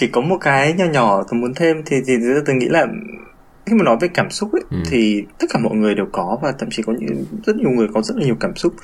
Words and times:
chỉ 0.00 0.06
có 0.06 0.20
một 0.20 0.36
cái 0.40 0.72
nhỏ 0.72 0.84
nhỏ 0.84 1.22
tôi 1.30 1.40
muốn 1.40 1.54
thêm 1.54 1.82
thì 1.86 1.96
thì 2.06 2.14
tôi 2.46 2.56
nghĩ 2.56 2.68
là 2.68 2.86
khi 3.66 3.74
mà 3.76 3.84
nói 3.84 3.96
về 4.00 4.08
cảm 4.14 4.30
xúc 4.30 4.52
ấy, 4.52 4.62
ừ. 4.70 4.76
thì 4.90 5.24
tất 5.38 5.46
cả 5.50 5.58
mọi 5.58 5.76
người 5.76 5.94
đều 5.94 6.06
có 6.12 6.38
và 6.42 6.52
thậm 6.58 6.68
chí 6.70 6.82
có 6.82 6.92
những 6.98 7.24
rất 7.46 7.56
nhiều 7.56 7.70
người 7.70 7.88
có 7.94 8.02
rất 8.02 8.16
là 8.16 8.24
nhiều 8.24 8.36
cảm 8.40 8.56
xúc 8.56 8.74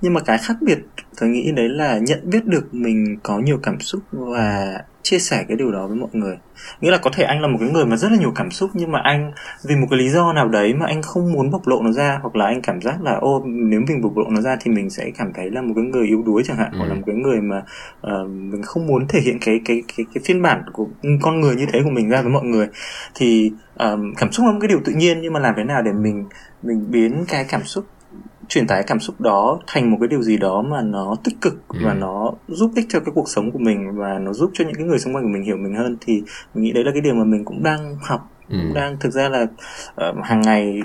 nhưng 0.00 0.14
mà 0.14 0.20
cái 0.20 0.38
khác 0.38 0.54
biệt 0.60 0.78
tôi 1.20 1.28
nghĩ 1.28 1.52
đấy 1.52 1.68
là 1.68 1.98
nhận 1.98 2.30
biết 2.30 2.46
được 2.46 2.74
mình 2.74 3.16
có 3.22 3.38
nhiều 3.38 3.58
cảm 3.62 3.80
xúc 3.80 4.02
và 4.12 4.78
chia 5.06 5.18
sẻ 5.18 5.44
cái 5.48 5.56
điều 5.56 5.72
đó 5.72 5.86
với 5.86 5.96
mọi 5.96 6.08
người 6.12 6.36
nghĩa 6.80 6.90
là 6.90 6.98
có 6.98 7.10
thể 7.12 7.24
anh 7.24 7.40
là 7.40 7.48
một 7.48 7.58
cái 7.60 7.68
người 7.68 7.84
mà 7.84 7.96
rất 7.96 8.12
là 8.12 8.18
nhiều 8.18 8.32
cảm 8.34 8.50
xúc 8.50 8.70
nhưng 8.74 8.92
mà 8.92 9.00
anh 9.04 9.32
vì 9.64 9.76
một 9.76 9.86
cái 9.90 9.98
lý 9.98 10.08
do 10.08 10.32
nào 10.32 10.48
đấy 10.48 10.74
mà 10.74 10.86
anh 10.86 11.02
không 11.02 11.32
muốn 11.32 11.50
bộc 11.50 11.66
lộ 11.66 11.82
nó 11.82 11.92
ra 11.92 12.18
hoặc 12.22 12.36
là 12.36 12.46
anh 12.46 12.62
cảm 12.62 12.80
giác 12.80 13.02
là 13.02 13.14
ô 13.14 13.42
nếu 13.46 13.80
mình 13.88 14.02
bộc 14.02 14.16
lộ 14.16 14.24
nó 14.30 14.40
ra 14.40 14.56
thì 14.60 14.70
mình 14.70 14.90
sẽ 14.90 15.10
cảm 15.18 15.32
thấy 15.34 15.50
là 15.50 15.62
một 15.62 15.72
cái 15.76 15.84
người 15.84 16.06
yếu 16.06 16.22
đuối 16.22 16.42
chẳng 16.46 16.56
hạn 16.56 16.72
ừ. 16.72 16.78
hoặc 16.78 16.86
là 16.86 16.94
một 16.94 17.02
cái 17.06 17.16
người 17.16 17.40
mà 17.40 17.62
uh, 18.06 18.30
mình 18.30 18.62
không 18.62 18.86
muốn 18.86 19.08
thể 19.08 19.20
hiện 19.20 19.38
cái 19.40 19.60
cái 19.64 19.82
cái 19.96 20.06
cái 20.14 20.22
phiên 20.24 20.42
bản 20.42 20.62
của 20.72 20.86
con 21.22 21.40
người 21.40 21.56
như 21.56 21.66
thế 21.72 21.80
của 21.84 21.90
mình 21.90 22.08
ra 22.08 22.22
với 22.22 22.32
mọi 22.32 22.44
người 22.44 22.66
thì 23.14 23.52
um, 23.78 24.14
cảm 24.16 24.32
xúc 24.32 24.46
là 24.46 24.52
một 24.52 24.58
cái 24.60 24.68
điều 24.68 24.80
tự 24.84 24.92
nhiên 24.92 25.20
nhưng 25.22 25.32
mà 25.32 25.40
làm 25.40 25.54
thế 25.56 25.64
nào 25.64 25.82
để 25.82 25.92
mình 25.92 26.24
mình 26.62 26.90
biến 26.90 27.24
cái 27.28 27.44
cảm 27.48 27.64
xúc 27.64 27.84
truyền 28.48 28.66
tải 28.66 28.82
cảm 28.86 29.00
xúc 29.00 29.20
đó 29.20 29.58
thành 29.66 29.90
một 29.90 29.96
cái 30.00 30.08
điều 30.08 30.22
gì 30.22 30.36
đó 30.36 30.62
mà 30.62 30.82
nó 30.82 31.16
tích 31.24 31.40
cực 31.40 31.68
ừ. 31.68 31.78
và 31.84 31.94
nó 31.94 32.32
giúp 32.48 32.70
ích 32.76 32.86
cho 32.88 33.00
cái 33.00 33.12
cuộc 33.14 33.28
sống 33.28 33.50
của 33.50 33.58
mình 33.58 33.96
và 33.96 34.18
nó 34.18 34.32
giúp 34.32 34.50
cho 34.54 34.64
những 34.64 34.74
cái 34.74 34.84
người 34.84 34.98
xung 34.98 35.14
quanh 35.14 35.24
của 35.24 35.30
mình 35.30 35.42
hiểu 35.42 35.56
mình 35.56 35.74
hơn 35.74 35.96
thì 36.00 36.22
mình 36.54 36.64
nghĩ 36.64 36.72
đấy 36.72 36.84
là 36.84 36.90
cái 36.92 37.00
điều 37.00 37.14
mà 37.14 37.24
mình 37.24 37.44
cũng 37.44 37.62
đang 37.62 37.96
học 38.02 38.30
ừ. 38.48 38.56
cũng 38.62 38.74
đang 38.74 38.96
thực 39.00 39.12
ra 39.12 39.28
là 39.28 39.46
uh, 40.08 40.24
hàng 40.24 40.40
ngày 40.40 40.82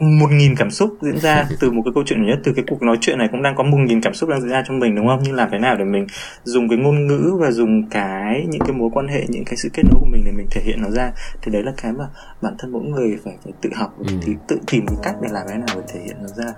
một 0.00 0.30
nghìn 0.32 0.54
cảm 0.56 0.70
xúc 0.70 0.96
diễn 1.00 1.18
ra 1.18 1.48
từ 1.60 1.70
một 1.70 1.82
cái 1.84 1.92
câu 1.94 2.04
chuyện 2.06 2.26
nhất 2.26 2.38
từ 2.44 2.52
cái 2.56 2.64
cuộc 2.68 2.82
nói 2.82 2.96
chuyện 3.00 3.18
này 3.18 3.28
cũng 3.32 3.42
đang 3.42 3.54
có 3.56 3.62
một 3.62 3.78
nghìn 3.78 4.00
cảm 4.00 4.14
xúc 4.14 4.30
đang 4.30 4.40
diễn 4.40 4.50
ra 4.50 4.62
trong 4.68 4.78
mình 4.78 4.94
đúng 4.94 5.06
không 5.06 5.20
nhưng 5.22 5.34
làm 5.34 5.48
thế 5.52 5.58
nào 5.58 5.76
để 5.76 5.84
mình 5.84 6.06
dùng 6.44 6.68
cái 6.68 6.78
ngôn 6.78 7.06
ngữ 7.06 7.36
và 7.40 7.50
dùng 7.50 7.88
cái 7.90 8.46
những 8.48 8.60
cái 8.60 8.72
mối 8.72 8.90
quan 8.92 9.08
hệ 9.08 9.24
những 9.28 9.44
cái 9.44 9.56
sự 9.56 9.68
kết 9.72 9.82
nối 9.84 10.00
của 10.00 10.06
mình 10.06 10.22
để 10.24 10.32
mình 10.32 10.46
thể 10.50 10.60
hiện 10.64 10.82
nó 10.82 10.90
ra 10.90 11.12
thì 11.42 11.52
đấy 11.52 11.62
là 11.62 11.72
cái 11.82 11.92
mà 11.92 12.04
bản 12.42 12.54
thân 12.58 12.72
mỗi 12.72 12.82
người 12.82 13.18
phải 13.24 13.34
phải 13.44 13.52
tự 13.62 13.70
học 13.74 13.94
ừ. 13.98 14.14
thì 14.22 14.32
tự 14.48 14.58
tìm 14.66 14.86
cái 14.86 14.96
cách 15.02 15.14
để 15.22 15.28
làm 15.32 15.46
thế 15.48 15.56
nào 15.56 15.76
để 15.76 15.82
thể 15.94 16.00
hiện 16.06 16.16
nó 16.20 16.28
ra 16.28 16.52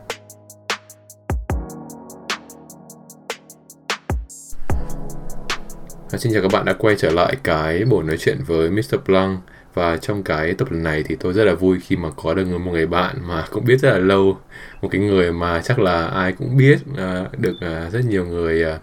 Xin 6.18 6.32
chào 6.32 6.42
các 6.42 6.52
bạn 6.52 6.64
đã 6.64 6.72
quay 6.72 6.94
trở 6.98 7.10
lại 7.10 7.36
cái 7.42 7.84
buổi 7.84 8.04
nói 8.04 8.16
chuyện 8.18 8.38
với 8.46 8.70
Mr. 8.70 8.94
Blanc 9.06 9.40
và 9.74 9.96
trong 9.96 10.22
cái 10.22 10.54
tập 10.54 10.70
lần 10.70 10.82
này 10.82 11.02
thì 11.02 11.16
tôi 11.20 11.32
rất 11.32 11.44
là 11.44 11.54
vui 11.54 11.80
khi 11.80 11.96
mà 11.96 12.10
có 12.16 12.34
được 12.34 12.44
một 12.44 12.70
người 12.72 12.86
bạn 12.86 13.16
mà 13.26 13.44
cũng 13.50 13.64
biết 13.64 13.80
rất 13.80 13.90
là 13.90 13.98
lâu. 13.98 14.38
Một 14.82 14.88
cái 14.88 15.00
người 15.00 15.32
mà 15.32 15.60
chắc 15.64 15.78
là 15.78 16.06
ai 16.06 16.32
cũng 16.32 16.56
biết 16.56 16.78
uh, 16.92 17.38
được 17.38 17.54
uh, 17.54 17.92
rất 17.92 18.04
nhiều 18.08 18.26
người 18.26 18.64
uh, 18.74 18.80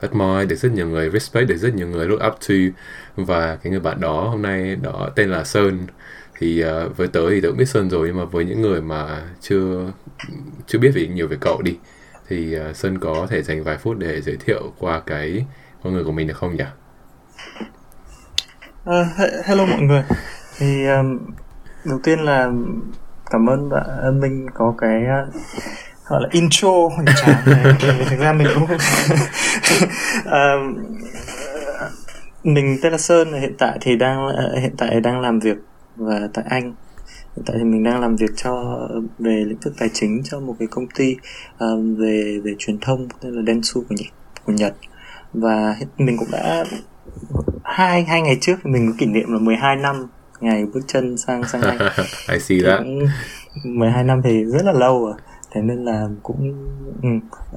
admire 0.00 0.44
được 0.44 0.56
rất 0.56 0.72
nhiều 0.72 0.88
người 0.88 1.10
respect 1.10 1.48
được 1.48 1.56
rất 1.56 1.74
nhiều 1.74 1.88
người 1.88 2.06
look 2.06 2.26
up 2.26 2.38
to. 2.48 2.54
Và 3.16 3.56
cái 3.56 3.70
người 3.70 3.80
bạn 3.80 4.00
đó 4.00 4.28
hôm 4.28 4.42
nay 4.42 4.76
đó 4.76 5.10
tên 5.16 5.30
là 5.30 5.44
Sơn. 5.44 5.78
Thì 6.38 6.64
uh, 6.64 6.96
với 6.96 7.08
tớ 7.08 7.30
thì 7.30 7.40
tớ 7.40 7.48
cũng 7.48 7.58
biết 7.58 7.68
Sơn 7.68 7.90
rồi 7.90 8.08
nhưng 8.08 8.16
mà 8.16 8.24
với 8.24 8.44
những 8.44 8.62
người 8.62 8.80
mà 8.80 9.22
chưa 9.40 9.92
chưa 10.66 10.78
biết 10.78 10.90
về 10.94 11.06
nhiều 11.06 11.28
về 11.28 11.36
cậu 11.40 11.62
đi 11.62 11.76
thì 12.28 12.56
uh, 12.70 12.76
Sơn 12.76 12.98
có 12.98 13.26
thể 13.30 13.42
dành 13.42 13.64
vài 13.64 13.78
phút 13.78 13.98
để 13.98 14.20
giới 14.20 14.36
thiệu 14.36 14.72
qua 14.78 15.00
cái 15.00 15.46
con 15.82 15.92
người 15.92 16.04
của 16.04 16.12
mình 16.12 16.26
được 16.26 16.36
không 16.36 16.56
nhỉ? 16.56 16.64
Uh, 18.90 19.06
hello 19.44 19.66
mọi 19.66 19.80
người. 19.80 20.02
Thì 20.58 20.86
um, 20.86 21.18
đầu 21.84 22.00
tiên 22.02 22.18
là 22.18 22.50
cảm 23.30 23.46
ơn 23.46 23.68
bạn 23.68 24.20
Minh 24.20 24.46
có 24.54 24.74
cái 24.78 25.02
uh, 25.02 25.34
gọi 26.06 26.22
là 26.22 26.28
intro 26.30 26.68
hoành 26.68 27.06
tráng 27.16 27.42
này. 27.46 27.74
Thực 28.10 28.18
ra 28.18 28.32
mình 28.32 28.46
cũng 28.54 28.64
uh, 30.26 30.76
mình 32.42 32.78
tên 32.82 32.92
là 32.92 32.98
Sơn 32.98 33.32
hiện 33.32 33.54
tại 33.58 33.78
thì 33.80 33.96
đang 33.96 34.28
hiện 34.60 34.74
tại 34.78 35.00
đang 35.00 35.20
làm 35.20 35.38
việc 35.38 35.56
và 35.96 36.20
tại 36.34 36.44
Anh. 36.48 36.74
Hiện 37.36 37.44
tại 37.46 37.56
thì 37.58 37.64
mình 37.64 37.84
đang 37.84 38.00
làm 38.00 38.16
việc 38.16 38.30
cho 38.36 38.78
về 39.18 39.44
lĩnh 39.46 39.58
vực 39.64 39.74
tài 39.78 39.88
chính 39.92 40.22
cho 40.24 40.40
một 40.40 40.56
cái 40.58 40.68
công 40.70 40.86
ty 40.86 41.16
um, 41.58 41.94
về 41.94 42.40
về 42.44 42.52
truyền 42.58 42.78
thông 42.80 43.08
tên 43.20 43.32
là 43.32 43.42
Densu 43.46 43.80
của 43.88 43.94
Nhật, 43.94 44.12
của 44.44 44.52
Nhật. 44.52 44.74
Và 45.32 45.76
mình 45.98 46.16
cũng 46.18 46.28
đã 46.32 46.64
hai 47.64 48.04
hai 48.04 48.22
ngày 48.22 48.38
trước 48.40 48.66
mình 48.66 48.86
có 48.90 48.94
kỷ 48.98 49.06
niệm 49.06 49.32
là 49.32 49.38
12 49.38 49.76
năm 49.76 50.06
ngày 50.40 50.64
bước 50.74 50.80
chân 50.86 51.16
sang 51.16 51.44
sang 51.44 51.62
Anh. 51.62 51.78
I 52.32 52.38
see 52.38 52.58
that. 52.64 52.80
12 53.64 54.04
năm 54.04 54.20
thì 54.24 54.44
rất 54.44 54.64
là 54.64 54.72
lâu 54.72 55.04
rồi. 55.04 55.14
Thế 55.54 55.62
nên 55.62 55.84
là 55.84 56.08
cũng 56.22 56.54
ừ, 57.02 57.08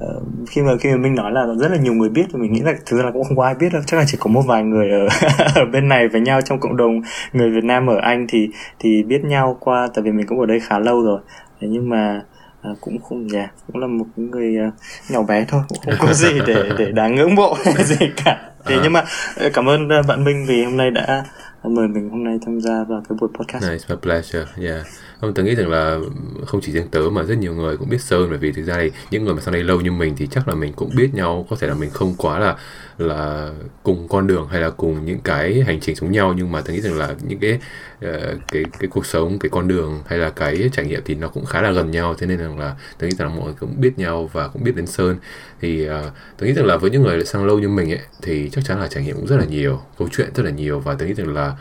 uh, 0.06 0.48
khi 0.48 0.62
mà 0.62 0.72
khi 0.80 0.90
mà 0.90 0.96
mình 0.96 1.14
nói 1.14 1.32
là 1.32 1.46
rất 1.58 1.70
là 1.70 1.76
nhiều 1.76 1.94
người 1.94 2.08
biết 2.08 2.26
thì 2.32 2.38
mình 2.38 2.52
nghĩ 2.52 2.60
là 2.60 2.72
thực 2.86 2.96
ra 2.96 3.04
là 3.04 3.10
cũng 3.10 3.24
không 3.24 3.36
có 3.36 3.44
ai 3.44 3.54
biết 3.54 3.72
đâu 3.72 3.82
chắc 3.86 3.96
là 3.96 4.04
chỉ 4.06 4.18
có 4.20 4.30
một 4.30 4.42
vài 4.46 4.62
người 4.62 4.90
ở, 4.90 5.08
ở 5.54 5.64
bên 5.72 5.88
này 5.88 6.08
với 6.08 6.20
nhau 6.20 6.40
trong 6.40 6.60
cộng 6.60 6.76
đồng 6.76 7.00
người 7.32 7.50
Việt 7.50 7.64
Nam 7.64 7.86
ở 7.86 7.96
Anh 8.02 8.26
thì 8.28 8.48
thì 8.78 9.02
biết 9.02 9.24
nhau 9.24 9.56
qua 9.60 9.88
tại 9.94 10.02
vì 10.02 10.10
mình 10.10 10.26
cũng 10.26 10.40
ở 10.40 10.46
đây 10.46 10.60
khá 10.60 10.78
lâu 10.78 11.02
rồi 11.02 11.20
thế 11.60 11.68
nhưng 11.70 11.88
mà 11.88 12.22
à, 12.62 12.70
cũng 12.80 12.98
không 12.98 13.26
nhà 13.26 13.50
cũng 13.66 13.82
là 13.82 13.86
một 13.86 14.06
người 14.16 14.56
uh, 14.68 14.74
nhỏ 15.10 15.22
bé 15.22 15.44
thôi 15.48 15.62
cũng 15.68 15.78
không 15.98 16.08
có 16.08 16.12
gì 16.14 16.40
để 16.46 16.70
để 16.78 16.92
đáng 16.92 17.14
ngưỡng 17.14 17.34
mộ 17.34 17.56
gì 17.84 17.96
cả 18.24 18.50
thế 18.66 18.74
à. 18.74 18.80
nhưng 18.82 18.92
mà 18.92 19.04
ờ, 19.36 19.50
cảm 19.54 19.68
ơn 19.68 19.88
ờ, 19.88 20.02
bạn 20.02 20.24
Minh 20.24 20.46
vì 20.48 20.64
hôm 20.64 20.76
nay 20.76 20.90
đã 20.90 21.24
mời 21.62 21.88
mình 21.88 22.10
hôm 22.10 22.24
nay 22.24 22.38
tham 22.46 22.60
gia 22.60 22.84
vào 22.88 23.02
cái 23.08 23.18
buổi 23.20 23.28
podcast. 23.34 23.64
Nice, 23.70 23.84
my 23.88 23.96
pleasure. 24.02 24.44
Yeah. 24.60 24.86
Không, 25.20 25.34
tớ 25.34 25.42
nghĩ 25.42 25.54
rằng 25.54 25.68
là 25.68 25.98
không 26.46 26.60
chỉ 26.60 26.72
riêng 26.72 26.88
tớ 26.90 27.00
mà 27.12 27.22
rất 27.22 27.38
nhiều 27.38 27.54
người 27.54 27.76
cũng 27.76 27.88
biết 27.88 28.00
Sơn 28.00 28.26
bởi 28.28 28.38
vì 28.38 28.52
thực 28.52 28.62
ra 28.62 28.74
thì 28.76 28.90
những 29.10 29.24
người 29.24 29.34
mà 29.34 29.40
sang 29.40 29.54
đây 29.54 29.64
lâu 29.64 29.80
như 29.80 29.92
mình 29.92 30.14
thì 30.16 30.26
chắc 30.30 30.48
là 30.48 30.54
mình 30.54 30.72
cũng 30.72 30.90
biết 30.96 31.14
nhau. 31.14 31.46
Có 31.50 31.56
thể 31.60 31.66
là 31.66 31.74
mình 31.74 31.90
không 31.90 32.14
quá 32.18 32.38
là 32.38 32.56
là 32.98 33.50
cùng 33.82 34.08
con 34.08 34.26
đường 34.26 34.48
hay 34.50 34.60
là 34.60 34.70
cùng 34.70 35.04
những 35.04 35.18
cái 35.18 35.62
hành 35.66 35.80
trình 35.80 35.96
giống 35.96 36.12
nhau 36.12 36.34
nhưng 36.36 36.52
mà 36.52 36.60
tôi 36.60 36.74
nghĩ 36.74 36.80
rằng 36.80 36.98
là 36.98 37.14
những 37.28 37.38
cái 37.38 37.52
uh, 37.52 38.40
cái 38.52 38.64
cái 38.78 38.88
cuộc 38.88 39.06
sống 39.06 39.38
cái 39.38 39.50
con 39.50 39.68
đường 39.68 40.02
hay 40.06 40.18
là 40.18 40.30
cái 40.30 40.70
trải 40.72 40.86
nghiệm 40.86 41.00
thì 41.04 41.14
nó 41.14 41.28
cũng 41.28 41.44
khá 41.44 41.62
là 41.62 41.70
gần 41.70 41.90
nhau. 41.90 42.14
Thế 42.14 42.26
nên 42.26 42.38
rằng 42.38 42.58
là 42.58 42.76
tôi 42.98 43.10
nghĩ 43.10 43.16
rằng 43.16 43.28
là 43.28 43.34
mọi 43.34 43.44
người 43.44 43.54
cũng 43.60 43.80
biết 43.80 43.98
nhau 43.98 44.30
và 44.32 44.48
cũng 44.48 44.64
biết 44.64 44.76
đến 44.76 44.86
sơn. 44.86 45.16
Thì 45.60 45.84
ờ, 45.84 46.00
uh, 46.00 46.12
tôi 46.38 46.48
nghĩ 46.48 46.54
rằng 46.54 46.66
là 46.66 46.76
với 46.76 46.90
những 46.90 47.02
người 47.02 47.24
sang 47.24 47.46
lâu 47.46 47.58
như 47.58 47.68
mình 47.68 47.92
ấy 47.92 48.00
thì 48.22 48.50
chắc 48.50 48.64
chắn 48.64 48.80
là 48.80 48.88
trải 48.88 49.04
nghiệm 49.04 49.16
cũng 49.16 49.26
rất 49.26 49.36
là 49.36 49.44
nhiều 49.44 49.80
câu 49.98 50.08
chuyện 50.12 50.28
rất 50.34 50.42
là 50.42 50.50
nhiều. 50.50 50.80
Và 50.80 50.94
tôi 50.98 51.08
nghĩ 51.08 51.14
rằng 51.14 51.34
là 51.34 51.56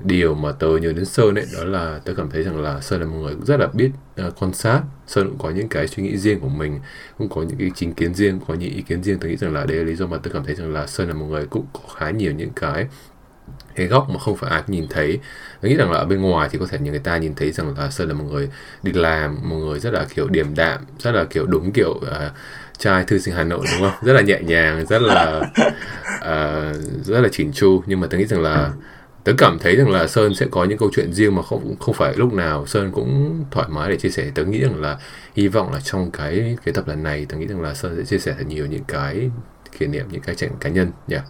điều 0.00 0.34
mà 0.34 0.52
tớ 0.52 0.66
nhớ 0.66 0.92
đến 0.92 1.04
Sơn 1.04 1.34
ấy 1.34 1.46
đó 1.54 1.64
là 1.64 2.00
tớ 2.04 2.14
cảm 2.16 2.30
thấy 2.30 2.42
rằng 2.42 2.62
là 2.62 2.80
Sơn 2.80 3.00
là 3.00 3.06
một 3.06 3.16
người 3.16 3.34
cũng 3.34 3.44
rất 3.44 3.60
là 3.60 3.66
biết 3.72 3.90
uh, 4.26 4.40
quan 4.40 4.54
sát. 4.54 4.82
Sơn 5.06 5.28
cũng 5.28 5.38
có 5.38 5.50
những 5.50 5.68
cái 5.68 5.88
suy 5.88 6.02
nghĩ 6.02 6.16
riêng 6.16 6.40
của 6.40 6.48
mình 6.48 6.80
cũng 7.18 7.28
có 7.28 7.42
những 7.42 7.58
cái 7.58 7.70
chính 7.74 7.94
kiến 7.94 8.14
riêng 8.14 8.40
có 8.48 8.54
những 8.54 8.70
ý 8.70 8.82
kiến 8.82 9.02
riêng. 9.02 9.18
Tớ 9.18 9.28
nghĩ 9.28 9.36
rằng 9.36 9.54
là 9.54 9.64
đây 9.64 9.76
là 9.78 9.84
lý 9.84 9.94
do 9.94 10.06
mà 10.06 10.16
tớ 10.22 10.30
cảm 10.30 10.44
thấy 10.44 10.54
rằng 10.54 10.72
là 10.72 10.86
Sơn 10.86 11.08
là 11.08 11.14
một 11.14 11.26
người 11.26 11.46
cũng 11.46 11.66
có 11.72 11.94
khá 11.94 12.10
nhiều 12.10 12.32
những 12.32 12.50
cái 12.56 12.86
cái 13.74 13.86
góc 13.86 14.10
mà 14.10 14.18
không 14.18 14.36
phải 14.36 14.50
ai 14.50 14.62
nhìn 14.66 14.86
thấy. 14.90 15.18
Tôi 15.60 15.70
nghĩ 15.70 15.76
rằng 15.76 15.90
là 15.92 15.98
ở 15.98 16.04
bên 16.04 16.20
ngoài 16.20 16.48
thì 16.52 16.58
có 16.58 16.66
thể 16.66 16.78
những 16.78 16.92
người 16.92 17.02
ta 17.04 17.16
nhìn 17.16 17.34
thấy 17.34 17.52
rằng 17.52 17.78
là 17.78 17.90
sơn 17.90 18.08
là 18.08 18.14
một 18.14 18.24
người 18.30 18.48
đi 18.82 18.92
làm 18.92 19.38
một 19.48 19.56
người 19.56 19.80
rất 19.80 19.92
là 19.92 20.06
kiểu 20.14 20.28
điềm 20.28 20.54
đạm 20.54 20.80
rất 20.98 21.10
là 21.10 21.24
kiểu 21.24 21.46
đúng 21.46 21.72
kiểu 21.72 21.90
uh, 21.90 22.02
trai 22.78 23.04
thư 23.04 23.18
sinh 23.18 23.34
hà 23.34 23.44
nội 23.44 23.66
đúng 23.72 23.90
không? 23.90 24.04
Rất 24.06 24.12
là 24.12 24.20
nhẹ 24.20 24.40
nhàng 24.42 24.86
rất 24.86 25.02
là 25.02 25.42
uh, 26.16 27.04
rất 27.04 27.20
là 27.20 27.28
chỉnh 27.32 27.52
chu. 27.52 27.82
Nhưng 27.86 28.00
mà 28.00 28.06
tôi 28.10 28.20
nghĩ 28.20 28.26
rằng 28.26 28.40
là 28.40 28.72
tớ 29.24 29.32
cảm 29.38 29.58
thấy 29.58 29.76
rằng 29.76 29.90
là 29.90 30.06
sơn 30.06 30.34
sẽ 30.34 30.46
có 30.50 30.64
những 30.64 30.78
câu 30.78 30.90
chuyện 30.92 31.12
riêng 31.12 31.34
mà 31.34 31.42
không 31.42 31.76
không 31.80 31.94
phải 31.94 32.14
lúc 32.16 32.32
nào 32.32 32.66
sơn 32.66 32.92
cũng 32.92 33.44
thoải 33.50 33.68
mái 33.68 33.90
để 33.90 33.96
chia 33.96 34.08
sẻ 34.08 34.30
tớ 34.34 34.44
nghĩ 34.44 34.60
rằng 34.60 34.80
là 34.80 34.98
hy 35.34 35.48
vọng 35.48 35.72
là 35.72 35.80
trong 35.80 36.10
cái 36.10 36.56
cái 36.64 36.74
tập 36.74 36.88
lần 36.88 37.02
này 37.02 37.26
tớ 37.28 37.36
nghĩ 37.36 37.46
rằng 37.46 37.60
là 37.60 37.74
sơn 37.74 37.96
sẽ 37.96 38.04
chia 38.04 38.18
sẻ 38.18 38.34
thật 38.38 38.44
nhiều 38.48 38.66
những 38.66 38.84
cái 38.84 39.30
kỷ 39.78 39.86
niệm 39.86 40.06
những 40.10 40.22
cái 40.22 40.34
chuyện 40.34 40.50
cá 40.60 40.70
nhân 40.70 40.90
nhỉ 41.08 41.16
yeah. 41.16 41.26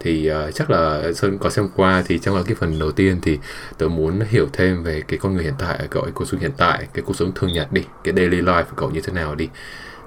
thì 0.00 0.30
uh, 0.30 0.54
chắc 0.54 0.70
là 0.70 1.12
sơn 1.12 1.38
có 1.38 1.50
xem 1.50 1.68
qua 1.76 2.02
thì 2.06 2.18
trong 2.18 2.44
cái 2.44 2.54
phần 2.54 2.78
đầu 2.78 2.92
tiên 2.92 3.18
thì 3.22 3.38
tớ 3.78 3.88
muốn 3.88 4.20
hiểu 4.28 4.48
thêm 4.52 4.82
về 4.82 5.02
cái 5.08 5.18
con 5.18 5.34
người 5.34 5.44
hiện 5.44 5.54
tại 5.58 5.86
cậu 5.90 6.02
ấy 6.02 6.12
cuộc 6.12 6.24
sống 6.24 6.40
hiện 6.40 6.52
tại 6.56 6.88
cái 6.94 7.02
cuộc 7.06 7.16
sống 7.16 7.32
thường 7.34 7.52
nhật 7.52 7.72
đi 7.72 7.82
cái 8.04 8.14
daily 8.16 8.40
life 8.40 8.64
của 8.64 8.76
cậu 8.76 8.90
như 8.90 9.00
thế 9.00 9.12
nào 9.12 9.34
đi 9.34 9.48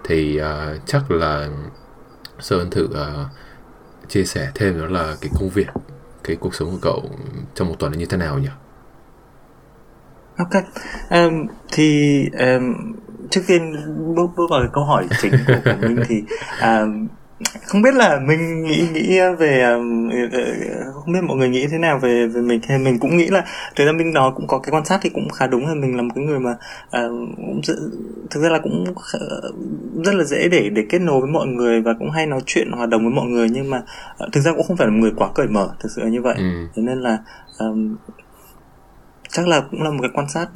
thì 0.04 0.42
uh, 0.42 0.82
chắc 0.86 1.12
là 1.12 1.50
sơn 2.40 2.70
thử 2.70 2.86
uh, 2.86 3.28
chia 4.10 4.26
sẻ 4.26 4.52
thêm 4.56 4.80
đó 4.80 4.86
là 4.86 5.16
cái 5.22 5.32
công 5.40 5.50
việc 5.50 5.68
cái 6.24 6.36
cuộc 6.36 6.56
sống 6.56 6.72
của 6.72 6.78
cậu 6.82 7.04
trong 7.56 7.68
một 7.68 7.76
tuần 7.80 7.92
là 7.92 7.98
như 7.98 8.06
thế 8.06 8.18
nào 8.18 8.40
nhỉ? 8.40 8.50
Ok, 10.38 10.64
um, 11.10 11.48
thì 11.72 12.22
um, 12.40 12.94
trước 13.30 13.42
tiên 13.48 13.76
bước 14.16 14.28
bước 14.38 14.48
vào 14.50 14.62
câu 14.74 14.84
hỏi 14.84 15.08
chính 15.22 15.34
của 15.48 15.72
mình 15.82 16.04
thì 16.08 16.24
um, 16.62 17.08
không 17.66 17.82
biết 17.82 17.94
là 17.94 18.20
mình 18.20 18.64
nghĩ 18.64 18.88
nghĩ 18.94 19.20
về 19.40 19.76
không 20.94 21.14
biết 21.14 21.20
mọi 21.24 21.38
người 21.38 21.50
nghĩ 21.50 21.68
thế 21.72 21.78
nào 21.78 22.00
về 22.00 22.28
về 22.28 22.42
mình 22.42 22.60
thì 22.68 22.78
mình 22.78 23.00
cũng 23.00 23.18
nghĩ 23.18 23.28
là 23.28 23.46
thực 23.76 23.86
ra 23.86 23.92
mình 23.92 24.14
nói 24.14 24.32
cũng 24.36 24.48
có 24.48 24.60
cái 24.60 24.72
quan 24.72 24.86
sát 24.86 25.00
thì 25.02 25.10
cũng 25.10 25.30
khá 25.30 25.48
đúng 25.48 25.68
là 25.68 25.74
mình 25.74 25.96
là 25.96 26.02
một 26.02 26.12
cái 26.16 26.24
người 26.24 26.40
mà 26.40 26.52
uh, 27.06 27.66
thực 28.30 28.42
ra 28.44 28.50
là 28.50 28.60
cũng 28.60 28.86
rất 30.06 30.16
là 30.16 30.24
dễ 30.24 30.48
để 30.52 30.70
để 30.70 30.86
kết 30.90 31.00
nối 31.00 31.22
với 31.22 31.30
mọi 31.30 31.48
người 31.48 31.82
và 31.82 31.94
cũng 32.00 32.12
hay 32.12 32.26
nói 32.26 32.42
chuyện 32.46 32.72
hòa 32.72 32.86
đồng 32.86 33.02
với 33.02 33.14
mọi 33.14 33.26
người 33.26 33.50
nhưng 33.50 33.70
mà 33.70 33.82
uh, 34.26 34.32
thực 34.32 34.42
ra 34.42 34.52
cũng 34.52 34.68
không 34.68 34.78
phải 34.78 34.88
là 34.88 34.94
một 34.94 35.00
người 35.02 35.12
quá 35.16 35.30
cởi 35.36 35.48
mở 35.48 35.70
thực 35.80 35.90
sự 35.96 36.02
là 36.02 36.10
như 36.10 36.22
vậy. 36.22 36.36
Ừ. 36.38 36.68
thế 36.76 36.82
nên 36.82 37.02
là 37.02 37.18
um, 37.60 37.96
chắc 39.30 39.48
là 39.48 39.62
cũng 39.72 39.84
là 39.84 39.90
một 39.90 40.00
cái 40.02 40.12
quan 40.14 40.30
sát 40.30 40.48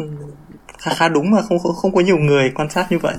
khá 0.77 0.93
khá 0.93 1.07
đúng 1.07 1.31
mà 1.31 1.41
không 1.41 1.59
không, 1.59 1.75
không 1.75 1.95
có 1.95 2.01
nhiều 2.01 2.17
người 2.17 2.51
quan 2.55 2.69
sát 2.69 2.91
như 2.91 2.99
vậy. 2.99 3.15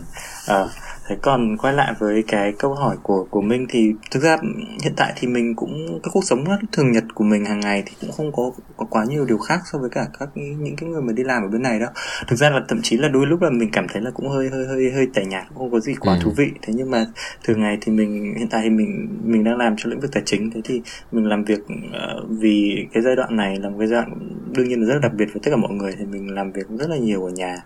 À, 0.49 0.65
thế 1.09 1.17
còn 1.23 1.57
quay 1.57 1.75
lại 1.75 1.95
với 1.99 2.25
cái 2.29 2.53
câu 2.59 2.75
hỏi 2.75 2.97
của 3.03 3.27
của 3.31 3.41
mình 3.41 3.67
thì 3.69 3.93
thực 4.11 4.23
ra 4.23 4.37
hiện 4.83 4.93
tại 4.97 5.13
thì 5.17 5.29
mình 5.29 5.55
cũng 5.57 6.01
cái 6.03 6.11
cuộc 6.13 6.25
sống 6.25 6.45
thường 6.73 6.93
nhật 6.93 7.05
của 7.15 7.25
mình 7.25 7.45
hàng 7.45 7.61
ngày 7.61 7.83
thì 7.87 7.93
cũng 8.01 8.13
không 8.13 8.33
có 8.33 8.53
có 8.77 8.87
quá 8.91 9.05
nhiều 9.09 9.25
điều 9.25 9.39
khác 9.39 9.61
so 9.73 9.79
với 9.79 9.91
cả 9.91 10.07
các 10.19 10.29
những 10.35 10.77
cái 10.77 10.89
người 10.89 11.03
mà 11.03 11.13
đi 11.13 11.25
làm 11.25 11.43
ở 11.43 11.49
bên 11.49 11.63
này 11.63 11.79
đâu. 11.79 11.89
Thực 12.29 12.37
ra 12.37 12.51
là 12.51 12.61
thậm 12.69 12.81
chí 12.83 12.97
là 12.97 13.09
đôi 13.09 13.27
lúc 13.27 13.43
là 13.43 13.51
mình 13.51 13.69
cảm 13.73 13.87
thấy 13.93 14.03
là 14.03 14.11
cũng 14.11 14.29
hơi 14.29 14.49
hơi 14.49 14.67
hơi 14.67 14.91
hơi 14.95 15.07
tẻ 15.15 15.25
nhạt 15.25 15.47
không 15.55 15.71
có 15.71 15.81
gì 15.81 15.95
quá 15.95 16.15
ừ. 16.15 16.21
thú 16.23 16.33
vị. 16.37 16.51
Thế 16.63 16.73
nhưng 16.77 16.91
mà 16.91 17.07
thường 17.45 17.61
ngày 17.61 17.79
thì 17.81 17.93
mình 17.93 18.35
hiện 18.39 18.49
tại 18.51 18.61
thì 18.65 18.71
mình 18.71 19.09
mình 19.25 19.45
đang 19.45 19.57
làm 19.57 19.75
cho 19.77 19.91
lĩnh 19.91 20.01
vực 20.01 20.13
tài 20.13 20.23
chính. 20.27 20.51
Thế 20.51 20.61
thì 20.65 20.83
mình 21.13 21.27
làm 21.27 21.45
việc 21.45 21.61
uh, 21.61 22.29
vì 22.29 22.87
cái 22.93 23.03
giai 23.03 23.17
đoạn 23.17 23.37
này 23.37 23.57
là 23.61 23.69
một 23.69 23.77
cái 23.79 23.89
giai 23.89 24.01
đoạn 24.01 24.29
đương 24.53 24.69
nhiên 24.69 24.81
là 24.81 24.87
rất 24.87 24.95
là 24.95 25.01
đặc 25.01 25.13
biệt 25.15 25.27
với 25.33 25.41
tất 25.45 25.51
cả 25.51 25.57
mọi 25.57 25.73
người. 25.73 25.93
Thì 25.99 26.05
mình 26.05 26.35
làm 26.35 26.53
việc 26.53 26.69
rất 26.69 26.91
là 26.91 26.97
nhiều 26.97 27.25
ở 27.25 27.31
nhà. 27.31 27.57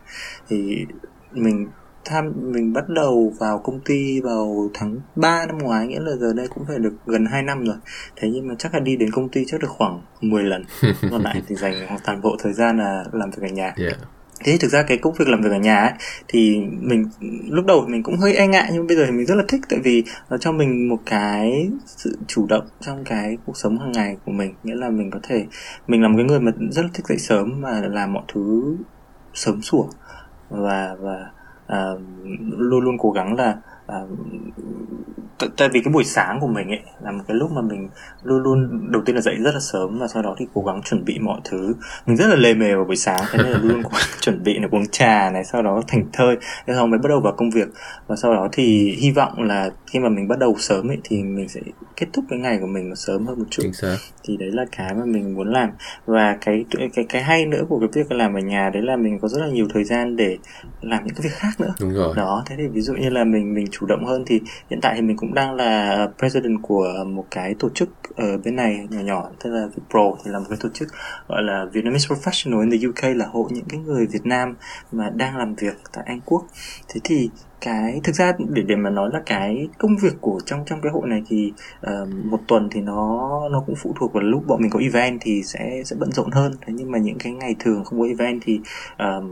Thì 0.49 0.87
mình 1.32 1.67
tham 2.05 2.33
mình 2.37 2.73
bắt 2.73 2.89
đầu 2.89 3.33
vào 3.39 3.59
công 3.59 3.81
ty 3.81 4.21
vào 4.21 4.71
tháng 4.75 4.97
3 5.17 5.47
năm 5.47 5.59
ngoái 5.59 5.87
nghĩa 5.87 6.00
là 6.00 6.17
giờ 6.17 6.33
đây 6.33 6.49
cũng 6.49 6.65
phải 6.69 6.79
được 6.79 6.95
gần 7.06 7.27
2 7.27 7.43
năm 7.43 7.65
rồi. 7.65 7.77
Thế 8.17 8.29
nhưng 8.33 8.49
mà 8.49 8.55
chắc 8.59 8.75
là 8.75 8.81
đi 8.81 8.97
đến 8.97 9.11
công 9.11 9.29
ty 9.29 9.45
chắc 9.47 9.61
được 9.61 9.71
khoảng 9.71 10.03
10 10.21 10.45
lần. 10.45 10.65
Còn 11.11 11.23
lại 11.23 11.43
thì 11.49 11.55
dành 11.55 11.75
toàn 12.05 12.21
bộ 12.21 12.37
thời 12.43 12.53
gian 12.53 12.79
là 12.79 13.05
làm 13.12 13.31
việc 13.31 13.43
ở 13.43 13.49
nhà. 13.49 13.75
Yeah. 13.77 13.99
Thế 14.45 14.56
thực 14.61 14.69
ra 14.69 14.83
cái 14.83 14.99
công 14.99 15.15
việc 15.15 15.29
làm 15.29 15.43
việc 15.43 15.50
ở 15.53 15.59
nhà 15.59 15.77
ấy 15.77 15.93
thì 16.29 16.61
mình 16.81 17.05
lúc 17.49 17.67
đầu 17.67 17.85
mình 17.89 18.03
cũng 18.03 18.17
hơi 18.17 18.35
e 18.35 18.47
ngại 18.47 18.71
nhưng 18.73 18.87
bây 18.87 18.97
giờ 18.97 19.05
thì 19.06 19.12
mình 19.12 19.27
rất 19.27 19.35
là 19.35 19.45
thích. 19.49 19.61
Tại 19.69 19.79
vì 19.85 20.05
nó 20.31 20.39
cho 20.39 20.53
mình 20.53 20.89
một 20.89 20.99
cái 21.06 21.69
sự 21.87 22.19
chủ 22.27 22.47
động 22.47 22.69
trong 22.81 23.05
cái 23.05 23.37
cuộc 23.47 23.56
sống 23.56 23.79
hàng 23.79 23.93
ngày 23.93 24.17
của 24.25 24.33
mình. 24.33 24.55
Nghĩa 24.65 24.75
là 24.75 24.91
mình 24.91 25.11
có 25.11 25.21
thể 25.23 25.47
mình 25.87 26.03
là 26.03 26.09
một 26.09 26.15
cái 26.17 26.25
người 26.25 26.41
mà 26.41 26.53
rất 26.71 26.83
là 26.83 26.89
thích 26.95 27.06
dậy 27.06 27.19
sớm 27.19 27.61
mà 27.61 27.81
làm 27.81 28.12
mọi 28.12 28.23
thứ 28.35 28.77
sớm 29.35 29.62
sủa. 29.62 29.85
Và 30.50 30.97
và 31.00 31.31
à, 31.69 31.93
luôn 32.59 32.81
luôn 32.85 32.99
cố 32.99 33.11
gắng 33.11 33.37
là 33.37 33.59
à, 33.88 33.99
tại 35.56 35.69
vì 35.73 35.81
cái 35.85 35.93
buổi 35.93 36.05
sáng 36.05 36.40
của 36.40 36.46
mình 36.46 36.69
ấy 36.69 36.81
là 37.05 37.11
một 37.11 37.25
cái 37.29 37.37
lúc 37.37 37.50
mà 37.52 37.61
mình 37.61 37.88
luôn 38.23 38.43
luôn 38.43 38.90
đầu 38.93 39.02
tiên 39.06 39.14
là 39.14 39.20
dậy 39.20 39.35
rất 39.38 39.55
là 39.55 39.61
sớm 39.61 39.99
và 39.99 40.08
sau 40.08 40.23
đó 40.23 40.35
thì 40.38 40.46
cố 40.55 40.62
gắng 40.62 40.82
chuẩn 40.85 41.05
bị 41.05 41.19
mọi 41.19 41.40
thứ. 41.44 41.75
Mình 42.06 42.17
rất 42.17 42.26
là 42.26 42.37
lề 42.37 42.55
mề 42.55 42.75
vào 42.75 42.85
buổi 42.85 42.96
sáng 42.96 43.20
thế 43.31 43.38
nên 43.43 43.52
là 43.52 43.58
luôn 43.62 43.82
cố 43.82 43.90
chuẩn 44.20 44.43
bị 44.43 44.58
này 44.58 44.69
uống 44.73 44.87
trà 44.87 45.31
này 45.31 45.44
sau 45.44 45.62
đó 45.62 45.82
thành 45.88 46.05
thơi. 46.12 46.37
Thế 46.67 46.75
sau 46.76 46.87
mới 46.87 46.99
bắt 46.99 47.08
đầu 47.08 47.20
vào 47.20 47.32
công 47.37 47.50
việc. 47.50 47.69
Và 48.06 48.17
sau 48.17 48.35
đó 48.35 48.49
thì 48.52 48.96
hy 49.00 49.11
vọng 49.11 49.43
là 49.43 49.70
khi 49.87 49.99
mà 49.99 50.08
mình 50.08 50.29
bắt 50.29 50.38
đầu 50.38 50.55
sớm 50.58 50.90
ấy 50.90 50.99
thì 51.05 51.23
mình 51.23 51.49
sẽ 51.49 51.61
kết 51.96 52.06
thúc 52.12 52.25
cái 52.31 52.38
ngày 52.38 52.58
của 52.61 52.67
mình 52.67 52.88
nó 52.88 52.94
sớm 52.94 53.26
hơn 53.26 53.38
một 53.38 53.46
chút. 53.50 53.62
Thì 54.25 54.37
đấy 54.37 54.50
là 54.52 54.64
cái 54.76 54.94
mà 54.94 55.05
mình 55.05 55.35
muốn 55.35 55.52
làm. 55.52 55.70
Và 56.06 56.37
cái 56.40 56.64
cái 56.94 57.05
cái 57.08 57.23
hay 57.23 57.46
nữa 57.46 57.62
của 57.69 57.79
cái 57.79 57.88
việc 57.94 58.12
làm 58.12 58.35
ở 58.35 58.40
nhà 58.40 58.70
đấy 58.75 58.82
là 58.82 58.96
mình 58.96 59.19
có 59.23 59.29
rất 59.29 59.40
là 59.40 59.49
nhiều 59.49 59.67
thời 59.75 59.85
gian 59.85 60.17
để 60.17 60.37
làm 60.81 61.05
những 61.05 61.14
cái 61.14 61.23
việc 61.25 61.35
khác 61.35 61.61
nữa. 61.61 61.75
Đúng 61.81 61.94
rồi. 61.94 62.14
đó 62.17 62.43
thế 62.46 62.55
thì 62.58 62.69
ví 62.69 62.81
dụ 62.81 62.94
như 62.94 63.08
là 63.11 63.25
mình 63.25 63.55
mình 63.55 63.67
chủ 63.80 63.86
động 63.86 64.04
hơn 64.04 64.25
thì 64.26 64.40
hiện 64.70 64.80
tại 64.82 64.94
thì 64.96 65.02
mình 65.02 65.16
cũng 65.16 65.34
đang 65.34 65.54
là 65.54 66.08
president 66.19 66.62
của 66.62 67.04
một 67.06 67.25
cái 67.30 67.54
tổ 67.58 67.69
chức 67.75 67.88
ở 68.16 68.38
bên 68.38 68.56
này 68.56 68.86
nhỏ 68.90 69.00
nhỏ, 69.00 69.30
tức 69.44 69.50
là 69.50 69.69
Pro 69.90 70.00
thì 70.25 70.30
là 70.30 70.38
một 70.38 70.46
cái 70.48 70.58
tổ 70.60 70.69
chức 70.75 70.88
gọi 71.28 71.42
là 71.42 71.64
Vietnamese 71.72 72.14
Professional 72.14 72.60
in 72.60 72.70
the 72.70 72.88
UK 72.88 73.16
là 73.16 73.26
hội 73.26 73.50
những 73.50 73.66
cái 73.69 73.80
người 73.80 74.06
Việt 74.06 74.26
Nam 74.26 74.54
mà 74.92 75.10
đang 75.10 75.36
làm 75.36 75.54
việc 75.54 75.76
tại 75.92 76.04
Anh 76.06 76.20
Quốc. 76.25 76.46
Thế 76.88 77.00
thì 77.04 77.30
cái 77.60 78.00
thực 78.05 78.14
ra 78.14 78.32
để 78.38 78.62
để 78.62 78.76
mà 78.76 78.90
nói 78.90 79.10
là 79.12 79.20
cái 79.26 79.69
công 79.78 79.96
việc 79.96 80.12
của 80.20 80.40
trong 80.46 80.64
trong 80.66 80.81
cái 80.81 80.93
hội 80.93 81.08
này 81.08 81.22
thì 81.28 81.52
uh, 81.87 82.08
một 82.25 82.40
tuần 82.49 82.69
thì 82.72 82.81
nó 82.81 83.31
nó 83.50 83.62
cũng 83.66 83.76
phụ 83.76 83.94
thuộc 84.00 84.12
vào 84.12 84.22
lúc 84.22 84.46
bọn 84.46 84.62
mình 84.62 84.70
có 84.70 84.81
event 84.81 85.19
thì 85.20 85.43
sẽ 85.43 85.82
sẽ 85.84 85.96
bận 86.00 86.12
rộn 86.12 86.31
hơn. 86.31 86.52
Thế 86.66 86.72
nhưng 86.76 86.90
mà 86.90 86.99
những 86.99 87.19
cái 87.19 87.32
ngày 87.32 87.56
thường 87.58 87.84
không 87.84 88.00
có 88.00 88.06
event 88.06 88.40
thì 88.44 88.60
uh, 88.93 89.25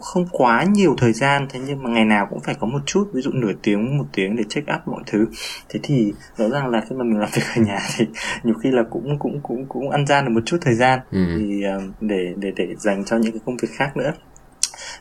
không 0.00 0.26
quá 0.30 0.64
nhiều 0.64 0.94
thời 0.98 1.12
gian. 1.12 1.46
Thế 1.50 1.60
nhưng 1.66 1.82
mà 1.82 1.90
ngày 1.90 2.04
nào 2.04 2.26
cũng 2.30 2.40
phải 2.40 2.54
có 2.54 2.66
một 2.66 2.80
chút 2.86 3.10
ví 3.12 3.22
dụ 3.22 3.30
nửa 3.30 3.52
tiếng 3.62 3.98
một 3.98 4.06
tiếng 4.12 4.36
để 4.36 4.44
check 4.48 4.68
up 4.74 4.88
mọi 4.88 5.02
thứ. 5.06 5.26
Thế 5.68 5.80
thì 5.82 6.12
rõ 6.36 6.48
ràng 6.48 6.68
là 6.68 6.80
khi 6.88 6.96
mà 6.96 7.04
mình 7.04 7.18
làm 7.18 7.28
việc 7.34 7.42
ở 7.56 7.62
nhà 7.62 7.78
thì 7.96 8.06
nhiều 8.42 8.54
khi 8.62 8.70
là 8.70 8.82
cũng 8.90 9.18
cũng 9.18 9.40
cũng 9.42 9.66
cũng 9.68 9.90
ăn 9.90 10.06
gian 10.06 10.24
được 10.24 10.30
một 10.30 10.42
chút 10.44 10.58
thời 10.60 10.74
gian. 10.74 11.00
Ừ. 11.10 11.18
thì 11.38 11.62
uh, 11.76 11.82
để 12.00 12.34
để 12.36 12.52
để 12.56 12.74
dành 12.78 13.04
cho 13.04 13.16
những 13.16 13.32
cái 13.32 13.40
công 13.46 13.56
việc 13.56 13.68
khác 13.70 13.96
nữa 13.96 14.12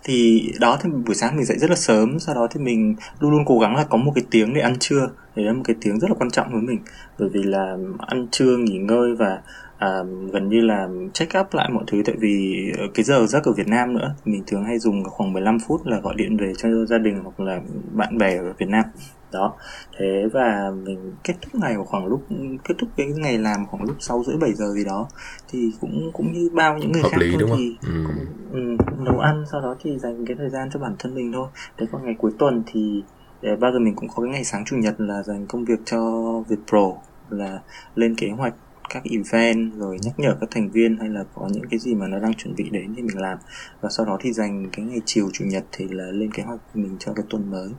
thì 0.03 0.49
đó 0.59 0.77
thì 0.81 0.89
buổi 0.89 1.15
sáng 1.15 1.35
mình 1.35 1.45
dậy 1.45 1.57
rất 1.57 1.69
là 1.69 1.75
sớm 1.75 2.19
sau 2.19 2.35
đó 2.35 2.47
thì 2.51 2.59
mình 2.59 2.95
luôn 3.19 3.31
luôn 3.31 3.45
cố 3.45 3.59
gắng 3.59 3.75
là 3.75 3.83
có 3.83 3.97
một 3.97 4.11
cái 4.15 4.23
tiếng 4.31 4.53
để 4.53 4.61
ăn 4.61 4.75
trưa. 4.79 5.09
Đấy 5.35 5.45
là 5.45 5.53
một 5.53 5.61
cái 5.65 5.75
tiếng 5.81 5.99
rất 5.99 6.07
là 6.09 6.15
quan 6.19 6.31
trọng 6.31 6.51
với 6.51 6.61
mình. 6.61 6.79
Bởi 7.19 7.29
vì 7.29 7.43
là 7.43 7.77
ăn 7.99 8.27
trưa 8.31 8.57
nghỉ 8.57 8.77
ngơi 8.77 9.15
và 9.15 9.41
à, 9.77 9.99
gần 10.33 10.49
như 10.49 10.61
là 10.61 10.87
check 11.13 11.37
up 11.39 11.53
lại 11.53 11.69
mọi 11.69 11.83
thứ. 11.87 12.01
Tại 12.05 12.15
vì 12.19 12.65
ờ, 12.77 12.87
cái 12.93 13.03
giờ 13.03 13.25
giấc 13.27 13.43
ở 13.43 13.51
Việt 13.53 13.67
Nam 13.67 13.93
nữa 13.93 14.15
mình 14.25 14.43
thường 14.47 14.63
hay 14.63 14.79
dùng 14.79 15.03
khoảng 15.03 15.33
15 15.33 15.57
phút 15.67 15.87
là 15.87 15.99
gọi 15.99 16.13
điện 16.17 16.37
về 16.37 16.53
cho 16.57 16.69
gia 16.85 16.97
đình 16.97 17.21
hoặc 17.23 17.39
là 17.39 17.61
bạn 17.91 18.17
bè 18.17 18.37
ở 18.37 18.53
Việt 18.57 18.69
Nam 18.69 18.85
đó 19.31 19.53
thế 19.97 20.27
và 20.33 20.71
mình 20.83 21.13
kết 21.23 21.33
thúc 21.41 21.55
ngày 21.55 21.75
khoảng 21.85 22.05
lúc 22.05 22.23
kết 22.63 22.75
thúc 22.77 22.89
cái 22.97 23.07
ngày 23.07 23.37
làm 23.37 23.65
khoảng 23.65 23.83
lúc 23.83 23.95
sáu 23.99 24.23
rưỡi 24.23 24.37
bảy 24.37 24.53
giờ 24.53 24.65
gì 24.73 24.85
đó 24.85 25.07
thì 25.47 25.71
cũng 25.81 26.11
cũng 26.13 26.33
như 26.33 26.49
bao 26.53 26.77
những 26.77 26.91
người 26.91 27.01
Hợp 27.01 27.09
khác 27.11 27.17
lý, 27.19 27.31
thôi 27.31 27.41
đúng 27.41 27.49
thì 27.57 27.75
không? 27.81 27.93
Ừ. 27.93 28.03
Cũng, 28.07 28.25
ừ, 28.51 28.85
nấu 29.03 29.19
ăn 29.19 29.43
sau 29.51 29.61
đó 29.61 29.75
thì 29.83 29.99
dành 29.99 30.25
cái 30.25 30.35
thời 30.37 30.49
gian 30.49 30.69
cho 30.73 30.79
bản 30.79 30.95
thân 30.99 31.15
mình 31.15 31.31
thôi 31.33 31.47
thế 31.77 31.85
còn 31.91 32.05
ngày 32.05 32.15
cuối 32.17 32.31
tuần 32.39 32.63
thì 32.65 33.03
để 33.41 33.55
bao 33.55 33.71
giờ 33.71 33.79
mình 33.79 33.95
cũng 33.95 34.09
có 34.15 34.23
cái 34.23 34.31
ngày 34.31 34.43
sáng 34.43 34.65
chủ 34.65 34.75
nhật 34.77 34.95
là 34.97 35.23
dành 35.23 35.45
công 35.47 35.65
việc 35.65 35.79
cho 35.85 36.21
Việt 36.47 36.59
Pro 36.67 36.91
là 37.29 37.59
lên 37.95 38.15
kế 38.15 38.29
hoạch 38.29 38.53
các 38.89 39.03
event 39.03 39.73
rồi 39.79 39.97
nhắc 40.01 40.19
nhở 40.19 40.35
các 40.41 40.49
thành 40.51 40.69
viên 40.71 40.97
hay 40.99 41.09
là 41.09 41.23
có 41.35 41.47
những 41.51 41.63
cái 41.71 41.79
gì 41.79 41.95
mà 41.95 42.07
nó 42.07 42.19
đang 42.19 42.33
chuẩn 42.33 42.55
bị 42.55 42.69
đến 42.69 42.93
thì 42.95 43.01
mình 43.01 43.17
làm. 43.17 43.37
Và 43.81 43.89
sau 43.89 44.05
đó 44.05 44.17
thì 44.21 44.33
dành 44.33 44.69
cái 44.71 44.85
ngày 44.85 45.01
chiều 45.05 45.29
chủ 45.33 45.45
nhật 45.45 45.63
thì 45.71 45.87
là 45.89 46.03
lên 46.03 46.31
kế 46.31 46.43
hoạch 46.43 46.59
mình 46.73 46.97
cho 46.99 47.13
cái 47.13 47.25
tuần 47.29 47.51
mới. 47.51 47.69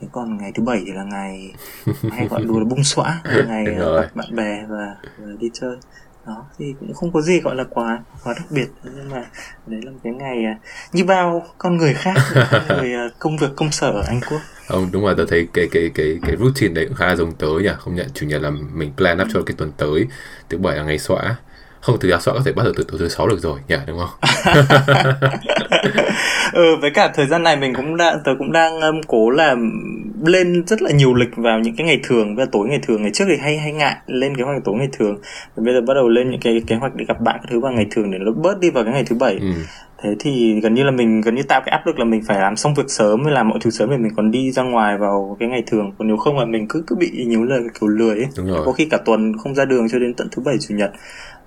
Thế 0.00 0.08
còn 0.12 0.38
ngày 0.38 0.52
thứ 0.54 0.62
bảy 0.62 0.82
thì 0.86 0.92
là 0.92 1.04
ngày 1.04 1.52
hay 2.10 2.28
gọi 2.28 2.44
đùa 2.44 2.58
là 2.58 2.64
bung 2.64 2.84
xõa 2.84 3.22
ngày 3.48 3.64
gặp 3.64 4.14
bạn 4.14 4.36
bè 4.36 4.64
và, 4.68 4.96
và 5.18 5.26
đi 5.40 5.50
chơi. 5.52 5.76
Đó 6.26 6.44
thì 6.58 6.74
cũng 6.80 6.94
không 6.94 7.12
có 7.12 7.20
gì 7.20 7.40
gọi 7.40 7.56
là 7.56 7.64
quá 7.70 7.98
quá 8.24 8.34
đặc 8.36 8.46
biệt. 8.50 8.68
Nhưng 8.84 9.10
mà 9.10 9.26
đấy 9.66 9.80
là 9.84 9.90
một 9.90 9.98
cái 10.04 10.12
ngày 10.12 10.44
à, 10.44 10.58
như 10.92 11.04
bao 11.04 11.46
con 11.58 11.76
người 11.76 11.94
khác 11.94 12.14
người 12.68 12.94
à, 12.94 13.08
công 13.18 13.36
việc 13.36 13.50
công 13.56 13.70
sở 13.70 13.90
ở 13.90 14.02
Anh 14.06 14.20
Quốc 14.30 14.40
không 14.70 14.88
đúng 14.92 15.04
rồi 15.04 15.14
tôi 15.16 15.26
thấy 15.28 15.48
cái 15.52 15.68
cái 15.72 15.90
cái 15.94 16.18
cái 16.22 16.36
routine 16.36 16.74
đấy 16.74 16.84
cũng 16.86 16.94
khá 16.94 17.06
là 17.06 17.16
giống 17.16 17.32
tớ 17.32 17.46
nhỉ. 17.62 17.70
Không 17.78 17.94
nhận 17.94 18.06
chủ 18.14 18.26
nhật 18.26 18.42
là 18.42 18.50
mình 18.74 18.92
plan 18.96 19.20
up 19.20 19.28
cho 19.32 19.42
cái 19.42 19.54
tuần 19.58 19.72
tới. 19.76 20.06
Thứ 20.48 20.58
bảy 20.58 20.76
là 20.76 20.82
ngày 20.82 20.98
xóa. 20.98 21.36
Không 21.80 22.00
thực 22.00 22.10
ra 22.10 22.18
xóa 22.20 22.34
có 22.34 22.40
thể 22.44 22.52
bắt 22.52 22.62
đầu 22.62 22.72
từ, 22.76 22.84
từ 22.92 22.98
thứ 22.98 23.08
sáu 23.08 23.28
được 23.28 23.40
rồi 23.40 23.60
nhỉ 23.68 23.76
đúng 23.86 23.98
không? 23.98 24.10
Ừ 26.52 26.76
với 26.80 26.90
cả 26.90 27.10
thời 27.14 27.26
gian 27.26 27.42
này 27.42 27.56
mình 27.56 27.74
cũng 27.74 27.96
đang 27.96 28.18
tớ 28.24 28.32
cũng 28.38 28.52
đang 28.52 28.80
um, 28.80 29.00
cố 29.06 29.30
là 29.30 29.56
lên 30.24 30.66
rất 30.66 30.82
là 30.82 30.90
nhiều 30.90 31.14
lịch 31.14 31.36
vào 31.36 31.58
những 31.58 31.76
cái 31.76 31.86
ngày 31.86 32.00
thường. 32.02 32.36
Và 32.36 32.44
tối 32.52 32.68
ngày 32.68 32.78
thường 32.86 33.02
ngày 33.02 33.10
trước 33.14 33.24
thì 33.28 33.36
hay 33.42 33.58
hay 33.58 33.72
ngại 33.72 33.96
lên 34.06 34.36
kế 34.36 34.42
hoạch 34.44 34.64
tối 34.64 34.74
ngày 34.78 34.88
thường. 34.98 35.18
Và 35.56 35.62
bây 35.64 35.74
giờ 35.74 35.80
bắt 35.80 35.94
đầu 35.94 36.08
lên 36.08 36.30
những 36.30 36.40
cái 36.40 36.62
kế 36.66 36.76
hoạch 36.76 36.94
để 36.94 37.04
gặp 37.08 37.20
bạn 37.20 37.36
các 37.42 37.48
thứ 37.50 37.60
vào 37.60 37.72
ngày 37.72 37.86
thường 37.90 38.10
để 38.10 38.18
nó 38.18 38.32
bớt 38.32 38.60
đi 38.60 38.70
vào 38.70 38.84
cái 38.84 38.92
ngày 38.92 39.04
thứ 39.06 39.16
bảy. 39.16 39.38
Ừ 39.40 39.52
thế 40.02 40.14
thì 40.18 40.60
gần 40.62 40.74
như 40.74 40.84
là 40.84 40.90
mình 40.90 41.20
gần 41.20 41.34
như 41.34 41.42
tạo 41.42 41.62
cái 41.66 41.72
áp 41.72 41.86
lực 41.86 41.98
là 41.98 42.04
mình 42.04 42.22
phải 42.26 42.40
làm 42.40 42.56
xong 42.56 42.74
việc 42.74 42.84
sớm 42.88 43.22
mới 43.22 43.32
làm 43.32 43.48
mọi 43.48 43.58
thứ 43.62 43.70
sớm 43.70 43.90
để 43.90 43.96
mình 43.96 44.12
còn 44.16 44.30
đi 44.30 44.52
ra 44.52 44.62
ngoài 44.62 44.98
vào 44.98 45.36
cái 45.40 45.48
ngày 45.48 45.62
thường. 45.66 45.92
Còn 45.98 46.08
nếu 46.08 46.16
không 46.16 46.38
là 46.38 46.44
mình 46.44 46.66
cứ 46.68 46.84
cứ 46.86 46.96
bị 46.96 47.24
nhiều 47.26 47.44
lời 47.44 47.60
kiểu 47.80 47.88
lười 47.88 48.16
ấy. 48.16 48.28
Có 48.64 48.72
khi 48.72 48.84
cả 48.84 48.98
tuần 49.04 49.38
không 49.38 49.54
ra 49.54 49.64
đường 49.64 49.86
cho 49.92 49.98
đến 49.98 50.14
tận 50.14 50.28
thứ 50.32 50.42
bảy 50.42 50.56
chủ 50.60 50.74
nhật. 50.74 50.90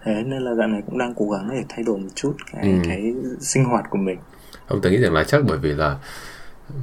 Thế 0.05 0.23
nên 0.25 0.41
là 0.41 0.53
dạo 0.55 0.67
này 0.67 0.81
cũng 0.85 0.97
đang 0.97 1.13
cố 1.15 1.29
gắng 1.29 1.49
để 1.51 1.63
thay 1.69 1.83
đổi 1.83 1.97
một 1.97 2.09
chút 2.15 2.33
cái 2.53 2.63
ừ. 2.63 2.77
cái 2.87 3.13
sinh 3.39 3.65
hoạt 3.65 3.85
của 3.89 3.97
mình. 3.97 4.17
Ông 4.67 4.79
tôi 4.81 4.91
nghĩ 4.91 4.97
rằng 4.97 5.13
là 5.13 5.23
chắc 5.23 5.41
bởi 5.47 5.57
vì 5.57 5.73
là 5.73 5.95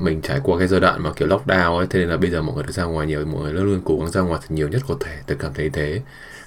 mình 0.00 0.20
trải 0.22 0.40
qua 0.42 0.58
cái 0.58 0.68
giai 0.68 0.80
đoạn 0.80 1.02
mà 1.02 1.12
kiểu 1.16 1.28
lockdown 1.28 1.76
ấy 1.76 1.86
thế 1.90 1.98
nên 1.98 2.08
là 2.08 2.16
bây 2.16 2.30
giờ 2.30 2.42
mọi 2.42 2.54
người 2.54 2.64
được 2.64 2.72
ra 2.72 2.84
ngoài 2.84 3.06
nhiều 3.06 3.26
mọi 3.26 3.42
người 3.42 3.52
luôn 3.52 3.64
luôn 3.64 3.80
cố 3.84 3.96
gắng 3.98 4.10
ra 4.10 4.20
ngoài 4.20 4.40
thật 4.42 4.54
nhiều 4.54 4.68
nhất 4.68 4.82
có 4.88 4.94
thể 5.00 5.16
tôi 5.26 5.36
cảm 5.40 5.52
thấy 5.54 5.70
thế. 5.72 6.02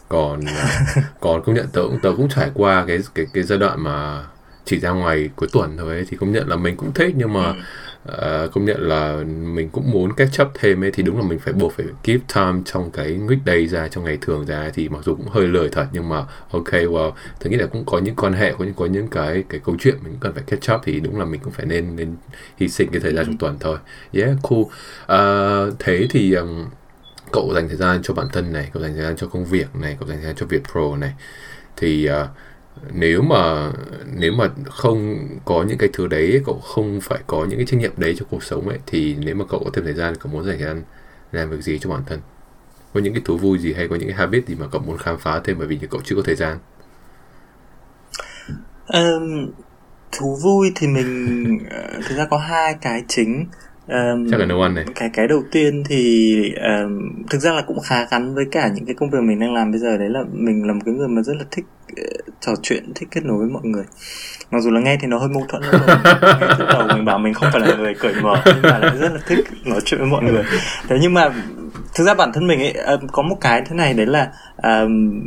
Còn 0.10 0.42
còn 1.20 1.44
công 1.44 1.56
nhận 1.56 1.68
tớ 1.74 1.82
cũng 1.82 2.00
tớ 2.04 2.14
cũng 2.18 2.30
trải 2.30 2.52
qua 2.54 2.86
cái 2.88 3.00
cái 3.16 3.26
cái 3.34 3.44
giai 3.44 3.60
đoạn 3.60 3.84
mà 3.84 4.24
chỉ 4.66 4.80
ra 4.80 4.90
ngoài 4.90 5.30
cuối 5.36 5.50
tuần 5.52 5.78
thôi 5.78 5.96
ấy, 5.96 6.06
thì 6.10 6.18
công 6.18 6.32
nhận 6.32 6.48
là 6.48 6.56
mình 6.56 6.76
cũng 6.78 6.94
thích 6.94 7.14
nhưng 7.18 7.34
mà 7.34 7.54
ừ. 8.06 8.46
uh, 8.46 8.54
công 8.54 8.66
nhận 8.66 8.82
là 8.82 9.24
mình 9.54 9.70
cũng 9.70 9.92
muốn 9.92 10.14
catch 10.14 10.42
up 10.42 10.48
thêm 10.54 10.84
ấy 10.84 10.92
thì 10.92 11.04
đúng 11.04 11.18
là 11.18 11.24
mình 11.28 11.40
phải 11.40 11.54
buộc 11.54 11.74
phải 11.74 11.86
give 12.04 12.24
time 12.36 12.62
trong 12.66 12.92
cái 12.92 13.08
weekday 13.08 13.68
ra 13.68 13.88
trong 13.88 14.04
ngày 14.04 14.18
thường 14.22 14.46
ra 14.46 14.72
thì 14.74 14.90
mặc 14.90 15.00
dù 15.06 15.16
cũng 15.16 15.28
hơi 15.28 15.48
lười 15.48 15.70
thật 15.70 15.86
nhưng 15.92 16.10
mà 16.10 16.26
ok 16.52 16.72
well 16.72 17.12
tôi 17.40 17.52
nghĩ 17.52 17.58
là 17.58 17.66
cũng 17.66 17.86
có 17.86 18.00
những 18.00 18.16
quan 18.16 18.34
hệ 18.34 18.54
có 18.58 18.66
những 18.66 18.74
có 18.74 18.86
những 18.86 19.08
cái 19.08 19.44
cái 19.50 19.62
câu 19.64 19.76
chuyện 19.80 19.96
mình 20.04 20.18
cần 20.20 20.34
phải 20.34 20.44
catch 20.48 20.72
up 20.76 20.82
thì 20.84 21.00
đúng 21.00 21.20
là 21.20 21.26
mình 21.26 21.42
cũng 21.44 21.54
phải 21.54 21.66
nên 21.66 21.96
nên 21.96 22.16
hy 22.58 22.70
sinh 22.70 22.92
cái 22.92 23.00
thời 23.00 23.14
gian 23.14 23.26
ừ. 23.26 23.28
trong 23.28 23.38
tuần 23.38 23.58
thôi 23.60 23.78
yeah 24.12 24.38
cool 24.42 24.62
uh, 24.62 25.76
thế 25.80 26.08
thì 26.10 26.34
um, 26.34 26.66
cậu 27.32 27.52
dành 27.56 27.68
thời 27.68 27.78
gian 27.78 28.02
cho 28.04 28.14
bản 28.14 28.28
thân 28.34 28.54
này 28.54 28.70
cậu 28.74 28.84
dành 28.84 28.94
thời 28.94 29.04
gian 29.04 29.16
cho 29.16 29.28
công 29.28 29.46
việc 29.46 29.76
này 29.76 29.98
cậu 30.00 30.10
dành 30.10 30.18
thời 30.18 30.26
gian 30.26 30.36
cho 30.36 30.46
việc 30.46 30.62
pro 30.72 30.96
này 30.96 31.14
thì 31.78 32.10
uh, 32.10 32.30
nếu 32.94 33.22
mà 33.22 33.72
nếu 34.14 34.34
mà 34.34 34.50
không 34.66 35.28
có 35.46 35.64
những 35.64 35.78
cái 35.78 35.90
thứ 35.94 36.08
đấy 36.08 36.42
cậu 36.46 36.60
không 36.60 37.00
phải 37.02 37.20
có 37.28 37.46
những 37.46 37.60
cái 37.60 37.66
trách 37.66 37.80
nhiệm 37.80 37.92
đấy 37.98 38.16
cho 38.20 38.26
cuộc 38.30 38.44
sống 38.44 38.70
ấy 38.70 38.80
thì 38.86 39.16
nếu 39.20 39.36
mà 39.36 39.46
cậu 39.50 39.62
có 39.64 39.72
thêm 39.74 39.86
thời 39.86 39.94
gian 39.94 40.14
cậu 40.16 40.32
muốn 40.34 40.46
dành 40.46 40.58
thời 40.58 40.68
gian 40.68 40.84
làm 41.32 41.50
việc 41.50 41.62
gì 41.62 41.80
cho 41.80 41.90
bản 41.90 42.02
thân? 42.06 42.20
Có 42.94 43.00
những 43.00 43.14
cái 43.14 43.22
thú 43.26 43.38
vui 43.38 43.60
gì 43.60 43.74
hay 43.74 43.88
có 43.88 43.96
những 43.96 44.08
cái 44.10 44.18
habit 44.18 44.48
gì 44.48 44.56
mà 44.56 44.68
cậu 44.72 44.82
muốn 44.82 44.98
khám 44.98 45.18
phá 45.18 45.42
thêm 45.44 45.58
bởi 45.60 45.68
vì 45.68 45.80
cậu 45.90 46.02
chưa 46.04 46.16
có 46.16 46.22
thời 46.26 46.36
gian? 46.36 46.58
Um, 48.88 49.52
thú 50.12 50.38
vui 50.44 50.72
thì 50.76 50.88
mình 50.88 51.60
ờ, 51.70 52.02
thực 52.10 52.16
ra 52.16 52.26
có 52.30 52.38
hai 52.38 52.76
cái 52.82 53.04
chính. 53.08 53.46
Um, 53.88 54.32
chắc 54.32 54.40
là 54.40 54.46
nấu 54.46 54.62
ăn 54.62 54.76
này. 54.76 54.86
cái 54.96 55.10
cái 55.14 55.28
đầu 55.28 55.44
tiên 55.52 55.84
thì 55.90 56.36
um, 56.56 57.12
thực 57.30 57.40
ra 57.40 57.52
là 57.52 57.62
cũng 57.68 57.80
khá 57.80 58.06
gắn 58.12 58.36
với 58.36 58.46
cả 58.52 58.70
những 58.76 58.86
cái 58.86 58.96
công 59.00 59.10
việc 59.10 59.20
mình 59.22 59.40
đang 59.40 59.54
làm 59.54 59.72
bây 59.72 59.80
giờ. 59.80 59.98
Đấy 59.98 60.10
là 60.10 60.20
mình 60.32 60.68
là 60.68 60.74
một 60.74 60.80
cái 60.86 60.94
người 60.96 61.08
mà 61.08 61.22
rất 61.22 61.34
là 61.38 61.46
thích 61.52 61.66
uh, 61.92 62.34
trò 62.40 62.52
chuyện 62.62 62.92
thích 62.96 63.10
kết 63.12 63.26
nối 63.26 63.38
với 63.38 63.48
mọi 63.48 63.64
người. 63.66 63.84
Mặc 64.52 64.60
dù 64.60 64.72
là 64.72 64.82
nghe 64.82 64.98
thì 65.02 65.08
nó 65.08 65.18
hơi 65.18 65.30
mâu 65.30 65.46
thuẫn 65.50 65.62
từ 66.60 66.66
đầu 66.74 66.88
mình 66.96 67.06
bảo 67.06 67.20
mình 67.20 67.34
không 67.34 67.50
phải 67.52 67.62
là 67.62 67.76
người 67.76 67.94
cởi 67.94 68.14
mở 68.22 68.42
nhưng 68.46 68.62
mà 68.62 68.78
lại 68.80 68.98
rất 68.98 69.12
là 69.14 69.20
thích 69.28 69.40
nói 69.66 69.80
chuyện 69.86 70.00
với 70.00 70.10
mọi 70.10 70.24
người. 70.24 70.44
Thế 70.88 70.98
nhưng 71.02 71.14
mà 71.14 71.30
thực 71.96 72.04
ra 72.04 72.14
bản 72.14 72.32
thân 72.34 72.48
mình 72.48 72.60
ấy 72.60 72.74
um, 72.74 73.08
có 73.08 73.24
một 73.24 73.38
cái 73.42 73.62
thế 73.70 73.76
này 73.76 73.94
đấy 73.94 74.06
là 74.06 74.32
um, 74.64 75.22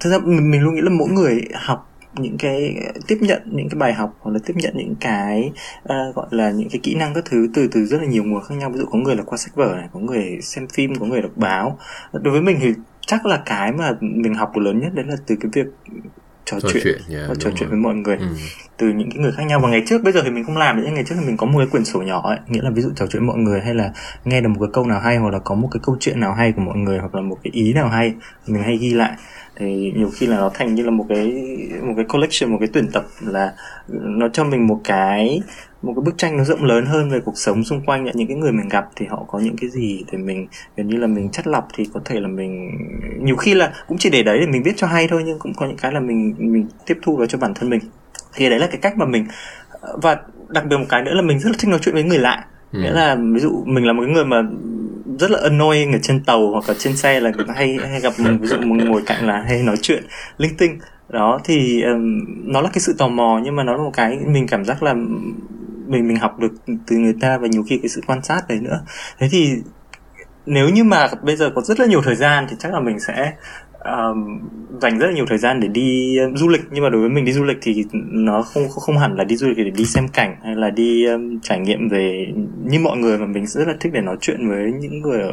thực 0.00 0.10
ra 0.10 0.18
mình, 0.24 0.50
mình 0.50 0.62
luôn 0.62 0.74
nghĩ 0.74 0.80
là 0.80 0.90
mỗi 0.90 1.08
người 1.08 1.40
học 1.54 1.93
những 2.16 2.38
cái 2.38 2.74
tiếp 3.06 3.18
nhận 3.20 3.42
những 3.44 3.68
cái 3.68 3.78
bài 3.78 3.92
học 3.92 4.16
hoặc 4.20 4.32
là 4.32 4.38
tiếp 4.46 4.54
nhận 4.56 4.72
những 4.76 4.94
cái 5.00 5.52
uh, 5.82 6.16
gọi 6.16 6.26
là 6.30 6.50
những 6.50 6.68
cái 6.68 6.80
kỹ 6.82 6.94
năng 6.94 7.14
các 7.14 7.24
thứ 7.30 7.48
từ 7.54 7.68
từ 7.72 7.84
rất 7.84 8.00
là 8.00 8.06
nhiều 8.06 8.24
nguồn 8.24 8.42
khác 8.44 8.54
nhau. 8.54 8.70
Ví 8.70 8.78
dụ 8.78 8.86
có 8.86 8.98
người 8.98 9.16
là 9.16 9.22
qua 9.22 9.38
sách 9.38 9.54
vở 9.54 9.74
này 9.76 9.88
có 9.92 10.00
người 10.00 10.38
xem 10.42 10.66
phim 10.74 10.94
có 10.94 11.06
người 11.06 11.22
đọc 11.22 11.36
báo. 11.36 11.78
Đối 12.12 12.32
với 12.32 12.42
mình 12.42 12.58
thì 12.60 12.72
chắc 13.06 13.26
là 13.26 13.42
cái 13.46 13.72
mà 13.72 13.92
mình 14.00 14.34
học 14.34 14.56
lớn 14.56 14.80
nhất 14.80 14.94
đấy 14.94 15.04
là 15.08 15.16
từ 15.26 15.36
cái 15.40 15.50
việc 15.54 15.66
trò, 16.44 16.60
trò 16.60 16.68
chuyện, 16.72 16.82
chuyện 16.84 17.00
yeah, 17.10 17.30
trò 17.38 17.50
chuyện 17.56 17.68
với 17.68 17.78
mọi 17.78 17.94
người 17.94 18.16
ừ. 18.16 18.26
từ 18.76 18.88
những 18.88 19.10
cái 19.10 19.18
người 19.18 19.32
khác 19.32 19.42
nhau. 19.46 19.60
Và 19.60 19.68
ngày 19.68 19.82
trước 19.86 20.02
bây 20.02 20.12
giờ 20.12 20.20
thì 20.24 20.30
mình 20.30 20.44
không 20.44 20.56
làm 20.56 20.82
nhưng 20.84 20.94
ngày 20.94 21.04
trước 21.06 21.14
thì 21.20 21.26
mình 21.26 21.36
có 21.36 21.46
một 21.46 21.58
cái 21.58 21.66
quyển 21.70 21.84
sổ 21.84 22.02
nhỏ 22.02 22.22
ấy 22.28 22.38
nghĩa 22.48 22.62
là 22.62 22.70
ví 22.70 22.82
dụ 22.82 22.90
trò 22.96 23.06
chuyện 23.06 23.26
mọi 23.26 23.36
người 23.36 23.60
hay 23.60 23.74
là 23.74 23.92
nghe 24.24 24.40
được 24.40 24.48
một 24.48 24.60
cái 24.60 24.70
câu 24.72 24.86
nào 24.86 25.00
hay 25.00 25.16
hoặc 25.16 25.30
là 25.30 25.38
có 25.38 25.54
một 25.54 25.68
cái 25.70 25.80
câu 25.82 25.96
chuyện 26.00 26.20
nào 26.20 26.34
hay 26.34 26.52
của 26.52 26.62
mọi 26.62 26.76
người 26.76 26.98
hoặc 26.98 27.14
là 27.14 27.20
một 27.20 27.38
cái 27.44 27.50
ý 27.54 27.72
nào 27.72 27.88
hay 27.88 28.14
mình 28.46 28.62
hay 28.62 28.76
ghi 28.76 28.94
lại 28.94 29.12
thì 29.56 29.92
nhiều 29.96 30.10
khi 30.14 30.26
là 30.26 30.36
nó 30.36 30.50
thành 30.54 30.74
như 30.74 30.82
là 30.82 30.90
một 30.90 31.06
cái 31.08 31.32
một 31.82 31.92
cái 31.96 32.04
collection 32.04 32.50
một 32.50 32.56
cái 32.60 32.68
tuyển 32.72 32.88
tập 32.92 33.04
là 33.20 33.52
nó 33.88 34.28
cho 34.28 34.44
mình 34.44 34.66
một 34.66 34.80
cái 34.84 35.42
một 35.82 35.92
cái 35.96 36.02
bức 36.04 36.18
tranh 36.18 36.36
nó 36.36 36.44
rộng 36.44 36.64
lớn 36.64 36.86
hơn 36.86 37.10
về 37.10 37.20
cuộc 37.20 37.38
sống 37.38 37.64
xung 37.64 37.84
quanh 37.86 38.04
những 38.14 38.28
cái 38.28 38.36
người 38.36 38.52
mình 38.52 38.68
gặp 38.68 38.88
thì 38.96 39.06
họ 39.06 39.24
có 39.28 39.38
những 39.38 39.56
cái 39.56 39.70
gì 39.70 40.04
để 40.12 40.18
mình 40.18 40.46
gần 40.76 40.88
như 40.88 40.96
là 40.96 41.06
mình 41.06 41.30
chất 41.30 41.46
lọc 41.46 41.68
thì 41.74 41.84
có 41.94 42.00
thể 42.04 42.20
là 42.20 42.28
mình 42.28 42.70
nhiều 43.20 43.36
khi 43.36 43.54
là 43.54 43.72
cũng 43.88 43.98
chỉ 43.98 44.10
để 44.10 44.22
đấy 44.22 44.38
để 44.40 44.46
mình 44.46 44.62
viết 44.62 44.72
cho 44.76 44.86
hay 44.86 45.08
thôi 45.08 45.22
nhưng 45.26 45.38
cũng 45.38 45.54
có 45.54 45.66
những 45.66 45.76
cái 45.76 45.92
là 45.92 46.00
mình 46.00 46.34
mình 46.38 46.66
tiếp 46.86 46.98
thu 47.02 47.16
vào 47.16 47.26
cho 47.26 47.38
bản 47.38 47.54
thân 47.54 47.70
mình 47.70 47.80
thì 48.34 48.50
đấy 48.50 48.58
là 48.58 48.66
cái 48.66 48.78
cách 48.82 48.98
mà 48.98 49.06
mình 49.06 49.26
và 50.02 50.16
đặc 50.48 50.64
biệt 50.66 50.76
một 50.76 50.86
cái 50.88 51.02
nữa 51.02 51.14
là 51.14 51.22
mình 51.22 51.38
rất 51.38 51.50
là 51.50 51.56
thích 51.58 51.68
nói 51.68 51.78
chuyện 51.82 51.94
với 51.94 52.04
người 52.04 52.18
lạ 52.18 52.44
ừ. 52.72 52.78
nghĩa 52.78 52.92
là 52.92 53.16
ví 53.34 53.40
dụ 53.40 53.62
mình 53.66 53.86
là 53.86 53.92
một 53.92 54.02
cái 54.06 54.14
người 54.14 54.24
mà 54.24 54.42
rất 55.18 55.30
là 55.30 55.38
annoying 55.42 55.92
ở 55.92 55.98
trên 56.02 56.24
tàu 56.24 56.50
hoặc 56.50 56.68
là 56.68 56.74
trên 56.78 56.96
xe 56.96 57.20
là 57.20 57.30
người 57.30 57.46
hay 57.56 57.78
hay 57.90 58.00
gặp 58.00 58.12
mình 58.18 58.38
ví 58.38 58.46
dụ 58.46 58.56
mình 58.56 58.90
ngồi 58.90 59.02
cạnh 59.06 59.26
là 59.26 59.44
hay 59.48 59.62
nói 59.62 59.76
chuyện 59.82 60.04
linh 60.38 60.56
tinh. 60.56 60.78
Đó 61.08 61.40
thì 61.44 61.82
um, 61.82 62.20
nó 62.52 62.60
là 62.60 62.68
cái 62.72 62.80
sự 62.80 62.94
tò 62.98 63.08
mò 63.08 63.40
nhưng 63.44 63.56
mà 63.56 63.64
nó 63.64 63.72
là 63.72 63.82
một 63.82 63.92
cái 63.94 64.18
mình 64.26 64.46
cảm 64.46 64.64
giác 64.64 64.82
là 64.82 64.94
mình 65.86 66.08
mình 66.08 66.16
học 66.16 66.38
được 66.38 66.52
từ 66.86 66.96
người 66.96 67.14
ta 67.20 67.38
và 67.38 67.46
nhiều 67.46 67.64
khi 67.68 67.78
cái 67.78 67.88
sự 67.88 68.00
quan 68.06 68.22
sát 68.22 68.42
đấy 68.48 68.58
nữa. 68.60 68.80
Thế 69.18 69.28
thì 69.30 69.48
nếu 70.46 70.68
như 70.68 70.84
mà 70.84 71.08
bây 71.22 71.36
giờ 71.36 71.50
có 71.54 71.62
rất 71.62 71.80
là 71.80 71.86
nhiều 71.86 72.02
thời 72.02 72.14
gian 72.14 72.46
thì 72.50 72.56
chắc 72.58 72.72
là 72.72 72.80
mình 72.80 73.00
sẽ 73.00 73.32
um, 73.84 74.40
dành 74.80 74.98
rất 74.98 75.06
là 75.06 75.12
nhiều 75.12 75.26
thời 75.28 75.38
gian 75.38 75.60
để 75.60 75.68
đi 75.68 76.18
um, 76.18 76.34
du 76.34 76.48
lịch. 76.48 76.62
Nhưng 76.70 76.84
mà 76.84 76.90
đối 76.90 77.00
với 77.00 77.10
mình 77.10 77.24
đi 77.24 77.32
du 77.32 77.44
lịch 77.44 77.58
thì 77.62 77.84
nó 78.10 78.42
không 78.42 78.68
không 78.68 78.98
hẳn 78.98 79.16
là 79.16 79.24
đi 79.24 79.36
du 79.36 79.48
lịch 79.48 79.56
để 79.56 79.70
đi 79.70 79.84
xem 79.84 80.08
cảnh 80.08 80.36
hay 80.42 80.54
là 80.56 80.70
đi 80.70 81.06
um, 81.06 81.40
trải 81.42 81.58
nghiệm 81.60 81.88
về 81.88 82.26
như 82.64 82.78
mọi 82.80 82.96
người 82.98 83.18
mà 83.18 83.26
mình 83.26 83.46
rất 83.46 83.68
là 83.68 83.74
thích 83.80 83.92
để 83.92 84.00
nói 84.00 84.16
chuyện 84.20 84.48
với 84.48 84.72
những 84.80 85.00
người 85.00 85.20
ở 85.20 85.32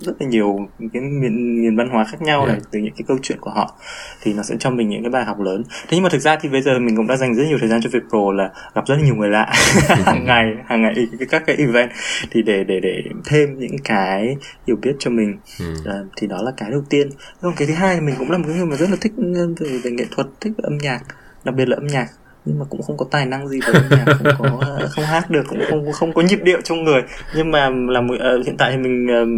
rất 0.00 0.12
là 0.20 0.26
nhiều 0.26 0.68
cái 0.92 1.02
miền 1.02 1.62
miền 1.62 1.76
văn 1.76 1.88
hóa 1.88 2.04
khác 2.04 2.22
nhau 2.22 2.38
yeah. 2.38 2.48
này 2.48 2.60
từ 2.70 2.78
những 2.78 2.94
cái 2.96 3.04
câu 3.08 3.18
chuyện 3.22 3.38
của 3.40 3.50
họ 3.50 3.74
thì 4.22 4.32
nó 4.32 4.42
sẽ 4.42 4.54
cho 4.58 4.70
mình 4.70 4.88
những 4.88 5.02
cái 5.02 5.10
bài 5.10 5.24
học 5.24 5.40
lớn. 5.40 5.62
Thế 5.68 5.88
nhưng 5.90 6.02
mà 6.02 6.08
thực 6.08 6.18
ra 6.18 6.36
thì 6.40 6.48
bây 6.48 6.62
giờ 6.62 6.78
mình 6.78 6.96
cũng 6.96 7.06
đã 7.06 7.16
dành 7.16 7.34
rất 7.34 7.44
nhiều 7.48 7.58
thời 7.60 7.68
gian 7.68 7.80
cho 7.82 7.90
việc 7.92 8.02
pro 8.08 8.32
là 8.32 8.50
gặp 8.74 8.86
rất 8.86 8.94
là 8.94 9.02
nhiều 9.02 9.14
người 9.14 9.28
lạ. 9.28 9.52
Hàng 10.04 10.24
ngày 10.24 10.44
hàng 10.66 10.82
ngày 10.82 10.94
các 11.30 11.42
cái 11.46 11.56
event. 11.56 11.90
Thì 12.30 12.42
để 12.42 12.64
để 12.64 12.80
để 12.80 13.02
thêm 13.24 13.58
những 13.58 13.78
cái 13.84 14.36
hiểu 14.66 14.76
biết 14.82 14.96
cho 14.98 15.10
mình. 15.10 15.38
Ừ. 15.58 15.74
thì 16.16 16.26
đó 16.26 16.42
là 16.42 16.52
cái 16.56 16.70
đầu 16.70 16.82
tiên. 16.90 17.08
Còn 17.40 17.52
cái 17.56 17.68
thứ 17.68 17.74
hai 17.74 18.00
mình 18.00 18.14
cũng 18.18 18.30
là 18.30 18.38
một 18.38 18.44
người 18.46 18.66
mà 18.66 18.76
rất 18.76 18.90
là 18.90 18.96
thích 19.00 19.12
về, 19.60 19.68
về 19.84 19.90
nghệ 19.90 20.04
thuật 20.10 20.26
thích 20.40 20.52
âm 20.62 20.78
nhạc 20.78 21.00
đặc 21.46 21.54
biệt 21.54 21.68
là 21.68 21.76
âm 21.76 21.86
nhạc 21.86 22.08
nhưng 22.46 22.58
mà 22.58 22.64
cũng 22.70 22.82
không 22.82 22.96
có 22.96 23.06
tài 23.10 23.26
năng 23.26 23.48
gì 23.48 23.60
về 23.66 23.72
âm 23.72 23.82
nhạc 23.90 24.04
không 24.18 24.50
có 24.50 24.78
không 24.90 25.04
hát 25.04 25.30
được 25.30 25.42
cũng 25.48 25.60
không 25.68 25.92
không 25.92 26.12
có 26.12 26.22
nhịp 26.22 26.38
điệu 26.42 26.60
trong 26.64 26.84
người 26.84 27.02
nhưng 27.36 27.50
mà 27.50 27.70
là 27.70 28.00
uh, 28.00 28.46
hiện 28.46 28.56
tại 28.56 28.72
thì 28.72 28.78
mình 28.78 29.06
uh, 29.22 29.28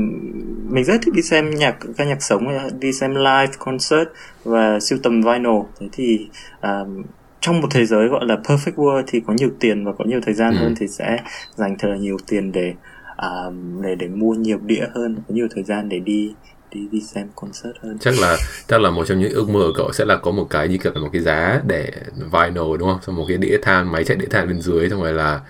mình 0.72 0.84
rất 0.84 0.94
thích 1.02 1.14
đi 1.14 1.22
xem 1.22 1.50
nhạc 1.50 1.76
ca 1.96 2.04
nhạc 2.04 2.22
sống 2.22 2.44
đi 2.80 2.92
xem 2.92 3.14
live 3.14 3.52
concert 3.58 4.08
và 4.44 4.78
siêu 4.80 4.98
tầm 5.02 5.22
vinyl 5.22 5.60
thế 5.80 5.88
thì 5.92 6.28
uh, 6.58 7.06
trong 7.40 7.60
một 7.60 7.68
thế 7.70 7.86
giới 7.86 8.08
gọi 8.08 8.24
là 8.26 8.36
perfect 8.36 8.74
world 8.74 9.02
thì 9.06 9.20
có 9.26 9.32
nhiều 9.32 9.50
tiền 9.60 9.84
và 9.84 9.92
có 9.98 10.04
nhiều 10.04 10.20
thời 10.26 10.34
gian 10.34 10.54
ừ. 10.54 10.58
hơn 10.58 10.74
thì 10.78 10.88
sẽ 10.88 11.18
dành 11.54 11.76
thật 11.78 11.88
là 11.88 11.96
nhiều 11.96 12.16
tiền 12.28 12.52
để 12.52 12.74
uh, 13.26 13.54
để 13.82 13.94
để 13.94 14.08
mua 14.08 14.34
nhiều 14.34 14.58
đĩa 14.62 14.86
hơn 14.94 15.16
có 15.28 15.34
nhiều 15.34 15.48
thời 15.54 15.64
gian 15.64 15.88
để 15.88 15.98
đi 15.98 16.34
đi 16.72 16.88
đi 16.92 17.00
xem 17.00 17.28
concert 17.36 17.76
hơn. 17.80 17.98
Chắc 17.98 18.14
là 18.18 18.36
chắc 18.68 18.80
là 18.80 18.90
một 18.90 19.04
trong 19.06 19.20
những 19.20 19.32
ước 19.32 19.48
mơ 19.48 19.60
của 19.60 19.72
cậu 19.76 19.92
sẽ 19.92 20.04
là 20.04 20.16
có 20.16 20.30
một 20.30 20.46
cái 20.50 20.68
như 20.68 20.78
kiểu 20.78 20.92
là 20.94 21.00
một 21.00 21.08
cái 21.12 21.22
giá 21.22 21.60
để 21.66 21.90
vinyl, 22.16 22.76
đúng 22.78 22.88
không? 22.88 22.98
Xong 23.06 23.16
một 23.16 23.24
cái 23.28 23.36
đĩa 23.36 23.58
than, 23.62 23.92
máy 23.92 24.04
chạy 24.04 24.16
đĩa 24.16 24.26
than 24.26 24.48
bên 24.48 24.60
dưới, 24.60 24.90
xong 24.90 25.02
rồi 25.02 25.12
là 25.12 25.40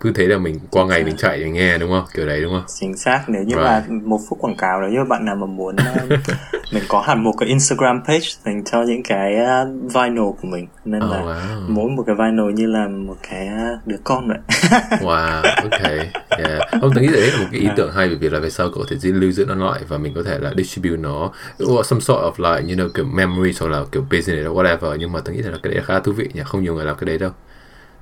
cứ 0.00 0.12
thế 0.12 0.26
là 0.26 0.38
mình 0.38 0.58
qua 0.70 0.84
ngày 0.86 1.04
mình 1.04 1.16
chạy 1.16 1.40
để 1.40 1.50
nghe 1.50 1.78
đúng 1.78 1.90
không? 1.90 2.04
Kiểu 2.14 2.26
đấy 2.26 2.42
đúng 2.42 2.52
không? 2.52 2.64
Chính 2.80 2.96
xác 2.96 3.24
nếu 3.28 3.42
như 3.42 3.54
right. 3.54 3.66
mà 3.66 3.82
một 4.04 4.18
phút 4.28 4.38
quảng 4.38 4.56
cáo 4.56 4.80
nếu 4.80 4.90
như 4.90 4.98
bạn 5.08 5.24
nào 5.24 5.36
mà 5.36 5.46
muốn 5.46 5.76
uh, 5.76 6.10
mình 6.72 6.82
có 6.88 7.00
hẳn 7.00 7.24
một 7.24 7.32
cái 7.38 7.48
Instagram 7.48 8.02
page 8.06 8.26
dành 8.44 8.64
cho 8.64 8.82
những 8.82 9.02
cái 9.02 9.34
uh, 9.34 9.94
vinyl 9.94 10.30
của 10.42 10.48
mình 10.48 10.66
nên 10.84 11.04
oh, 11.04 11.10
là 11.10 11.20
wow. 11.20 11.60
mỗi 11.68 11.90
một 11.90 12.02
cái 12.06 12.16
vinyl 12.18 12.52
như 12.54 12.66
là 12.66 12.88
một 12.88 13.16
cái 13.30 13.48
uh, 13.48 13.86
đứa 13.86 13.96
con 14.04 14.28
vậy. 14.28 14.38
Wow 15.00 15.42
ok. 15.62 15.82
Yeah. 15.82 16.62
không 16.80 16.90
tôi 16.94 17.02
nghĩ 17.02 17.12
đấy 17.12 17.30
là 17.32 17.38
một 17.38 17.48
cái 17.52 17.60
ý 17.60 17.68
tưởng 17.76 17.92
hay 17.92 18.08
bởi 18.08 18.16
vì 18.16 18.28
là 18.28 18.38
về 18.38 18.50
sau 18.50 18.70
cậu 18.74 18.78
có 18.78 18.96
thể 19.02 19.10
lưu 19.10 19.32
giữ 19.32 19.44
nó 19.44 19.54
lại 19.54 19.80
và 19.88 19.98
mình 19.98 20.12
có 20.14 20.22
thể 20.22 20.38
là 20.38 20.52
distribute 20.56 21.00
nó. 21.00 21.30
Or 21.64 21.86
some 21.86 22.00
sort 22.00 22.18
of 22.18 22.32
like 22.38 22.74
you 22.74 22.78
know 22.78 22.88
kiểu 22.94 23.04
memory 23.04 23.52
hoặc 23.60 23.68
là 23.68 23.84
kiểu 23.92 24.02
business 24.10 24.48
or 24.48 24.58
whatever 24.58 24.96
nhưng 24.96 25.12
mà 25.12 25.20
tôi 25.24 25.34
nghĩ 25.34 25.42
là 25.42 25.58
cái 25.62 25.74
đấy 25.74 25.82
khá 25.86 26.00
thú 26.00 26.12
vị 26.12 26.28
nhỉ? 26.34 26.42
Không 26.44 26.62
nhiều 26.62 26.74
người 26.74 26.84
làm 26.84 26.96
cái 26.96 27.06
đấy 27.06 27.18
đâu. 27.18 27.30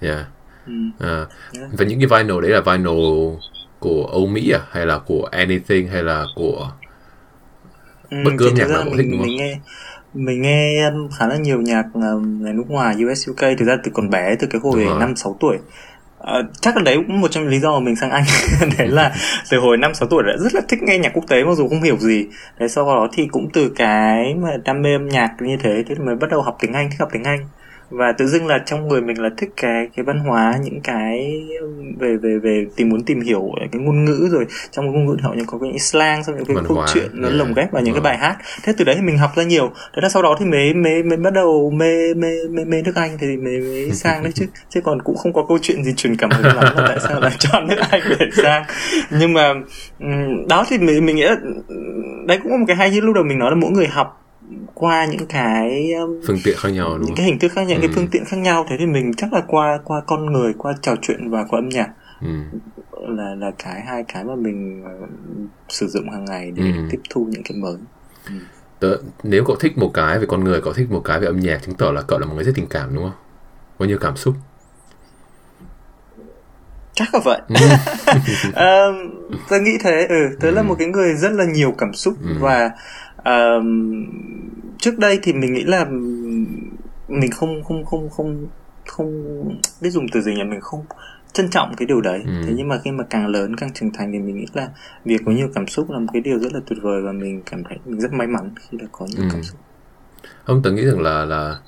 Yeah 0.01 0.27
Ừ. 0.69 1.07
À, 1.07 1.27
và 1.73 1.85
những 1.85 2.01
cái 2.01 2.07
vinyl 2.07 2.41
đấy 2.43 2.51
là 2.51 2.61
vinyl 2.61 3.37
của 3.79 4.09
Âu 4.13 4.27
Mỹ 4.27 4.51
à? 4.51 4.61
Hay 4.71 4.87
là 4.87 4.99
của 4.99 5.29
Anything? 5.33 5.89
Hay 5.89 6.03
là 6.03 6.25
của 6.35 6.71
ừ, 8.11 8.17
bất 8.25 8.31
cứ 8.39 8.51
nhạc 8.57 8.71
nào 8.71 8.83
cũng 8.85 8.97
thích 8.97 9.07
đúng 9.11 9.21
không? 9.21 9.27
Mình 9.27 9.37
nghe 9.37 9.59
mình 10.15 10.43
nghe 10.43 10.91
khá 11.19 11.27
là 11.27 11.37
nhiều 11.37 11.61
nhạc 11.61 11.85
người 11.95 12.53
nước 12.53 12.65
ngoài 12.69 12.97
US 13.05 13.31
UK 13.31 13.41
thực 13.59 13.65
ra 13.65 13.77
từ 13.85 13.91
còn 13.95 14.11
bé 14.11 14.37
từ 14.39 14.47
cái 14.51 14.61
hồi 14.65 14.85
năm 15.01 15.17
sáu 15.17 15.37
tuổi. 15.41 15.59
À, 16.21 16.35
chắc 16.61 16.77
là 16.77 16.83
đấy 16.83 16.97
cũng 17.07 17.21
một 17.21 17.31
trong 17.31 17.45
những 17.45 17.53
lý 17.53 17.59
do 17.59 17.73
mà 17.73 17.85
mình 17.85 17.97
sang 17.97 18.11
Anh. 18.11 18.25
Đấy 18.79 18.89
là 18.89 19.15
từ 19.51 19.59
hồi 19.59 19.77
năm 19.77 19.95
sáu 19.95 20.09
tuổi 20.09 20.23
đã 20.27 20.33
rất 20.39 20.55
là 20.55 20.61
thích 20.69 20.83
nghe 20.83 20.99
nhạc 20.99 21.13
quốc 21.15 21.25
tế 21.29 21.45
mặc 21.45 21.55
dù 21.55 21.69
không 21.69 21.83
hiểu 21.83 21.97
gì. 21.97 22.27
Đấy 22.59 22.69
sau 22.69 22.87
đó 22.87 23.09
thì 23.13 23.27
cũng 23.31 23.49
từ 23.53 23.73
cái 23.77 24.35
mà 24.35 24.51
đam 24.65 24.83
mê 24.83 24.93
âm 24.93 25.09
nhạc 25.09 25.31
như 25.41 25.57
thế 25.63 25.85
thế 25.89 25.95
mới 25.95 26.17
bắt 26.17 26.31
đầu 26.31 26.43
học 26.43 26.57
tiếng 26.61 26.73
Anh 26.73 26.91
thích 26.91 27.01
học 27.01 27.09
tiếng 27.13 27.25
Anh 27.25 27.49
và 27.91 28.13
tự 28.13 28.27
dưng 28.27 28.47
là 28.47 28.59
trong 28.67 28.89
người 28.89 29.01
mình 29.01 29.23
là 29.23 29.31
thích 29.37 29.51
cái 29.57 29.89
cái 29.97 30.05
văn 30.05 30.19
hóa 30.19 30.55
những 30.63 30.81
cái 30.81 31.41
về 31.99 32.17
về 32.23 32.39
về 32.43 32.67
tìm 32.77 32.89
muốn 32.89 33.03
tìm 33.03 33.21
hiểu 33.21 33.51
cái 33.73 33.83
ngôn 33.83 34.05
ngữ 34.05 34.29
rồi. 34.33 34.47
Trong 34.71 34.85
cái 34.85 34.93
ngôn 34.93 35.07
ngữ 35.07 35.17
họ 35.23 35.35
những 35.37 35.47
có 35.47 35.59
cái 35.59 35.79
slang 35.79 36.25
xong 36.25 36.37
những 36.37 36.45
cái 36.45 36.57
câu 36.69 36.85
chuyện 36.95 37.09
nó 37.13 37.29
lồng 37.29 37.55
ghép 37.55 37.73
vào 37.73 37.83
những 37.83 37.95
cái 37.95 38.01
bài 38.01 38.19
hát. 38.19 38.37
Thế 38.63 38.73
từ 38.77 38.85
đấy 38.85 38.95
thì 38.99 39.03
mình 39.03 39.19
học 39.19 39.31
ra 39.37 39.43
nhiều. 39.43 39.73
Thế 39.95 40.03
là 40.03 40.09
sau 40.09 40.23
đó 40.23 40.37
thì 40.41 40.47
mới 40.47 40.75
mới 40.75 41.03
mới 41.03 41.17
bắt 41.17 41.33
đầu 41.33 41.71
mê 41.71 42.15
mê 42.15 42.29
mê 42.51 42.65
mê 42.65 42.83
nước 42.83 42.95
anh 42.95 43.19
thì 43.21 43.27
mới 43.37 43.59
mới 43.59 43.91
sang 43.93 44.23
đấy 44.23 44.33
chứ. 44.35 44.47
Chứ 44.69 44.81
còn 44.81 45.03
cũng 45.03 45.17
không 45.17 45.33
có 45.33 45.45
câu 45.49 45.59
chuyện 45.63 45.85
gì 45.85 45.93
truyền 45.97 46.17
cảm 46.17 46.31
hứng 46.31 46.47
lắm. 46.47 46.65
Là 46.77 46.85
tại 46.89 46.99
sao 47.01 47.21
lại 47.21 47.33
chọn 47.39 47.67
nước 47.69 47.79
anh 47.91 48.03
để 48.19 48.27
sang? 48.43 48.65
Nhưng 49.11 49.33
mà 49.33 49.55
đó 50.49 50.65
thì 50.69 50.79
mình 50.79 51.07
mình 51.07 51.17
nghĩ 51.17 51.23
là 51.23 51.37
đấy 52.27 52.39
cũng 52.43 52.53
có 52.53 52.59
một 52.59 52.65
cái 52.69 52.77
hay 52.77 52.91
như 52.91 53.01
lúc 53.01 53.15
đầu 53.15 53.25
mình 53.25 53.39
nói 53.39 53.51
là 53.51 53.57
mỗi 53.57 53.71
người 53.71 53.87
học 53.87 54.28
qua 54.75 55.07
những 55.11 55.27
cái 55.27 55.93
um, 55.93 56.21
phương 56.27 56.39
tiện 56.45 56.57
khác 56.59 56.69
nhau 56.69 56.89
đúng 56.89 56.99
những 56.99 57.07
không? 57.07 57.17
cái 57.17 57.27
hình 57.27 57.39
thức 57.39 57.53
khác 57.53 57.63
những 57.69 57.81
ừ. 57.81 57.87
cái 57.87 57.95
phương 57.95 58.09
tiện 58.11 58.25
khác 58.25 58.37
nhau 58.37 58.67
thế 58.69 58.77
thì 58.79 58.87
mình 58.87 59.13
chắc 59.17 59.33
là 59.33 59.43
qua 59.47 59.79
qua 59.85 60.01
con 60.07 60.33
người 60.33 60.53
qua 60.59 60.75
trò 60.83 60.95
chuyện 61.03 61.31
và 61.31 61.45
qua 61.49 61.59
âm 61.59 61.69
nhạc 61.69 61.89
ừ. 62.21 62.29
là 63.09 63.35
là 63.35 63.51
cái 63.59 63.81
hai 63.81 64.05
cái 64.09 64.25
mà 64.25 64.35
mình 64.35 64.85
uh, 64.85 65.09
sử 65.69 65.87
dụng 65.87 66.11
hàng 66.11 66.25
ngày 66.25 66.51
để 66.51 66.63
ừ. 66.63 66.89
tiếp 66.91 67.01
thu 67.11 67.27
những 67.31 67.43
cái 67.43 67.59
mới 67.59 67.77
ừ. 68.27 68.35
Tớ, 68.81 68.97
nếu 69.23 69.45
cậu 69.45 69.57
thích 69.57 69.79
một 69.79 69.91
cái 69.95 70.19
về 70.19 70.27
con 70.29 70.45
người 70.45 70.61
cậu 70.61 70.73
thích 70.73 70.91
một 70.91 71.01
cái 71.05 71.21
về 71.21 71.27
âm 71.27 71.41
nhạc 71.41 71.63
chứng 71.63 71.75
tỏ 71.75 71.93
là 71.93 72.03
cậu 72.03 72.19
là 72.19 72.27
một 72.27 72.35
người 72.35 72.45
rất 72.45 72.53
tình 72.55 72.67
cảm 72.71 72.95
đúng 72.95 73.05
không 73.05 73.19
có 73.79 73.85
nhiều 73.85 73.99
cảm 74.01 74.17
xúc 74.17 74.35
chắc 76.95 77.15
là 77.15 77.21
vậy 77.25 77.41
um, 78.45 79.11
tớ 79.49 79.61
nghĩ 79.61 79.71
thế 79.85 80.07
ừ 80.09 80.37
tớ 80.41 80.49
ừ. 80.49 80.55
là 80.55 80.63
một 80.63 80.77
cái 80.79 80.89
người 80.89 81.15
rất 81.15 81.33
là 81.33 81.45
nhiều 81.45 81.75
cảm 81.79 81.95
xúc 81.95 82.15
ừ. 82.23 82.35
và 82.41 82.71
uh, 83.29 83.65
trước 84.79 84.99
đây 84.99 85.19
thì 85.23 85.33
mình 85.33 85.55
nghĩ 85.55 85.65
là 85.65 85.85
mình 87.09 87.31
không 87.31 87.65
không 87.65 87.85
không 87.85 88.11
không 88.11 88.47
không 88.87 89.13
biết 89.81 89.91
dùng 89.91 90.07
từ 90.13 90.21
gì 90.21 90.35
nhỉ 90.35 90.45
mình 90.45 90.61
không 90.61 90.85
trân 91.33 91.51
trọng 91.51 91.75
cái 91.77 91.87
điều 91.87 92.01
đấy 92.01 92.23
ừ. 92.27 92.33
thế 92.47 92.53
nhưng 92.57 92.69
mà 92.69 92.79
khi 92.85 92.91
mà 92.91 93.05
càng 93.11 93.27
lớn 93.27 93.57
càng 93.57 93.73
trưởng 93.75 93.91
thành 93.93 94.13
thì 94.13 94.19
mình 94.19 94.37
nghĩ 94.37 94.47
là 94.53 94.69
việc 95.05 95.21
có 95.27 95.33
nhiều 95.33 95.49
cảm 95.55 95.67
xúc 95.67 95.91
là 95.91 95.99
một 95.99 96.07
cái 96.13 96.23
điều 96.23 96.39
rất 96.39 96.53
là 96.53 96.61
tuyệt 96.67 96.79
vời 96.83 97.03
và 97.03 97.13
mình 97.13 97.43
cảm 97.51 97.65
thấy 97.65 97.79
mình 97.85 98.01
rất 98.01 98.13
may 98.13 98.27
mắn 98.27 98.51
khi 98.57 98.79
đã 98.79 98.87
có 98.93 99.07
nhiều 99.07 99.23
ừ. 99.23 99.29
cảm 99.33 99.43
xúc 99.43 99.59
không 100.45 100.63
tớ 100.63 100.71
nghĩ 100.71 100.85
rằng 100.85 101.01
là 101.01 101.25
là 101.25 101.59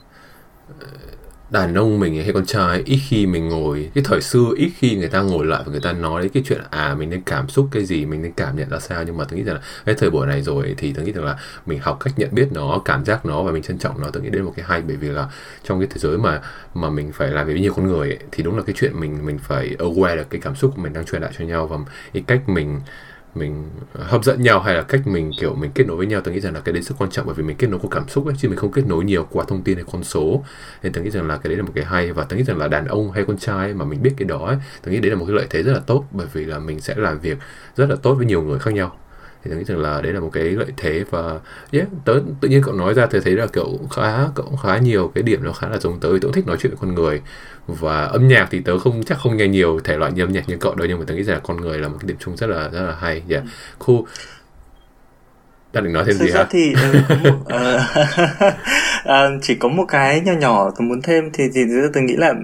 đàn 1.50 1.74
ông 1.74 2.00
mình 2.00 2.22
hay 2.22 2.32
con 2.32 2.46
trai 2.46 2.82
ít 2.84 2.98
khi 3.08 3.26
mình 3.26 3.48
ngồi. 3.48 3.90
Cái 3.94 4.04
thời 4.06 4.20
xưa 4.20 4.46
ít 4.56 4.70
khi 4.78 4.96
người 4.96 5.08
ta 5.08 5.20
ngồi 5.20 5.46
lại 5.46 5.62
và 5.66 5.72
người 5.72 5.80
ta 5.80 5.92
nói 5.92 6.22
đến 6.22 6.30
cái 6.34 6.42
chuyện 6.46 6.60
à 6.70 6.94
mình 6.98 7.10
nên 7.10 7.22
cảm 7.22 7.48
xúc 7.48 7.68
cái 7.70 7.84
gì 7.84 8.06
mình 8.06 8.22
nên 8.22 8.32
cảm 8.32 8.56
nhận 8.56 8.70
ra 8.70 8.78
sao. 8.78 9.04
Nhưng 9.04 9.16
mà 9.16 9.24
tôi 9.24 9.38
nghĩ 9.38 9.44
rằng 9.44 9.54
là 9.54 9.62
cái 9.84 9.94
thời 9.94 10.10
buổi 10.10 10.26
này 10.26 10.42
rồi 10.42 10.74
thì 10.78 10.92
tôi 10.92 11.04
nghĩ 11.04 11.12
rằng 11.12 11.24
là 11.24 11.38
mình 11.66 11.78
học 11.78 11.96
cách 12.00 12.14
nhận 12.16 12.28
biết 12.32 12.48
nó 12.52 12.82
cảm 12.84 13.04
giác 13.04 13.26
nó 13.26 13.42
và 13.42 13.52
mình 13.52 13.62
trân 13.62 13.78
trọng 13.78 14.00
nó. 14.00 14.10
Tôi 14.12 14.22
nghĩ 14.22 14.30
đến 14.30 14.42
một 14.42 14.52
cái 14.56 14.64
hay 14.68 14.82
bởi 14.82 14.96
vì 14.96 15.08
là 15.08 15.28
trong 15.64 15.80
cái 15.80 15.88
thế 15.90 15.98
giới 15.98 16.18
mà 16.18 16.40
mà 16.74 16.90
mình 16.90 17.12
phải 17.12 17.28
làm 17.28 17.46
với 17.46 17.60
nhiều 17.60 17.72
con 17.76 17.86
người 17.86 18.08
ấy, 18.08 18.18
thì 18.32 18.42
đúng 18.42 18.56
là 18.56 18.62
cái 18.62 18.74
chuyện 18.78 19.00
mình 19.00 19.26
mình 19.26 19.38
phải 19.38 19.76
aware 19.78 20.16
được 20.16 20.30
cái 20.30 20.40
cảm 20.40 20.54
xúc 20.54 20.72
của 20.76 20.82
mình 20.82 20.92
đang 20.92 21.04
truyền 21.04 21.22
lại 21.22 21.32
cho 21.38 21.44
nhau. 21.44 21.66
Và 21.66 21.76
cái 22.12 22.22
cách 22.26 22.48
mình 22.48 22.80
mình 23.34 23.64
à, 23.92 24.04
hấp 24.04 24.24
dẫn 24.24 24.42
nhau 24.42 24.60
hay 24.60 24.74
là 24.74 24.82
cách 24.82 25.06
mình, 25.06 25.30
kiểu, 25.40 25.54
mình 25.54 25.70
kết 25.74 25.84
nối 25.86 25.96
với 25.96 26.06
nhau 26.06 26.20
tôi 26.20 26.34
nghĩ 26.34 26.40
rằng 26.40 26.54
là 26.54 26.60
cái 26.60 26.72
đấy 26.72 26.82
rất 26.82 26.94
quan 26.98 27.10
trọng 27.10 27.26
bởi 27.26 27.34
vì 27.34 27.42
mình 27.42 27.56
kết 27.56 27.66
nối 27.70 27.80
qua 27.82 27.88
cảm 27.92 28.08
xúc 28.08 28.26
ấy, 28.26 28.34
chứ 28.38 28.48
mình 28.48 28.58
không 28.58 28.72
kết 28.72 28.86
nối 28.86 29.04
nhiều 29.04 29.26
qua 29.30 29.44
thông 29.48 29.62
tin 29.62 29.76
hay 29.76 29.84
con 29.92 30.04
số. 30.04 30.44
Nên 30.82 30.92
tôi 30.92 31.04
nghĩ 31.04 31.10
rằng 31.10 31.28
là 31.28 31.36
cái 31.36 31.48
đấy 31.48 31.56
là 31.56 31.62
một 31.62 31.72
cái 31.74 31.84
hay 31.84 32.12
và 32.12 32.24
tôi 32.24 32.38
nghĩ 32.38 32.44
rằng 32.44 32.58
là 32.58 32.68
đàn 32.68 32.86
ông 32.86 33.12
hay 33.12 33.24
con 33.24 33.38
trai 33.38 33.74
mà 33.74 33.84
mình 33.84 34.02
biết 34.02 34.12
cái 34.16 34.28
đó 34.28 34.46
ấy 34.46 34.56
tôi 34.82 34.94
nghĩ 34.94 35.00
đấy 35.00 35.10
là 35.10 35.16
một 35.16 35.24
cái 35.28 35.36
lợi 35.36 35.46
thế 35.50 35.62
rất 35.62 35.72
là 35.72 35.80
tốt 35.86 36.04
bởi 36.10 36.26
vì 36.32 36.44
là 36.44 36.58
mình 36.58 36.80
sẽ 36.80 36.94
làm 36.96 37.18
việc 37.18 37.38
rất 37.76 37.90
là 37.90 37.96
tốt 38.02 38.14
với 38.14 38.26
nhiều 38.26 38.42
người 38.42 38.58
khác 38.58 38.74
nhau 38.74 38.96
thì 39.44 39.50
tôi 39.50 39.58
nghĩ 39.58 39.64
rằng 39.64 39.78
là 39.78 40.00
đấy 40.00 40.12
là 40.12 40.20
một 40.20 40.30
cái 40.32 40.44
lợi 40.44 40.72
thế 40.76 41.04
và 41.10 41.40
yeah, 41.72 41.86
tớ 42.04 42.20
tự 42.40 42.48
nhiên 42.48 42.62
cậu 42.62 42.74
nói 42.74 42.94
ra 42.94 43.06
thì 43.06 43.18
thấy 43.24 43.32
là 43.32 43.46
cậu 43.46 43.80
khá 43.90 44.26
cậu 44.34 44.58
khá 44.62 44.78
nhiều 44.78 45.12
cái 45.14 45.22
điểm 45.22 45.44
nó 45.44 45.52
khá 45.52 45.68
là 45.68 45.78
giống 45.78 46.00
tớ 46.00 46.08
tớ 46.08 46.18
cũng 46.22 46.32
thích 46.32 46.46
nói 46.46 46.56
chuyện 46.60 46.72
với 46.72 46.78
con 46.80 46.94
người 46.94 47.20
và 47.66 48.04
âm 48.04 48.28
nhạc 48.28 48.48
thì 48.50 48.60
tớ 48.60 48.78
không 48.78 49.02
chắc 49.02 49.18
không 49.18 49.36
nghe 49.36 49.48
nhiều 49.48 49.80
thể 49.84 49.96
loại 49.96 50.12
như 50.12 50.22
âm 50.22 50.32
nhạc 50.32 50.48
như 50.48 50.56
cậu 50.56 50.74
đâu 50.74 50.88
nhưng 50.88 50.98
mà 50.98 51.04
tớ 51.08 51.14
nghĩ 51.14 51.22
rằng 51.22 51.36
là 51.36 51.40
con 51.44 51.60
người 51.60 51.78
là 51.78 51.88
một 51.88 51.96
cái 52.00 52.08
điểm 52.08 52.16
chung 52.20 52.36
rất 52.36 52.46
là 52.46 52.68
rất 52.68 52.82
là 52.82 52.96
hay 53.00 53.22
yeah. 53.28 53.44
cool 53.78 53.98
đang 55.72 55.84
định 55.84 55.92
nói 55.92 56.04
thêm 56.06 56.18
Thực 56.18 56.24
gì 56.24 56.30
ra 56.30 56.40
hả? 56.40 56.46
thì 56.50 56.74
một, 57.24 57.38
ờ, 57.44 57.80
ờ, 59.04 59.30
chỉ 59.42 59.54
có 59.54 59.68
một 59.68 59.84
cái 59.88 60.20
nhỏ 60.20 60.32
nhỏ 60.32 60.70
tôi 60.78 60.86
muốn 60.86 61.02
thêm 61.02 61.30
thì 61.32 61.44
thì 61.54 61.60
tôi 61.94 62.02
nghĩ 62.02 62.16
là 62.16 62.34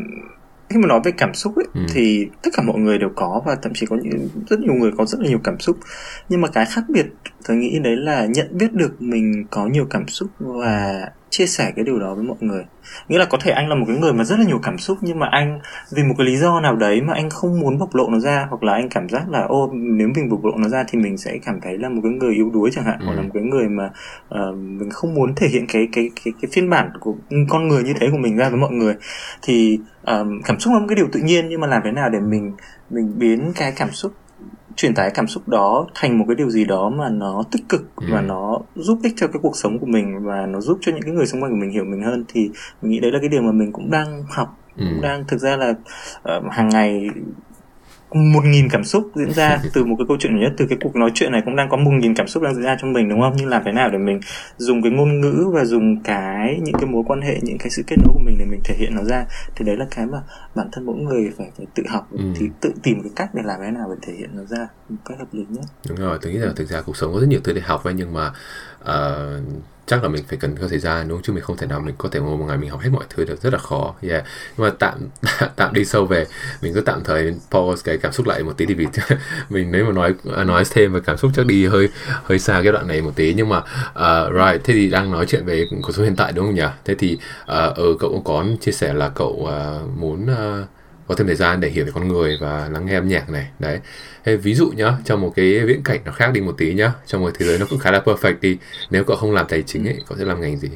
khi 0.70 0.76
mà 0.78 0.86
nói 0.88 1.00
về 1.04 1.10
cảm 1.18 1.34
xúc 1.34 1.56
ấy 1.56 1.64
Ừ. 1.74 1.80
thì 1.94 2.28
tất 2.42 2.50
cả 2.56 2.62
mọi 2.62 2.78
người 2.78 2.98
đều 2.98 3.10
có 3.16 3.42
và 3.46 3.56
thậm 3.62 3.72
chí 3.74 3.86
có 3.86 3.96
những 4.02 4.28
rất 4.50 4.60
nhiều 4.60 4.74
người 4.74 4.90
có 4.98 5.04
rất 5.06 5.20
là 5.20 5.28
nhiều 5.28 5.40
cảm 5.44 5.60
xúc 5.60 5.78
nhưng 6.28 6.40
mà 6.40 6.48
cái 6.48 6.66
khác 6.66 6.84
biệt 6.88 7.06
tôi 7.48 7.56
nghĩ 7.56 7.78
đấy 7.78 7.96
là 7.96 8.26
nhận 8.26 8.46
biết 8.58 8.72
được 8.72 9.02
mình 9.02 9.44
có 9.50 9.66
nhiều 9.66 9.86
cảm 9.90 10.08
xúc 10.08 10.28
và 10.38 11.08
chia 11.36 11.46
sẻ 11.46 11.72
cái 11.76 11.84
điều 11.84 11.98
đó 11.98 12.14
với 12.14 12.24
mọi 12.24 12.36
người 12.40 12.64
nghĩa 13.08 13.18
là 13.18 13.24
có 13.24 13.38
thể 13.40 13.50
anh 13.50 13.68
là 13.68 13.74
một 13.74 13.84
cái 13.88 13.96
người 13.96 14.12
mà 14.12 14.24
rất 14.24 14.38
là 14.38 14.44
nhiều 14.44 14.58
cảm 14.62 14.78
xúc 14.78 14.98
nhưng 15.00 15.18
mà 15.18 15.28
anh 15.32 15.60
vì 15.96 16.02
một 16.02 16.14
cái 16.18 16.26
lý 16.26 16.36
do 16.36 16.60
nào 16.60 16.76
đấy 16.76 17.00
mà 17.00 17.14
anh 17.14 17.30
không 17.30 17.60
muốn 17.60 17.78
bộc 17.78 17.94
lộ 17.94 18.08
nó 18.10 18.18
ra 18.18 18.46
hoặc 18.50 18.62
là 18.62 18.72
anh 18.72 18.88
cảm 18.88 19.08
giác 19.08 19.30
là 19.30 19.42
ô 19.48 19.70
nếu 19.74 20.08
mình 20.14 20.28
bộc 20.30 20.44
lộ 20.44 20.52
nó 20.56 20.68
ra 20.68 20.84
thì 20.88 20.98
mình 20.98 21.16
sẽ 21.18 21.38
cảm 21.46 21.60
thấy 21.60 21.78
là 21.78 21.88
một 21.88 22.00
cái 22.04 22.12
người 22.12 22.34
yếu 22.34 22.50
đuối 22.50 22.70
chẳng 22.72 22.84
hạn 22.84 22.96
Ừ. 23.00 23.04
hoặc 23.06 23.14
là 23.14 23.22
một 23.22 23.30
cái 23.34 23.42
người 23.42 23.68
mà 23.68 23.90
ờ, 24.28 24.52
mình 24.52 24.90
không 24.90 25.14
muốn 25.14 25.34
thể 25.34 25.48
hiện 25.48 25.66
cái 25.72 25.88
cái 25.92 26.10
cái 26.24 26.34
cái 26.42 26.48
phiên 26.52 26.70
bản 26.70 26.90
của 27.00 27.14
con 27.48 27.68
người 27.68 27.82
như 27.82 27.94
thế 28.00 28.06
của 28.10 28.18
mình 28.18 28.36
ra 28.36 28.48
với 28.48 28.58
mọi 28.58 28.72
người 28.72 28.94
thì 29.42 29.78
ờm, 30.02 30.42
cảm 30.44 30.58
xúc 30.60 30.72
là 30.74 30.78
một 30.80 30.86
cái 30.88 30.96
điều 30.96 31.08
tự 31.12 31.20
nhiên 31.20 31.48
nhưng 31.48 31.60
mà 31.60 31.66
làm 31.66 31.82
thế 31.84 31.90
nào 31.92 32.10
để 32.10 32.20
mình 32.20 32.52
mình 32.90 33.18
biến 33.18 33.52
cái 33.56 33.72
cảm 33.76 33.90
xúc 33.90 34.12
truyền 34.76 34.94
tải 34.94 35.10
cảm 35.14 35.26
xúc 35.26 35.48
đó 35.48 35.86
thành 35.94 36.18
một 36.18 36.24
cái 36.28 36.34
điều 36.34 36.50
gì 36.50 36.64
đó 36.64 36.88
mà 36.88 37.08
nó 37.08 37.42
tích 37.50 37.62
cực 37.68 37.82
Ừ. 37.96 38.06
và 38.10 38.20
nó 38.20 38.58
giúp 38.74 38.98
ích 39.02 39.12
cho 39.16 39.26
cái 39.26 39.40
cuộc 39.42 39.56
sống 39.56 39.78
của 39.78 39.86
mình 39.86 40.24
và 40.24 40.46
nó 40.46 40.60
giúp 40.60 40.78
cho 40.80 40.92
những 40.92 41.02
cái 41.02 41.12
người 41.14 41.26
xung 41.26 41.42
quanh 41.42 41.50
của 41.50 41.56
mình 41.56 41.70
hiểu 41.70 41.84
mình 41.84 42.02
hơn 42.02 42.24
thì 42.28 42.50
mình 42.82 42.90
nghĩ 42.92 43.00
đấy 43.00 43.12
là 43.12 43.18
cái 43.20 43.28
điều 43.28 43.42
mà 43.42 43.52
mình 43.52 43.72
cũng 43.72 43.90
đang 43.90 44.22
học 44.28 44.48
Ừ. 44.76 44.84
cũng 44.90 45.00
đang 45.02 45.24
thực 45.28 45.40
ra 45.40 45.56
là 45.56 45.74
ờ, 46.22 46.42
hàng 46.50 46.68
ngày 46.68 47.08
một 48.32 48.44
nghìn 48.44 48.68
cảm 48.68 48.84
xúc 48.84 49.10
diễn 49.14 49.32
ra 49.32 49.62
từ 49.72 49.84
một 49.84 49.94
cái 49.98 50.04
câu 50.08 50.16
chuyện 50.20 50.36
nhỏ 50.36 50.42
nhất 50.42 50.52
từ 50.56 50.66
cái 50.68 50.78
cuộc 50.82 50.96
nói 50.96 51.10
chuyện 51.14 51.32
này 51.32 51.42
cũng 51.44 51.56
đang 51.56 51.68
có 51.70 51.76
một 51.76 51.90
nghìn 51.90 52.14
cảm 52.14 52.28
xúc 52.28 52.42
đang 52.42 52.54
diễn 52.54 52.64
ra 52.64 52.76
trong 52.80 52.92
mình 52.92 53.08
đúng 53.08 53.20
không? 53.20 53.32
Nhưng 53.36 53.46
làm 53.46 53.62
thế 53.64 53.72
nào 53.72 53.90
để 53.90 53.98
mình 53.98 54.20
dùng 54.56 54.82
cái 54.82 54.92
ngôn 54.92 55.20
ngữ 55.20 55.50
và 55.54 55.64
dùng 55.64 56.02
cái 56.02 56.58
những 56.62 56.74
cái 56.74 56.86
mối 56.86 57.02
quan 57.06 57.20
hệ 57.20 57.38
những 57.42 57.58
cái 57.58 57.70
sự 57.70 57.82
kết 57.86 57.96
nối 58.04 58.12
của 58.12 58.20
mình 58.20 58.36
để 58.38 58.44
mình 58.44 58.60
thể 58.64 58.74
hiện 58.78 58.94
nó 58.94 59.02
ra? 59.04 59.26
Thì 59.56 59.64
đấy 59.64 59.76
là 59.76 59.86
cái 59.90 60.06
mà 60.06 60.18
bản 60.54 60.68
thân 60.72 60.86
mỗi 60.86 60.96
người 60.96 61.30
phải, 61.38 61.50
phải 61.56 61.66
tự 61.74 61.82
học 61.88 62.08
Ừ. 62.12 62.24
thì 62.36 62.46
tự 62.60 62.72
tìm 62.82 63.02
cái 63.02 63.10
cách 63.16 63.30
để 63.34 63.42
làm 63.44 63.60
thế 63.64 63.70
nào 63.70 63.88
để 63.90 63.96
thể 64.06 64.12
hiện 64.18 64.30
nó 64.34 64.42
ra 64.44 64.68
một 64.88 64.96
cách 65.04 65.18
hợp 65.18 65.26
lý 65.32 65.44
nhất. 65.48 65.64
Đúng 65.88 65.98
rồi, 65.98 66.18
tôi 66.22 66.32
nghĩ 66.32 66.38
là 66.38 66.52
thực 66.56 66.68
ra 66.68 66.80
cuộc 66.80 66.96
sống 66.96 67.12
có 67.14 67.20
rất 67.20 67.26
nhiều 67.28 67.40
thứ 67.44 67.52
để 67.52 67.60
học 67.60 67.84
ấy 67.84 67.94
nhưng 67.94 68.12
mà 68.14 68.30
ờ, 68.78 69.40
chắc 69.86 70.02
là 70.02 70.08
mình 70.08 70.24
phải 70.28 70.38
cần 70.38 70.56
có 70.60 70.68
thời 70.68 70.78
gian 70.78 71.08
đúng 71.08 71.18
không? 71.18 71.22
chứ 71.22 71.32
mình 71.32 71.42
không 71.42 71.56
thể 71.56 71.66
nào 71.66 71.80
mình 71.80 71.94
có 71.98 72.08
thể 72.12 72.20
ngồi 72.20 72.36
một 72.36 72.44
ngày 72.48 72.56
mình 72.56 72.70
học 72.70 72.80
hết 72.80 72.90
mọi 72.92 73.04
thứ 73.10 73.24
được 73.24 73.42
rất 73.42 73.52
là 73.52 73.58
khó. 73.58 73.94
Yeah. 74.02 74.24
Nhưng 74.56 74.66
mà 74.66 74.72
tạm 74.78 74.98
tạm 75.56 75.74
đi 75.74 75.84
sâu 75.84 76.06
về 76.06 76.26
mình 76.62 76.74
cứ 76.74 76.80
tạm 76.80 77.04
thời 77.04 77.34
pause 77.50 77.82
cái 77.84 77.98
cảm 77.98 78.12
xúc 78.12 78.26
lại 78.26 78.42
một 78.42 78.52
tí 78.56 78.66
thì 78.66 78.74
vì 78.74 78.86
mình 79.50 79.72
nếu 79.72 79.84
mà 79.84 79.92
nói 79.92 80.14
nói 80.46 80.64
thêm 80.70 80.92
về 80.92 81.00
cảm 81.06 81.16
xúc 81.16 81.30
chắc 81.34 81.46
đi 81.46 81.66
hơi 81.66 81.88
hơi 82.24 82.38
xa 82.38 82.60
cái 82.62 82.72
đoạn 82.72 82.88
này 82.88 83.02
một 83.02 83.12
tí 83.16 83.34
nhưng 83.34 83.48
mà 83.48 83.58
uh, 83.58 84.32
right 84.32 84.64
thế 84.64 84.74
thì 84.74 84.90
đang 84.90 85.10
nói 85.10 85.26
chuyện 85.28 85.44
về 85.44 85.64
cuộc 85.82 85.92
sống 85.92 86.04
hiện 86.04 86.16
tại 86.16 86.32
đúng 86.32 86.46
không 86.46 86.54
nhỉ? 86.54 86.68
Thế 86.84 86.94
thì 86.94 87.18
ở 87.46 87.72
ừ, 87.76 87.96
cậu 88.00 88.10
cũng 88.10 88.24
có 88.24 88.44
chia 88.60 88.72
sẻ 88.72 88.92
là 88.92 89.08
cậu 89.08 89.30
uh, 89.30 89.98
muốn 89.98 90.26
uh, 90.32 90.68
có 91.08 91.14
thêm 91.14 91.26
thời 91.26 91.36
gian 91.36 91.60
để 91.60 91.68
hiểu 91.68 91.84
về 91.84 91.90
con 91.94 92.08
người 92.08 92.38
và 92.40 92.68
lắng 92.72 92.86
nghe 92.86 92.94
âm 92.94 93.08
nhạc 93.08 93.30
này. 93.30 93.46
Đấy. 93.58 93.80
Thế 94.24 94.36
ví 94.36 94.54
dụ 94.54 94.70
nhá 94.76 94.92
trong 95.04 95.20
một 95.20 95.32
cái 95.36 95.60
viễn 95.64 95.82
cảnh 95.82 96.00
nó 96.04 96.12
khác 96.12 96.30
đi 96.32 96.40
một 96.40 96.54
tí 96.58 96.74
nhá 96.74 96.92
trong 97.06 97.20
một 97.22 97.30
thế 97.38 97.46
giới 97.46 97.58
nó 97.58 97.66
cũng 97.70 97.78
khá 97.78 97.90
là 97.90 98.02
perfect 98.04 98.34
đi 98.40 98.58
nếu 98.90 99.04
cậu 99.04 99.16
không 99.16 99.32
làm 99.32 99.46
tài 99.48 99.62
chính 99.62 99.88
ấy 99.88 100.00
cậu 100.08 100.18
sẽ 100.18 100.24
làm 100.24 100.40
ngành 100.40 100.56
gì? 100.56 100.68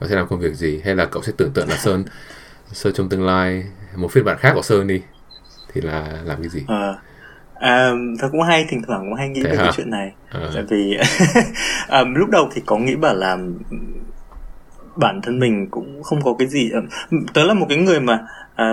Cậu 0.00 0.08
sẽ 0.08 0.16
làm 0.16 0.28
công 0.28 0.40
việc 0.40 0.54
gì? 0.54 0.80
Hay 0.84 0.94
là 0.94 1.04
cậu 1.04 1.22
sẽ 1.22 1.32
tưởng 1.36 1.50
tượng 1.52 1.68
là 1.68 1.76
sơn 1.76 2.04
sơn 2.72 2.92
trong 2.92 3.08
tương 3.08 3.26
lai 3.26 3.64
một 3.96 4.12
phiên 4.12 4.24
bản 4.24 4.36
khác 4.40 4.52
của 4.54 4.62
sơn 4.62 4.86
đi 4.86 5.02
thì 5.72 5.80
là 5.80 6.20
làm 6.24 6.40
cái 6.40 6.48
gì? 6.48 6.60
À, 7.54 7.90
thật 8.20 8.28
cũng 8.32 8.42
hay 8.42 8.66
thỉnh 8.70 8.82
thoảng 8.86 9.00
cũng 9.00 9.14
hay 9.14 9.28
nghĩ 9.28 9.42
Thế 9.44 9.50
về 9.50 9.56
hả? 9.56 9.62
cái 9.62 9.72
chuyện 9.76 9.90
này. 9.90 10.12
Ờ. 10.30 10.50
tại 10.54 10.64
vì 10.70 10.96
à, 11.88 12.04
lúc 12.16 12.28
đầu 12.30 12.50
thì 12.54 12.62
có 12.66 12.78
nghĩ 12.78 12.96
bảo 12.96 13.14
là 13.14 13.36
bản 14.96 15.20
thân 15.22 15.38
mình 15.38 15.68
cũng 15.70 16.02
không 16.02 16.22
có 16.22 16.34
cái 16.38 16.48
gì 16.48 16.70
ờ, 16.70 16.80
tớ 17.34 17.44
là 17.44 17.54
một 17.54 17.66
cái 17.68 17.78
người 17.78 18.00
mà 18.00 18.26
à, 18.54 18.72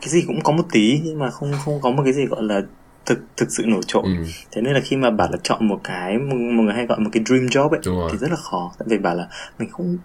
cái 0.00 0.08
gì 0.08 0.22
cũng 0.26 0.40
có 0.40 0.52
một 0.52 0.64
tí 0.72 1.00
nhưng 1.04 1.18
mà 1.18 1.30
không 1.30 1.52
không 1.64 1.80
có 1.82 1.90
một 1.90 2.02
cái 2.04 2.12
gì 2.12 2.26
gọi 2.26 2.42
là 2.42 2.62
thực 3.06 3.18
thực 3.36 3.50
sự 3.50 3.64
nổi 3.66 3.82
trội. 3.86 4.02
Ừ, 4.04 4.10
thế 4.52 4.62
nên 4.62 4.74
là 4.74 4.80
khi 4.80 4.96
mà 4.96 5.10
bảo 5.10 5.28
là 5.30 5.38
chọn 5.42 5.68
một 5.68 5.80
cái 5.84 6.18
một, 6.18 6.36
người 6.36 6.74
hay 6.74 6.86
gọi 6.86 6.98
một 6.98 7.10
cái 7.12 7.22
dream 7.26 7.46
job 7.46 7.68
ấy 7.68 7.80
thì 8.12 8.18
rất 8.18 8.30
là 8.30 8.36
khó. 8.36 8.72
Tại 8.78 8.86
vì 8.90 8.98
bảo 8.98 9.14
là 9.14 9.26
mình 9.58 9.70
không, 9.70 9.98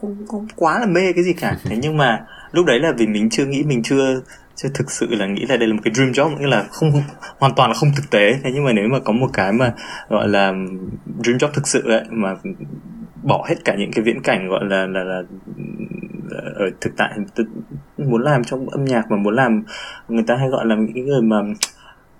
không, 0.00 0.26
không 0.28 0.46
quá 0.56 0.80
là 0.80 0.86
mê 0.86 1.12
cái 1.12 1.24
gì 1.24 1.32
cả. 1.32 1.56
Thế 1.64 1.76
nhưng 1.82 1.96
mà 1.96 2.26
lúc 2.52 2.66
đấy 2.66 2.80
là 2.80 2.92
vì 2.98 3.06
mình 3.06 3.30
chưa 3.30 3.46
nghĩ 3.46 3.62
mình 3.62 3.82
chưa 3.82 4.20
chưa 4.54 4.68
thực 4.74 4.90
sự 4.90 5.06
là 5.10 5.26
nghĩ 5.26 5.46
là 5.48 5.56
đây 5.56 5.68
là 5.68 5.74
một 5.74 5.80
cái 5.84 5.94
dream 5.94 6.12
job 6.12 6.38
nghĩa 6.38 6.46
là 6.46 6.64
không 6.70 7.02
hoàn 7.38 7.54
toàn 7.54 7.70
là 7.70 7.74
không 7.74 7.92
thực 7.96 8.10
tế. 8.10 8.38
Thế 8.44 8.50
nhưng 8.54 8.64
mà 8.64 8.72
nếu 8.72 8.88
mà 8.88 8.98
có 8.98 9.12
một 9.12 9.28
cái 9.32 9.52
mà 9.52 9.72
gọi 10.08 10.28
là 10.28 10.52
dream 11.24 11.38
job 11.38 11.48
thực 11.54 11.68
sự 11.68 11.82
ấy 11.90 12.04
mà 12.10 12.34
bỏ 13.26 13.46
hết 13.48 13.54
cả 13.64 13.74
những 13.78 13.90
cái 13.92 14.04
viễn 14.04 14.22
cảnh 14.22 14.48
gọi 14.48 14.64
là 14.64 14.86
là, 14.86 15.04
là 15.04 15.22
ở 16.54 16.70
thực 16.80 16.96
tại. 16.96 17.10
Muốn 17.98 18.22
làm 18.22 18.44
trong 18.44 18.68
âm 18.68 18.84
nhạc 18.84 19.10
mà 19.10 19.16
muốn 19.16 19.34
làm 19.34 19.62
người 20.08 20.24
ta 20.26 20.36
hay 20.36 20.48
gọi 20.48 20.66
là 20.66 20.76
những 20.76 21.06
người 21.06 21.22
mà 21.22 21.36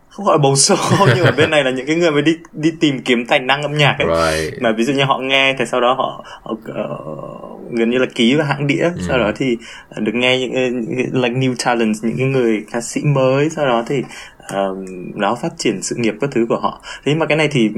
không 0.09 0.27
gọi 0.27 0.39
bầu 0.39 0.57
sô 0.57 0.75
nhưng 1.17 1.25
mà 1.25 1.31
bên 1.31 1.51
này 1.51 1.65
là 1.65 1.71
những 1.71 1.87
cái 1.87 1.97
người 1.97 2.11
mà 2.11 2.21
đi 2.21 2.37
đi 2.53 2.71
tìm 2.81 2.99
kiếm 3.05 3.27
tài 3.27 3.39
năng 3.39 3.63
âm 3.63 3.77
nhạc 3.77 3.97
ấy. 3.99 4.07
Right. 4.09 4.63
Mà 4.63 4.73
ví 4.73 4.85
dụ 4.85 4.93
như 4.93 5.05
họ 5.05 5.19
nghe 5.19 5.55
thì 5.59 5.65
sau 5.67 5.81
đó 5.81 5.95
họ, 5.95 6.25
họ 6.43 6.53
uh, 6.53 7.73
gần 7.73 7.91
như 7.91 7.99
là 7.99 8.07
ký 8.15 8.35
vào 8.35 8.47
hãng 8.47 8.67
đĩa. 8.67 8.83
Ừ. 8.83 9.01
sau 9.09 9.19
đó 9.19 9.33
thì 9.37 9.57
được 9.97 10.15
nghe 10.15 10.39
những, 10.39 10.53
những 10.97 11.23
like 11.23 11.35
new 11.35 11.55
talents 11.65 12.05
những 12.05 12.17
cái 12.19 12.27
người 12.27 12.65
ca 12.73 12.81
sĩ 12.81 13.01
mới. 13.05 13.51
Sau 13.51 13.67
đó 13.67 13.85
thì 13.89 14.03
um, 14.55 14.85
đó 15.21 15.39
phát 15.43 15.53
triển 15.57 15.83
sự 15.83 15.97
nghiệp 15.99 16.15
các 16.21 16.31
thứ 16.31 16.47
của 16.49 16.59
họ. 16.61 16.81
Thế 16.85 17.13
nhưng 17.13 17.19
mà 17.19 17.27
cái 17.27 17.37
này 17.37 17.49
thì 17.53 17.71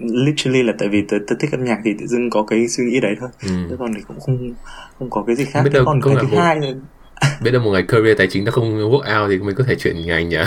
literally 0.00 0.62
là 0.62 0.72
tại 0.78 0.88
vì 0.88 1.02
tớ, 1.08 1.16
tớ 1.28 1.36
thích 1.40 1.50
âm 1.52 1.64
nhạc 1.64 1.78
thì 1.84 1.94
tự 2.00 2.06
dưng 2.06 2.30
có 2.30 2.42
cái 2.42 2.68
suy 2.68 2.84
nghĩ 2.84 3.00
đấy 3.00 3.14
thôi. 3.20 3.28
Ừ. 3.42 3.48
chứ 3.70 3.76
còn 3.78 3.94
thì 3.94 4.00
cũng 4.08 4.20
không 4.20 4.54
không 4.98 5.10
có 5.10 5.24
cái 5.26 5.36
gì 5.36 5.44
khác. 5.44 5.62
Biết 5.64 5.70
đâu 5.72 5.84
còn 5.86 6.00
cái 6.00 6.14
thứ 6.20 6.26
một- 6.28 6.38
hai 6.42 6.58
nữa 6.60 6.72
biết 7.42 7.50
đâu 7.50 7.62
một 7.62 7.70
ngày 7.70 7.82
career 7.88 8.18
tài 8.18 8.26
chính 8.26 8.44
nó 8.44 8.50
không 8.52 8.78
work 8.78 9.22
out 9.22 9.30
thì 9.30 9.38
mình 9.38 9.54
có 9.56 9.64
thể 9.68 9.74
chuyển 9.74 10.06
ngành 10.06 10.28
nhỉ? 10.28 10.36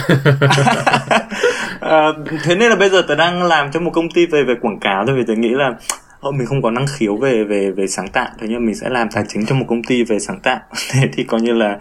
Ờ, 1.79 2.13
thế 2.43 2.55
nên 2.55 2.69
là 2.69 2.75
bây 2.75 2.89
giờ 2.89 3.01
tớ 3.07 3.15
đang 3.15 3.43
làm 3.43 3.71
cho 3.71 3.79
một 3.79 3.91
công 3.93 4.09
ty 4.11 4.25
về 4.25 4.43
về 4.43 4.53
quảng 4.61 4.79
cáo 4.79 5.03
thôi 5.07 5.15
vì 5.17 5.23
tớ 5.27 5.33
nghĩ 5.33 5.49
là 5.49 5.73
Ô, 6.19 6.31
mình 6.31 6.47
không 6.47 6.61
có 6.61 6.71
năng 6.71 6.85
khiếu 6.97 7.15
về 7.17 7.43
về 7.43 7.71
về 7.71 7.87
sáng 7.87 8.07
tạo. 8.07 8.27
Thế 8.39 8.47
nhưng 8.49 8.65
mình 8.65 8.75
sẽ 8.75 8.89
làm 8.89 9.07
tài 9.13 9.23
chính 9.27 9.45
cho 9.45 9.55
một 9.55 9.65
công 9.67 9.83
ty 9.83 10.03
về 10.03 10.19
sáng 10.19 10.39
tạo. 10.39 10.59
Thế 10.91 11.01
thì 11.13 11.23
coi 11.23 11.41
như 11.41 11.53
là 11.53 11.77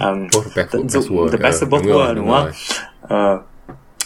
um, 0.00 0.26
both 0.34 0.44
the 0.46 0.62
best, 0.62 0.68
tận 0.72 0.88
dụng 0.88 1.28
the 1.32 1.38
best 1.38 1.62
Ờ, 1.62 1.66
of 1.66 1.70
both 1.70 1.82
đúng 1.84 1.92
rồi, 1.92 2.06
world 2.08 2.14
đúng 2.14 2.28
không? 2.30 2.50
rồi. 3.10 3.38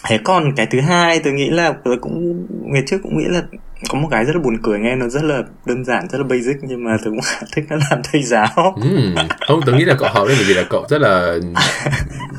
Thế 0.08 0.18
còn 0.24 0.54
cái 0.56 0.66
thứ 0.66 0.80
hai 0.80 1.20
tôi 1.24 1.32
nghĩ 1.32 1.50
là 1.50 1.72
tớ 1.84 1.90
cũng 2.00 2.46
ngày 2.72 2.82
trước 2.86 2.96
cũng 3.02 3.18
nghĩ 3.18 3.24
là 3.28 3.42
có 3.88 3.98
một 3.98 4.08
cái 4.10 4.24
rất 4.24 4.36
là 4.36 4.42
buồn 4.42 4.56
cười 4.62 4.78
nghe 4.78 4.96
nó 4.96 5.08
rất 5.08 5.24
là 5.24 5.42
đơn 5.66 5.84
giản 5.84 6.08
rất 6.10 6.18
là 6.18 6.24
basic 6.24 6.56
nhưng 6.62 6.84
mà 6.84 6.96
tớ 7.04 7.10
cũng 7.10 7.20
thích 7.54 7.64
nó 7.68 7.76
làm 7.90 8.00
thầy 8.12 8.22
giáo. 8.22 8.76
Ừm, 8.82 9.14
không 9.46 9.60
tớ 9.66 9.72
nghĩ 9.72 9.84
là 9.84 9.94
cậu 9.98 10.08
học 10.08 10.26
đấy 10.26 10.36
bởi 10.38 10.46
vì 10.48 10.54
là 10.54 10.64
cậu 10.70 10.86
rất 10.88 11.00
là 11.00 11.38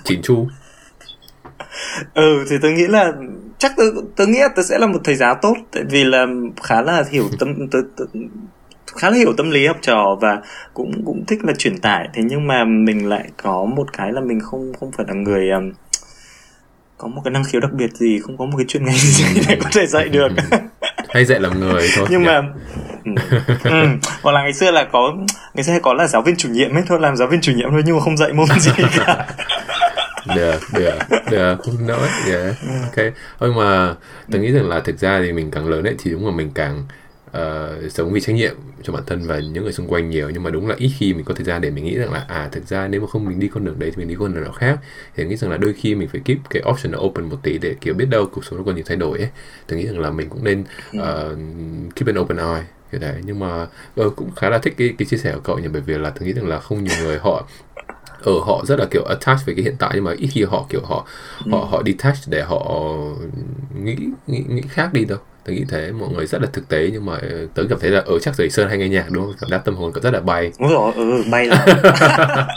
chỉn 0.03 0.21
chu. 0.21 0.47
Ừ 2.13 2.45
thì 2.49 2.55
tớ 2.61 2.69
nghĩ 2.69 2.87
là 2.87 3.11
chắc 3.57 3.71
tớ, 3.77 3.83
tớ 4.15 4.25
nghĩ 4.25 4.39
là 4.39 4.49
tớ 4.55 4.63
sẽ 4.63 4.77
là 4.77 4.87
một 4.87 4.99
thầy 5.03 5.15
giáo 5.15 5.35
tốt 5.41 5.55
tại 5.71 5.83
vì 5.89 6.03
là 6.03 6.25
khá 6.63 6.81
là 6.81 7.03
hiểu 7.11 7.25
tâm 7.39 7.67
tớ, 7.71 7.79
tớ, 7.97 8.05
khá 8.95 9.09
là 9.09 9.17
hiểu 9.17 9.33
tâm 9.37 9.49
lý 9.49 9.67
học 9.67 9.77
trò 9.81 10.17
và 10.21 10.41
cũng 10.73 11.05
cũng 11.05 11.25
thích 11.27 11.39
là 11.43 11.53
truyền 11.57 11.77
tải. 11.77 12.09
Thế 12.13 12.23
nhưng 12.25 12.47
mà 12.47 12.63
mình 12.63 13.09
lại 13.09 13.29
có 13.43 13.65
một 13.65 13.93
cái 13.97 14.11
là 14.11 14.21
mình 14.21 14.39
không 14.39 14.73
không 14.79 14.91
phải 14.97 15.05
là 15.09 15.13
người 15.13 15.49
um, 15.49 15.71
có 16.99 17.07
một 17.07 17.21
cái 17.25 17.31
năng 17.31 17.43
khiếu 17.43 17.61
đặc 17.61 17.71
biệt 17.73 17.93
gì 17.93 18.19
không 18.19 18.37
có 18.37 18.45
một 18.45 18.57
cái 18.57 18.65
chuyên 18.67 18.85
ngành 18.85 18.95
gì 18.95 19.41
để 19.47 19.57
có 19.63 19.69
thể 19.73 19.85
dạy 19.87 20.09
được 20.09 20.27
hay 21.09 21.25
dạy 21.25 21.39
làm 21.39 21.59
người 21.59 21.89
thôi 21.95 22.07
nhưng 22.09 22.21
nhỉ? 22.21 22.27
mà 22.27 22.41
ừ. 23.05 23.11
ừ. 23.63 23.87
hoặc 24.21 24.31
là 24.31 24.41
ngày 24.41 24.53
xưa 24.53 24.71
là 24.71 24.87
có 24.91 25.13
ngày 25.53 25.63
xưa 25.63 25.71
hay 25.71 25.81
có 25.83 25.93
là 25.93 26.07
giáo 26.07 26.21
viên 26.21 26.35
chủ 26.35 26.49
nhiệm 26.49 26.73
ấy 26.73 26.83
thôi 26.87 26.99
làm 27.01 27.15
giáo 27.15 27.27
viên 27.27 27.41
chủ 27.41 27.51
nhiệm 27.51 27.69
thôi 27.71 27.81
nhưng 27.85 27.95
mà 27.95 28.01
không 28.03 28.17
dạy 28.17 28.33
môn 28.33 28.47
gì 28.59 28.71
cả 28.97 29.27
được 30.35 30.59
được 30.73 30.97
được 31.31 31.55
không 31.63 31.87
nói 31.87 32.07
yeah. 32.27 32.55
ok 32.83 33.05
thôi 33.39 33.53
mà 33.57 33.95
tôi 34.31 34.41
nghĩ 34.41 34.51
rằng 34.51 34.69
là 34.69 34.79
thực 34.79 34.99
ra 34.99 35.19
thì 35.23 35.33
mình 35.33 35.51
càng 35.51 35.67
lớn 35.67 35.83
ấy 35.83 35.95
thì 35.99 36.11
đúng 36.11 36.25
là 36.25 36.31
mình 36.31 36.51
càng 36.55 36.83
uh, 37.37 37.91
sống 37.91 38.11
vì 38.11 38.21
trách 38.21 38.35
nhiệm 38.35 38.55
cho 38.83 38.93
bản 38.93 39.03
thân 39.05 39.21
và 39.27 39.39
những 39.39 39.63
người 39.63 39.73
xung 39.73 39.87
quanh 39.87 40.09
nhiều. 40.09 40.29
Nhưng 40.29 40.43
mà 40.43 40.49
đúng 40.49 40.67
là 40.67 40.75
ít 40.77 40.91
khi 40.97 41.13
mình 41.13 41.25
có 41.25 41.33
thời 41.33 41.45
gian 41.45 41.61
để 41.61 41.69
mình 41.69 41.85
nghĩ 41.85 41.97
rằng 41.97 42.13
là 42.13 42.25
à 42.27 42.49
thực 42.51 42.67
ra 42.67 42.87
nếu 42.87 43.01
mà 43.01 43.07
không 43.07 43.25
mình 43.25 43.39
đi 43.39 43.47
con 43.47 43.65
đường 43.65 43.79
đấy 43.79 43.91
thì 43.91 43.97
mình 43.97 44.07
đi 44.07 44.15
con 44.19 44.33
đường 44.33 44.43
nào 44.43 44.53
khác. 44.53 44.79
Thì 45.15 45.25
nghĩ 45.25 45.35
rằng 45.35 45.51
là 45.51 45.57
đôi 45.57 45.73
khi 45.73 45.95
mình 45.95 46.07
phải 46.07 46.21
keep 46.25 46.37
cái 46.49 46.63
option 46.69 46.93
open 46.97 47.29
một 47.29 47.37
tí 47.43 47.57
để 47.57 47.75
kiểu 47.81 47.93
biết 47.93 48.05
đâu 48.09 48.25
cuộc 48.25 48.45
sống 48.45 48.57
nó 48.57 48.63
còn 48.65 48.75
nhiều 48.75 48.83
thay 48.87 48.97
đổi 48.97 49.17
ấy. 49.17 49.29
Tôi 49.67 49.79
nghĩ 49.79 49.85
rằng 49.85 49.99
là 49.99 50.09
mình 50.11 50.29
cũng 50.29 50.43
nên 50.43 50.63
uh, 50.97 51.37
keep 51.95 52.07
an 52.07 52.19
open 52.19 52.37
eye 52.37 52.63
kiểu 52.91 53.01
đấy. 53.01 53.21
Nhưng 53.25 53.39
mà 53.39 53.67
uh, 54.01 54.15
cũng 54.15 54.31
khá 54.35 54.49
là 54.49 54.57
thích 54.57 54.73
cái 54.77 54.93
cái 54.97 55.05
chia 55.05 55.17
sẻ 55.17 55.33
của 55.33 55.41
cậu 55.43 55.59
nhỉ? 55.59 55.67
Bởi 55.67 55.81
vì 55.81 55.97
là 55.97 56.09
tôi 56.09 56.27
nghĩ 56.27 56.33
rằng 56.33 56.47
là 56.47 56.59
không 56.59 56.83
nhiều 56.83 56.95
người 57.03 57.17
họ 57.17 57.47
ở 58.21 58.33
họ 58.45 58.63
rất 58.67 58.79
là 58.79 58.85
kiểu 58.91 59.03
attached 59.03 59.45
với 59.45 59.55
cái 59.55 59.63
hiện 59.63 59.75
tại. 59.79 59.91
Nhưng 59.93 60.03
mà 60.03 60.11
ít 60.17 60.27
khi 60.27 60.43
họ 60.43 60.65
kiểu 60.69 60.81
họ 60.83 61.05
họ 61.51 61.59
ừ. 61.59 61.65
họ 61.69 61.83
detach 61.85 62.17
để 62.27 62.41
họ 62.43 62.87
nghĩ 63.83 63.95
nghĩ 64.27 64.43
nghĩ 64.47 64.61
khác 64.69 64.93
đi 64.93 65.05
đâu 65.05 65.19
tôi 65.49 65.55
nghĩ 65.55 65.65
thế 65.69 65.91
mọi 65.91 66.09
người 66.09 66.25
rất 66.25 66.41
là 66.41 66.47
thực 66.53 66.69
tế 66.69 66.89
nhưng 66.93 67.05
mà 67.05 67.13
ờ, 67.13 67.47
tớ 67.53 67.63
cảm 67.69 67.79
thấy 67.79 67.89
là 67.91 67.99
ở 68.05 68.19
chắc 68.19 68.35
giấy 68.35 68.49
sơn 68.49 68.69
hay 68.69 68.77
nghe 68.77 68.89
nhạc 68.89 69.05
đúng 69.11 69.23
không? 69.25 69.33
Cảm 69.41 69.49
giác 69.49 69.61
tâm 69.65 69.75
hồn 69.75 69.91
rất 70.03 70.13
là 70.13 70.19
bay. 70.19 70.51
Đúng 70.59 70.69
rồi 70.69 70.91
ừ 70.95 71.23
bay 71.31 71.45
là 71.45 71.65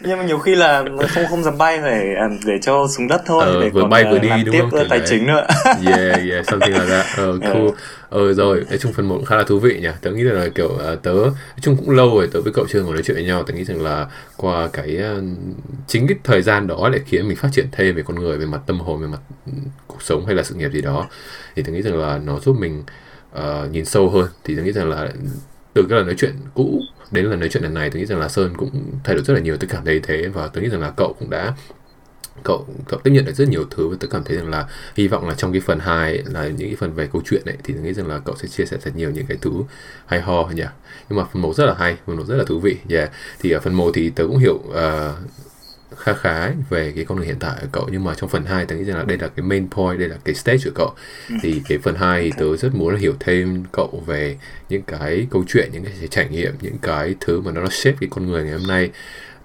nhưng 0.00 0.18
mà 0.18 0.24
nhiều 0.24 0.38
khi 0.38 0.54
là 0.54 0.84
không 1.08 1.26
không 1.30 1.42
dám 1.42 1.58
bay 1.58 1.78
phải 1.82 2.14
à, 2.14 2.28
để 2.46 2.58
cho 2.62 2.86
xuống 2.96 3.08
đất 3.08 3.22
thôi 3.26 3.44
ờ, 3.44 3.60
để 3.60 3.70
vừa 3.70 3.84
bay 3.84 4.04
vừa 4.04 4.18
đi 4.18 4.28
đúng 4.28 4.52
tiếp 4.52 4.64
không? 4.70 4.86
tài 4.88 5.00
chính 5.06 5.26
nữa. 5.26 5.46
Yeah 5.64 6.18
yeah 6.30 6.46
something 6.46 6.72
like 6.72 6.86
that. 6.88 7.06
Uh, 7.28 7.42
cool. 7.42 7.66
Uh. 7.66 7.74
ờ 8.08 8.32
rồi 8.32 8.64
nói 8.68 8.78
chung 8.78 8.92
phần 8.92 9.08
một 9.08 9.14
cũng 9.14 9.24
khá 9.24 9.36
là 9.36 9.44
thú 9.44 9.58
vị 9.58 9.80
nhỉ. 9.80 9.88
Tớ 10.00 10.10
nghĩ 10.10 10.22
là 10.22 10.48
kiểu 10.54 10.68
uh, 10.68 11.02
tớ 11.02 11.12
nói 11.12 11.32
chung 11.60 11.76
cũng 11.76 11.90
lâu 11.90 12.14
rồi 12.14 12.28
tớ 12.32 12.40
với 12.40 12.52
cậu 12.52 12.66
chưa 12.68 12.82
ngồi 12.82 12.94
nói 12.94 13.02
chuyện 13.02 13.14
với 13.14 13.24
nhau 13.24 13.42
tớ 13.42 13.54
nghĩ 13.54 13.64
rằng 13.64 13.82
là 13.82 14.06
qua 14.36 14.68
cái 14.72 14.98
uh, 15.18 15.24
chính 15.86 16.06
cái 16.06 16.18
thời 16.24 16.42
gian 16.42 16.66
đó 16.66 16.90
để 16.92 17.00
khiến 17.06 17.28
mình 17.28 17.36
phát 17.36 17.48
triển 17.52 17.66
thêm 17.72 17.94
về 17.94 18.02
con 18.02 18.20
người 18.20 18.38
về 18.38 18.46
mặt 18.46 18.60
tâm 18.66 18.80
hồn 18.80 19.00
về 19.00 19.06
mặt 19.06 19.20
cuộc 19.86 20.02
sống 20.02 20.26
hay 20.26 20.34
là 20.34 20.42
sự 20.42 20.54
nghiệp 20.54 20.72
gì 20.72 20.80
đó 20.80 21.06
thì 21.56 21.62
tôi 21.62 21.74
nghĩ 21.74 21.82
rằng 21.82 21.98
là 21.98 22.18
nó 22.18 22.38
giúp 22.38 22.56
mình 22.58 22.82
uh, 23.38 23.70
nhìn 23.70 23.84
sâu 23.84 24.10
hơn. 24.10 24.28
Thì 24.44 24.54
tôi 24.54 24.64
nghĩ 24.64 24.72
rằng 24.72 24.88
là 24.88 25.08
từ 25.74 25.86
cái 25.88 25.98
lần 25.98 26.06
nói 26.06 26.14
chuyện 26.18 26.32
cũ 26.54 26.80
đến 27.10 27.24
lần 27.24 27.40
nói 27.40 27.48
chuyện 27.48 27.62
lần 27.62 27.74
này 27.74 27.90
tôi 27.90 28.00
nghĩ 28.00 28.06
rằng 28.06 28.18
là 28.18 28.28
sơn 28.28 28.54
cũng 28.56 28.70
thay 29.04 29.14
đổi 29.14 29.24
rất 29.24 29.34
là 29.34 29.40
nhiều 29.40 29.56
tôi 29.56 29.68
cảm 29.72 29.84
thấy 29.84 30.00
thế. 30.02 30.26
Và 30.26 30.46
tôi 30.46 30.62
nghĩ 30.62 30.68
rằng 30.68 30.80
là 30.80 30.90
cậu 30.96 31.16
cũng 31.18 31.30
đã 31.30 31.54
cậu 32.42 32.66
cậu 32.88 33.00
tiếp 33.04 33.10
nhận 33.10 33.24
được 33.24 33.34
rất 33.34 33.48
nhiều 33.48 33.64
thứ. 33.70 33.88
Và 33.88 33.96
tôi 34.00 34.10
cảm 34.10 34.24
thấy 34.24 34.36
rằng 34.36 34.48
là 34.48 34.68
hy 34.96 35.08
vọng 35.08 35.28
là 35.28 35.34
trong 35.34 35.52
cái 35.52 35.60
phần 35.60 35.78
2 35.78 36.22
là 36.26 36.46
những 36.46 36.68
cái 36.68 36.76
phần 36.76 36.92
về 36.92 37.08
câu 37.12 37.22
chuyện 37.24 37.42
này 37.44 37.56
thì 37.64 37.74
tôi 37.74 37.82
nghĩ 37.82 37.92
rằng 37.92 38.06
là 38.06 38.18
cậu 38.18 38.36
sẽ 38.36 38.48
chia 38.48 38.64
sẻ 38.64 38.76
thật 38.82 38.96
nhiều 38.96 39.10
những 39.10 39.26
cái 39.26 39.38
thứ 39.40 39.52
hay 40.06 40.20
ho 40.20 40.48
nhỉ. 40.48 40.64
Nhưng 41.10 41.18
mà 41.18 41.24
phần 41.32 41.42
một 41.42 41.56
rất 41.56 41.66
là 41.66 41.74
hay 41.74 41.96
phần 42.06 42.16
một 42.16 42.24
rất 42.26 42.36
là 42.36 42.44
thú 42.44 42.60
vị 42.60 42.76
yeah. 42.90 43.10
thì 43.40 43.50
ở 43.50 43.60
phần 43.60 43.74
một 43.74 43.90
thì 43.94 44.10
tớ 44.10 44.26
cũng 44.26 44.38
hiểu 44.38 44.54
uh, 44.54 44.74
khá 45.96 46.12
khá 46.12 46.52
về 46.70 46.92
cái 46.96 47.04
con 47.04 47.18
người 47.18 47.26
hiện 47.26 47.38
tại 47.40 47.56
của 47.60 47.68
cậu. 47.72 47.88
Nhưng 47.92 48.04
mà 48.04 48.14
trong 48.14 48.30
phần 48.30 48.44
2 48.44 48.66
tôi 48.66 48.78
nghĩ 48.78 48.84
rằng 48.84 48.96
là 48.96 49.04
đây 49.04 49.18
là 49.18 49.28
cái 49.28 49.46
main 49.46 49.70
point 49.70 49.98
đây 49.98 50.08
là 50.08 50.16
cái 50.24 50.34
stage 50.34 50.58
của 50.64 50.70
cậu. 50.74 50.94
Ừ. 51.28 51.34
thì 51.42 51.62
cái 51.68 51.78
phần 51.78 51.94
2 51.94 52.22
thì 52.22 52.32
tớ 52.38 52.56
rất 52.56 52.74
muốn 52.74 52.96
hiểu 52.96 53.14
thêm 53.20 53.64
cậu 53.72 54.02
về 54.06 54.36
những 54.68 54.82
cái 54.82 55.26
câu 55.30 55.44
chuyện 55.48 55.68
những 55.72 55.84
cái 55.84 56.08
trải 56.10 56.28
nghiệm 56.28 56.54
những 56.60 56.78
cái 56.82 57.14
thứ 57.20 57.40
mà 57.40 57.52
nó 57.52 57.60
nó 57.60 57.68
shape 57.70 57.96
cái 58.00 58.08
con 58.10 58.26
người 58.26 58.44
ngày 58.44 58.52
hôm 58.52 58.66
nay. 58.66 58.90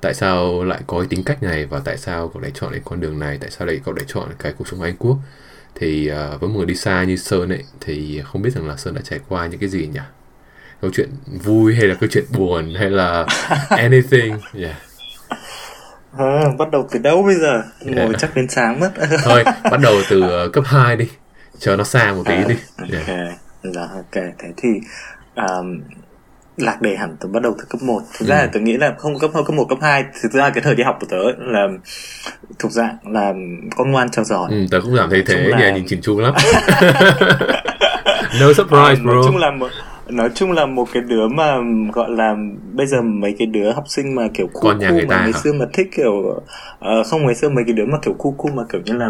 Tại 0.01 0.13
sao 0.13 0.63
lại 0.63 0.81
có 0.87 0.99
cái 0.99 1.07
tính 1.09 1.23
cách 1.23 1.43
này 1.43 1.65
và 1.65 1.79
tại 1.85 1.97
sao 1.97 2.27
cậu 2.27 2.41
lại 2.41 2.51
chọn 2.53 2.71
cái 2.71 2.81
con 2.85 2.99
đường 2.99 3.19
này? 3.19 3.37
Tại 3.41 3.51
sao 3.51 3.67
lại 3.67 3.79
cậu 3.85 3.93
lại 3.93 4.05
chọn 4.07 4.29
cái 4.39 4.53
cuộc 4.57 4.67
sống 4.67 4.81
Anh 4.81 4.95
Quốc? 4.99 5.17
Thì 5.75 6.11
uh, 6.11 6.41
với 6.41 6.49
một 6.49 6.57
người 6.57 6.65
đi 6.65 6.75
xa 6.75 7.03
như 7.03 7.15
Sơn 7.15 7.49
ấy 7.49 7.63
thì 7.81 8.21
không 8.25 8.41
biết 8.41 8.53
rằng 8.55 8.67
là 8.67 8.77
Sơn 8.77 8.95
đã 8.95 9.01
trải 9.01 9.19
qua 9.29 9.47
những 9.47 9.59
cái 9.59 9.69
gì 9.69 9.87
nhỉ? 9.93 9.99
Câu 10.81 10.91
chuyện 10.93 11.09
vui 11.43 11.75
hay 11.75 11.87
là 11.87 11.95
câu 11.95 12.09
chuyện 12.11 12.25
buồn 12.37 12.73
hay 12.75 12.89
là 12.89 13.25
anything? 13.69 14.37
Yeah 14.53 14.75
À, 16.17 16.45
bắt 16.57 16.71
đầu 16.71 16.87
từ 16.91 16.99
đâu 16.99 17.23
bây 17.23 17.35
giờ? 17.35 17.63
Ngồi 17.81 17.95
yeah. 17.95 18.19
chắc 18.19 18.35
đến 18.35 18.47
sáng 18.49 18.79
mất. 18.79 18.91
Thôi, 19.23 19.43
bắt 19.71 19.79
đầu 19.81 19.95
từ 20.09 20.45
uh, 20.45 20.53
cấp 20.53 20.63
2 20.67 20.95
đi. 20.95 21.09
Cho 21.59 21.75
nó 21.75 21.83
xa 21.83 22.13
một 22.13 22.23
tí 22.25 22.33
à, 22.33 22.45
đi. 22.47 22.55
Ok. 22.77 23.07
Yeah. 23.07 23.33
Dạ, 23.63 23.81
ok. 23.81 24.23
Thế 24.39 24.53
thì 24.57 24.69
um, 25.35 25.81
lạc 26.57 26.81
đề 26.81 26.95
hẳn 26.95 27.15
từ 27.19 27.29
bắt 27.29 27.41
đầu 27.43 27.55
từ 27.57 27.65
cấp 27.69 27.81
1 27.81 28.01
thực 28.19 28.27
ra 28.27 28.35
ừ. 28.35 28.41
là 28.41 28.49
tôi 28.53 28.61
nghĩ 28.63 28.77
là 28.77 28.93
không 28.97 29.19
cấp 29.19 29.31
cấp 29.33 29.55
1, 29.55 29.65
cấp 29.69 29.77
2 29.81 30.05
thực 30.21 30.31
ra 30.31 30.49
cái 30.49 30.63
thời 30.63 30.75
đi 30.75 30.83
học 30.83 30.97
của 30.99 31.07
tớ 31.09 31.17
là 31.37 31.67
thuộc 32.59 32.71
dạng 32.71 32.97
là 33.03 33.33
con 33.75 33.91
ngoan 33.91 34.09
trò 34.11 34.23
giỏi 34.23 34.51
ừ, 34.51 34.57
tớ 34.71 34.79
cũng 34.81 34.95
cảm 34.97 35.09
thấy 35.09 35.23
thế 35.27 35.35
là... 35.35 35.71
nhìn 35.71 35.85
chỉnh 35.87 36.01
chu 36.01 36.19
lắm 36.19 36.33
no 38.39 38.53
surprise 38.53 39.01
à, 39.01 39.03
bro 39.03 39.13
nói 39.13 39.23
chung 39.25 39.37
là 39.37 39.51
một 39.51 39.69
nói 40.13 40.29
chung 40.35 40.51
là 40.51 40.65
một 40.65 40.87
cái 40.93 41.03
đứa 41.03 41.27
mà 41.27 41.57
gọi 41.93 42.09
là 42.11 42.35
bây 42.73 42.87
giờ 42.87 43.01
mấy 43.01 43.35
cái 43.39 43.47
đứa 43.47 43.71
học 43.71 43.83
sinh 43.87 44.15
mà 44.15 44.27
kiểu 44.33 44.47
cu 44.53 44.59
cu 44.59 44.67
mà 44.67 44.91
ngày 45.07 45.31
hả? 45.33 45.39
xưa 45.43 45.53
mà 45.53 45.65
thích 45.73 45.87
kiểu 45.95 46.11
uh, 46.11 47.05
không 47.07 47.25
ngày 47.25 47.35
xưa 47.35 47.49
mấy 47.49 47.63
cái 47.67 47.73
đứa 47.73 47.85
mà 47.85 47.97
kiểu 48.01 48.13
cu 48.17 48.31
cu 48.31 48.49
mà 48.49 48.63
kiểu 48.71 48.81
như 48.85 48.93
là 48.93 49.09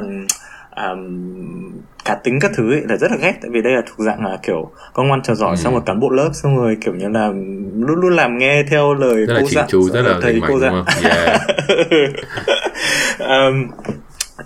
um, 0.75 1.31
cá 2.05 2.15
tính 2.15 2.39
các 2.41 2.51
thứ 2.55 2.71
ấy 2.73 2.81
là 2.89 2.97
rất 2.97 3.11
là 3.11 3.17
ghét 3.17 3.33
tại 3.41 3.51
vì 3.53 3.61
đây 3.61 3.73
là 3.73 3.81
thuộc 3.85 4.05
dạng 4.05 4.25
là 4.25 4.37
kiểu 4.43 4.71
con 4.93 5.07
ngoan 5.07 5.21
trò 5.21 5.35
giỏi 5.35 5.49
ừ. 5.49 5.55
xong 5.55 5.73
rồi 5.73 5.81
cán 5.85 5.99
bộ 5.99 6.09
lớp 6.09 6.29
xong 6.33 6.57
rồi 6.57 6.77
kiểu 6.81 6.93
như 6.93 7.09
là 7.09 7.27
luôn 7.79 7.99
luôn 7.99 8.15
làm 8.15 8.37
nghe 8.37 8.63
theo 8.69 8.93
lời 8.93 9.25
rất 9.25 9.37
cô 9.41 9.47
dặn 9.47 9.65
chú 9.67 9.89
rất 9.89 10.01
là 10.01 10.19
thầy 10.21 10.41
cô 10.47 10.59
dặn 10.59 10.83
yeah. 11.03 11.41
um, 13.19 13.67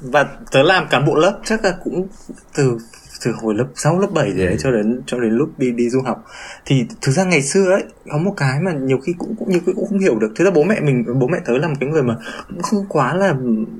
và 0.01 0.25
tớ 0.51 0.63
làm 0.63 0.87
cán 0.87 1.05
bộ 1.05 1.15
lớp 1.15 1.39
chắc 1.43 1.63
là 1.63 1.73
cũng 1.83 2.07
từ 2.55 2.77
từ 3.25 3.32
hồi 3.41 3.56
lớp 3.56 3.65
6, 3.75 3.99
lớp 3.99 4.08
7 4.13 4.32
đấy 4.32 4.47
ừ. 4.47 4.56
cho 4.60 4.71
đến 4.71 5.01
cho 5.06 5.19
đến 5.19 5.32
lúc 5.32 5.49
đi 5.58 5.71
đi 5.71 5.89
du 5.89 6.01
học. 6.06 6.25
Thì 6.65 6.86
thực 7.01 7.12
ra 7.12 7.23
ngày 7.23 7.41
xưa 7.41 7.71
ấy 7.71 7.84
có 8.12 8.17
một 8.17 8.34
cái 8.38 8.60
mà 8.60 8.71
nhiều 8.71 8.97
khi 8.97 9.13
cũng 9.17 9.36
cũng 9.39 9.49
nhiều 9.49 9.60
khi 9.65 9.73
cũng 9.75 9.88
không 9.89 9.99
hiểu 9.99 10.19
được. 10.19 10.32
Thực 10.36 10.45
ra 10.45 10.51
bố 10.51 10.63
mẹ 10.63 10.80
mình 10.80 11.19
bố 11.19 11.27
mẹ 11.27 11.38
tớ 11.45 11.58
là 11.58 11.67
một 11.67 11.73
cái 11.80 11.89
người 11.89 12.03
mà 12.03 12.15
cũng 12.47 12.62
không 12.62 12.86
quá 12.89 13.13
là 13.13 13.34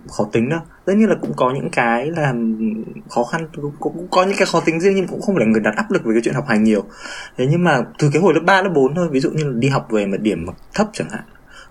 khó 0.10 0.30
tính 0.32 0.50
đâu. 0.50 0.60
Tất 0.86 0.94
nhiên 0.94 1.10
là 1.10 1.16
cũng 1.22 1.34
có 1.36 1.52
những 1.56 1.70
cái 1.72 2.12
là 2.16 2.34
khó 3.10 3.24
khăn 3.24 3.48
cũng, 3.56 3.72
cũng 3.80 4.08
có 4.12 4.24
những 4.24 4.38
cái 4.38 4.48
khó 4.52 4.60
tính 4.66 4.80
riêng 4.80 4.96
nhưng 4.96 5.08
cũng 5.08 5.22
không 5.22 5.36
phải 5.36 5.46
là 5.46 5.52
người 5.52 5.62
đặt 5.62 5.76
áp 5.76 5.92
lực 5.92 6.06
về 6.06 6.14
cái 6.14 6.22
chuyện 6.24 6.36
học 6.36 6.46
hành 6.48 6.64
nhiều. 6.64 6.84
Thế 7.38 7.48
nhưng 7.50 7.64
mà 7.64 7.82
từ 8.00 8.10
cái 8.14 8.22
hồi 8.22 8.34
lớp 8.34 8.42
3, 8.46 8.62
lớp 8.62 8.70
4 8.74 8.96
thôi 8.96 9.08
ví 9.12 9.20
dụ 9.20 9.32
như 9.32 9.44
là 9.44 9.54
đi 9.56 9.68
học 9.68 9.88
về 9.92 10.06
mà 10.06 10.18
điểm 10.18 10.46
mà 10.46 10.54
thấp 10.74 10.88
chẳng 10.94 11.10
hạn 11.10 11.24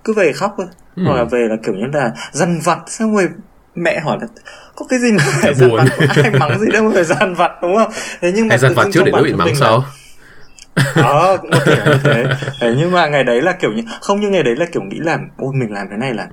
cứ 0.05 0.13
về 0.13 0.33
khóc 0.33 0.55
thôi. 0.57 0.67
Ừ. 0.97 1.03
hoặc 1.07 1.17
là 1.17 1.25
về 1.25 1.47
là 1.49 1.57
kiểu 1.63 1.75
như 1.75 1.87
là 1.93 2.13
dằn 2.33 2.61
vặt 2.65 2.79
xong 2.87 3.17
rồi 3.17 3.29
mẹ 3.77 4.01
hỏi 4.01 4.19
là 4.21 4.27
có 4.75 4.87
cái 4.89 4.99
gì 4.99 5.13
mà 5.13 5.25
phải 5.43 5.55
gian 5.55 5.71
vặt 5.77 5.87
ai 6.23 6.31
mắng 6.31 6.59
gì 6.59 6.67
đâu 6.73 6.85
mà 6.85 6.91
phải 6.95 7.05
gian 7.05 7.35
vặt 7.35 7.51
đúng 7.63 7.77
không? 7.77 7.93
Thế 8.21 8.33
nhưng 8.35 8.49
mà 8.49 8.53
hay 8.53 8.59
gian 8.59 8.75
vặt 8.75 8.87
trước 8.93 9.03
để 9.05 9.13
nó 9.13 9.23
bị 9.23 9.33
mắng 9.33 9.55
sau. 9.55 9.85
đó 10.97 11.37
cũng 11.37 11.51
có 11.51 11.59
thể 11.67 11.77
như 11.87 11.93
thế. 12.05 12.75
Nhưng 12.77 12.91
mà 12.91 13.07
ngày 13.07 13.25
đấy 13.25 13.43
là 13.43 13.53
kiểu 13.53 13.73
như 13.73 13.83
không 14.01 14.21
như 14.21 14.29
ngày 14.29 14.43
đấy 14.43 14.57
là 14.57 14.67
kiểu 14.73 14.83
nghĩ 14.83 14.99
là 14.99 15.19
ôi 15.37 15.53
mình 15.55 15.73
làm 15.73 15.89
cái 15.89 15.99
này 15.99 16.15
là 16.15 16.29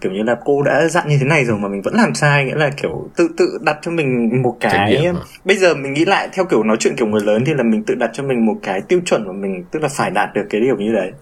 kiểu 0.00 0.12
như 0.12 0.22
là 0.22 0.36
cô 0.44 0.62
đã 0.62 0.88
dặn 0.88 1.08
như 1.08 1.16
thế 1.20 1.26
này 1.26 1.44
rồi 1.44 1.58
mà 1.58 1.68
mình 1.68 1.82
vẫn 1.82 1.94
làm 1.94 2.14
sai. 2.14 2.44
Nghĩa 2.44 2.54
là 2.54 2.70
kiểu 2.82 3.10
tự 3.16 3.28
tự 3.36 3.58
đặt 3.60 3.78
cho 3.82 3.90
mình 3.90 4.42
một 4.42 4.56
cái 4.60 5.12
bây 5.44 5.56
giờ 5.56 5.74
mình 5.74 5.92
nghĩ 5.92 6.04
lại 6.04 6.28
theo 6.32 6.44
kiểu 6.44 6.62
nói 6.62 6.76
chuyện 6.80 6.96
kiểu 6.96 7.06
người 7.06 7.22
lớn 7.24 7.44
thì 7.46 7.54
là 7.54 7.62
mình 7.62 7.82
tự 7.86 7.94
đặt 7.94 8.10
cho 8.12 8.22
mình 8.22 8.46
một 8.46 8.54
cái 8.62 8.80
tiêu 8.80 9.00
chuẩn 9.06 9.24
của 9.26 9.32
mình 9.32 9.64
tức 9.70 9.82
là 9.82 9.88
phải 9.88 10.10
đạt 10.10 10.28
được 10.34 10.46
cái 10.50 10.60
điều 10.60 10.76
như 10.76 10.92
đấy 10.92 11.12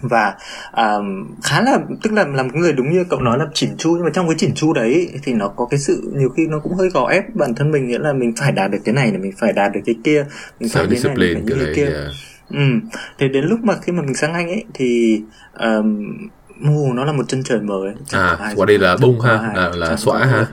và 0.00 0.34
um, 0.76 1.34
khá 1.42 1.60
là 1.60 1.78
tức 2.02 2.12
là 2.12 2.26
làm 2.26 2.48
người 2.48 2.72
đúng 2.72 2.92
như 2.92 3.04
cậu 3.10 3.20
nói 3.20 3.38
là 3.38 3.44
chỉn 3.54 3.76
chu 3.78 3.94
nhưng 3.94 4.04
mà 4.04 4.10
trong 4.14 4.28
cái 4.28 4.34
chỉn 4.38 4.54
chu 4.54 4.72
đấy 4.72 5.08
thì 5.22 5.32
nó 5.32 5.48
có 5.48 5.66
cái 5.70 5.80
sự 5.80 6.12
nhiều 6.16 6.28
khi 6.28 6.46
nó 6.46 6.58
cũng 6.58 6.74
hơi 6.74 6.88
gò 6.88 7.08
ép 7.08 7.34
bản 7.34 7.54
thân 7.54 7.70
mình 7.70 7.86
nghĩa 7.86 7.98
là 7.98 8.12
mình 8.12 8.32
phải 8.36 8.52
đạt 8.52 8.70
được 8.70 8.78
cái 8.84 8.94
này 8.94 9.12
là 9.12 9.18
mình 9.18 9.32
phải 9.38 9.52
đạt 9.52 9.72
được 9.72 9.80
cái 9.86 9.94
kia 10.04 10.26
mình 10.60 10.68
phải 10.72 10.86
như 10.86 11.00
này 11.04 11.14
mình 11.16 11.44
phải 11.48 11.56
như 11.56 11.64
cái 11.64 11.74
kia 11.76 11.84
yeah. 11.84 12.06
ừ. 12.50 12.88
thế 13.18 13.28
đến 13.28 13.44
lúc 13.44 13.60
mà 13.64 13.74
khi 13.82 13.92
mà 13.92 14.02
mình 14.02 14.14
sang 14.14 14.34
anh 14.34 14.48
ấy 14.48 14.64
thì 14.74 15.20
um, 15.60 16.16
mù 16.58 16.92
nó 16.92 17.04
là 17.04 17.12
một 17.12 17.24
chân 17.28 17.42
trời 17.42 17.60
mới 17.60 17.94
à 18.12 18.52
qua 18.56 18.66
đây 18.66 18.78
là 18.78 18.96
bung 19.02 19.20
ha 19.20 19.52
là, 19.54 19.70
là 19.74 19.96
xóa 19.96 20.26
ha 20.26 20.46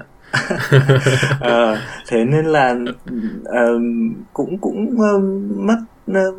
à, 1.42 1.82
thế 2.08 2.26
nên 2.26 2.46
là 2.46 2.76
um, 3.46 4.14
cũng 4.34 4.58
cũng 4.58 4.98
um, 4.98 5.50
mất 5.68 5.78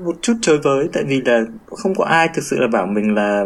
một 0.05 0.17
chút 0.23 0.35
chơi 0.43 0.59
với 0.59 0.89
tại 0.93 1.05
vì 1.05 1.21
là 1.25 1.45
không 1.67 1.95
có 1.95 2.05
ai 2.05 2.29
thực 2.35 2.43
sự 2.43 2.59
là 2.61 2.67
bảo 2.67 2.87
mình 2.87 3.15
là 3.15 3.45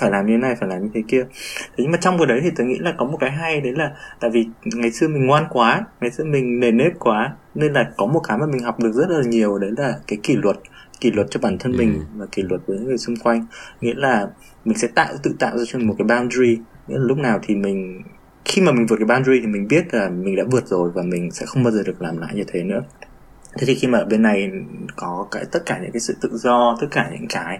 phải 0.00 0.10
làm 0.10 0.26
như 0.26 0.32
thế 0.32 0.38
này 0.38 0.56
phải 0.60 0.68
làm 0.68 0.82
như 0.82 0.90
thế 0.94 1.02
kia. 1.08 1.26
Thế 1.60 1.74
nhưng 1.78 1.90
mà 1.90 1.98
trong 2.00 2.18
cái 2.18 2.26
đấy 2.26 2.40
thì 2.42 2.50
tôi 2.56 2.66
nghĩ 2.66 2.78
là 2.78 2.94
có 2.96 3.04
một 3.04 3.16
cái 3.20 3.30
hay 3.30 3.60
đấy 3.60 3.72
là 3.76 3.90
tại 4.20 4.30
vì 4.30 4.46
ngày 4.64 4.90
xưa 4.90 5.08
mình 5.08 5.26
ngoan 5.26 5.46
quá 5.50 5.84
ngày 6.00 6.10
xưa 6.10 6.24
mình 6.24 6.60
nề 6.60 6.70
nếp 6.70 6.92
quá 6.98 7.32
nên 7.54 7.72
là 7.72 7.90
có 7.96 8.06
một 8.06 8.20
cái 8.28 8.38
mà 8.38 8.46
mình 8.46 8.62
học 8.62 8.80
được 8.80 8.92
rất 8.92 9.10
là 9.10 9.22
nhiều 9.22 9.58
đấy 9.58 9.70
là 9.76 9.94
cái 10.06 10.18
kỷ 10.22 10.36
luật 10.36 10.56
kỷ 11.00 11.10
luật 11.10 11.26
cho 11.30 11.40
bản 11.42 11.58
thân 11.58 11.72
ừ. 11.72 11.78
mình 11.78 12.02
và 12.16 12.26
kỷ 12.32 12.42
luật 12.42 12.60
với 12.66 12.78
người 12.78 12.98
xung 12.98 13.16
quanh. 13.16 13.46
Nghĩa 13.80 13.94
là 13.96 14.28
mình 14.64 14.78
sẽ 14.78 14.88
tạo 14.88 15.14
tự 15.22 15.34
tạo 15.38 15.58
ra 15.58 15.64
cho 15.66 15.78
mình 15.78 15.88
một 15.88 15.94
cái 15.98 16.06
boundary. 16.18 16.58
Nghĩa 16.88 16.98
là 16.98 17.04
lúc 17.04 17.18
nào 17.18 17.38
thì 17.42 17.54
mình 17.54 18.02
khi 18.44 18.62
mà 18.62 18.72
mình 18.72 18.86
vượt 18.86 18.96
cái 18.96 19.06
boundary 19.06 19.40
thì 19.40 19.46
mình 19.46 19.68
biết 19.68 19.94
là 19.94 20.08
mình 20.08 20.36
đã 20.36 20.44
vượt 20.50 20.66
rồi 20.66 20.90
và 20.94 21.02
mình 21.02 21.30
sẽ 21.30 21.46
không 21.46 21.62
bao 21.62 21.72
giờ 21.72 21.82
được 21.86 22.02
làm 22.02 22.18
lại 22.18 22.30
như 22.34 22.44
thế 22.46 22.62
nữa 22.62 22.82
thế 23.58 23.66
thì 23.66 23.74
khi 23.74 23.88
mà 23.88 23.98
ở 23.98 24.04
bên 24.04 24.22
này 24.22 24.50
có 24.96 25.26
cái 25.30 25.44
tất 25.52 25.60
cả 25.66 25.78
những 25.82 25.92
cái 25.92 26.00
sự 26.00 26.16
tự 26.20 26.30
do 26.32 26.76
tất 26.80 26.86
cả 26.90 27.10
những 27.12 27.28
cái 27.28 27.58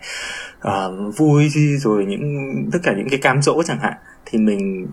uh, 0.69 1.17
vui 1.17 1.49
rồi 1.79 2.07
những 2.07 2.55
tất 2.73 2.79
cả 2.83 2.95
những 2.97 3.09
cái 3.11 3.19
cam 3.19 3.43
dỗ 3.43 3.63
chẳng 3.63 3.79
hạn 3.81 3.95
thì 4.25 4.39
mình 4.39 4.87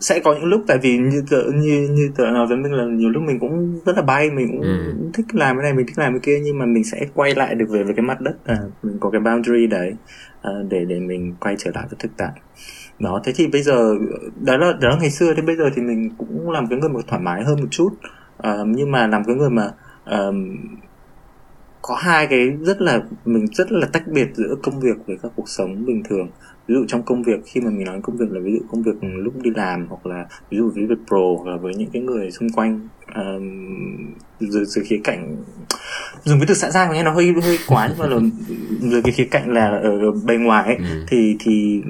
sẽ 0.00 0.20
có 0.20 0.34
những 0.34 0.44
lúc 0.44 0.64
tại 0.66 0.78
vì 0.82 0.98
như 0.98 1.22
tớ 1.30 1.42
như 1.54 1.88
như 1.90 2.10
tớ 2.16 2.24
nói 2.24 2.46
với 2.46 2.56
mình 2.56 2.72
là 2.72 2.84
nhiều 2.84 3.10
lúc 3.10 3.22
mình 3.22 3.38
cũng 3.38 3.80
rất 3.86 3.96
là 3.96 4.02
bay 4.02 4.30
mình 4.30 4.48
cũng 4.52 4.60
ừ. 4.60 4.92
thích 5.14 5.26
làm 5.32 5.56
cái 5.56 5.62
này 5.62 5.72
mình 5.72 5.86
thích 5.86 5.98
làm 5.98 6.12
cái 6.12 6.20
kia 6.22 6.40
nhưng 6.44 6.58
mà 6.58 6.66
mình 6.66 6.84
sẽ 6.84 7.06
quay 7.14 7.34
lại 7.34 7.54
được 7.54 7.66
về 7.68 7.82
với 7.82 7.94
cái 7.94 8.02
mặt 8.02 8.20
đất 8.20 8.34
à, 8.44 8.58
mình 8.82 8.96
có 9.00 9.10
cái 9.10 9.20
boundary 9.20 9.66
đấy 9.66 9.94
à, 10.42 10.50
để 10.68 10.84
để 10.84 11.00
mình 11.00 11.34
quay 11.40 11.54
trở 11.58 11.70
lại 11.74 11.84
với 11.90 11.96
thực 11.98 12.10
tại 12.16 12.32
đó 12.98 13.20
thế 13.24 13.32
thì 13.36 13.46
bây 13.46 13.62
giờ 13.62 13.94
đó 14.40 14.56
là 14.56 14.72
đó 14.80 14.88
là 14.88 14.96
ngày 15.00 15.10
xưa 15.10 15.34
thế 15.34 15.42
bây 15.42 15.56
giờ 15.56 15.64
thì 15.74 15.82
mình 15.82 16.10
cũng 16.18 16.50
làm 16.50 16.66
cái 16.66 16.78
người 16.78 16.90
mà 16.90 17.00
thoải 17.06 17.22
mái 17.22 17.44
hơn 17.44 17.60
một 17.60 17.68
chút 17.70 17.90
à, 18.38 18.56
nhưng 18.66 18.90
mà 18.90 19.06
làm 19.06 19.24
cái 19.24 19.36
người 19.36 19.50
mà 19.50 19.70
um, 20.04 20.56
có 21.82 21.94
hai 21.94 22.26
cái 22.26 22.48
rất 22.60 22.80
là 22.80 23.02
mình 23.24 23.46
rất 23.52 23.72
là 23.72 23.86
tách 23.92 24.08
biệt 24.08 24.28
giữa 24.34 24.54
công 24.62 24.80
việc 24.80 24.96
với 25.06 25.16
các 25.22 25.32
cuộc 25.36 25.48
sống 25.48 25.86
bình 25.86 26.02
thường 26.08 26.28
ví 26.66 26.74
dụ 26.74 26.84
trong 26.88 27.02
công 27.02 27.22
việc 27.22 27.40
khi 27.46 27.60
mà 27.60 27.70
mình 27.70 27.84
nói 27.84 28.00
công 28.02 28.16
việc 28.16 28.26
là 28.30 28.40
ví 28.40 28.52
dụ 28.52 28.58
công 28.70 28.82
việc 28.82 28.92
lúc 29.00 29.34
đi 29.42 29.50
làm 29.54 29.86
hoặc 29.88 30.06
là 30.06 30.26
ví 30.50 30.58
dụ 30.58 30.70
với 30.74 30.86
việc 30.86 30.98
pro 31.06 31.34
hoặc 31.38 31.50
là 31.50 31.56
với 31.56 31.74
những 31.74 31.90
cái 31.92 32.02
người 32.02 32.30
xung 32.30 32.50
quanh 32.50 32.88
um, 33.14 34.14
từ, 34.40 34.64
từ 34.76 34.82
khía 34.84 35.00
cạnh 35.04 35.36
dùng 36.24 36.38
cái 36.38 36.46
từ 36.46 36.54
xã 36.54 36.70
giao 36.70 36.92
nghe 36.92 37.02
nó 37.02 37.10
hơi 37.10 37.34
hơi 37.42 37.58
quá 37.68 37.88
nhưng 37.88 37.98
mà 37.98 38.06
là 38.06 38.20
từ 38.92 39.00
cái 39.04 39.12
khía 39.12 39.28
cạnh 39.30 39.52
là 39.52 39.68
ở 39.68 40.12
bề 40.24 40.36
ngoài 40.36 40.64
ấy, 40.64 40.76
ừ. 40.76 41.04
thì 41.08 41.36
thì 41.40 41.82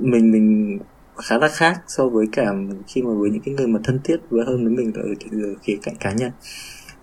mình 0.00 0.32
mình 0.32 0.78
khá 1.16 1.38
là 1.38 1.48
khác 1.48 1.82
so 1.86 2.08
với 2.08 2.26
cả 2.32 2.52
khi 2.86 3.02
mà 3.02 3.10
với 3.14 3.30
những 3.30 3.42
cái 3.42 3.54
người 3.54 3.66
mà 3.66 3.80
thân 3.84 4.00
thiết 4.04 4.16
với 4.30 4.44
hơn 4.46 4.64
với 4.64 4.74
mình 4.74 4.92
ở, 4.94 5.02
khía 5.62 5.76
cạnh 5.82 5.94
cá 6.00 6.12
nhân. 6.12 6.30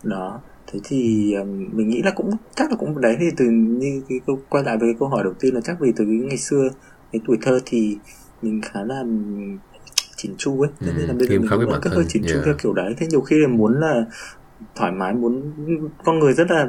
Đó 0.04 0.41
thế 0.67 0.80
thì 0.84 1.34
um, 1.34 1.69
mình 1.71 1.89
nghĩ 1.89 2.02
là 2.02 2.12
cũng 2.12 2.32
chắc 2.56 2.69
là 2.69 2.76
cũng 2.76 3.02
đấy 3.02 3.17
thì 3.19 3.26
từ 3.38 3.45
như 3.45 4.02
cái 4.10 4.19
câu 4.28 4.39
quay 4.50 4.63
lại 4.63 4.78
với 4.78 4.89
cái 4.89 4.95
câu 5.00 5.08
hỏi 5.08 5.24
đầu 5.24 5.34
tiên 5.39 5.56
là 5.56 5.62
chắc 5.62 5.78
vì 5.80 5.91
từ 5.95 6.06
cái 6.06 6.15
ngày 6.15 6.38
xưa 6.38 6.69
cái 7.12 7.21
tuổi 7.28 7.38
thơ 7.41 7.60
thì 7.65 7.97
mình 8.41 8.62
khá 8.62 8.84
là 8.84 9.04
chỉnh 10.15 10.36
chu 10.38 10.62
ấy. 10.62 10.71
Thế 10.80 10.93
nên 10.97 11.08
là 11.08 11.13
bây 11.13 11.28
giờ 11.28 11.39
mình 11.39 11.50
cũng 11.50 11.69
vẫn 11.69 11.82
hơi 11.84 12.06
chỉnh 12.08 12.24
chu 12.28 12.34
yeah. 12.34 12.45
theo 12.45 12.54
kiểu 12.63 12.74
đấy. 12.74 12.93
Thế 12.97 13.08
nhiều 13.08 13.21
khi 13.21 13.36
là 13.39 13.47
muốn 13.47 13.80
là 13.80 14.06
thoải 14.76 14.91
mái 14.91 15.13
muốn 15.13 15.52
con 16.06 16.19
người 16.19 16.34
rất 16.34 16.52
là 16.52 16.67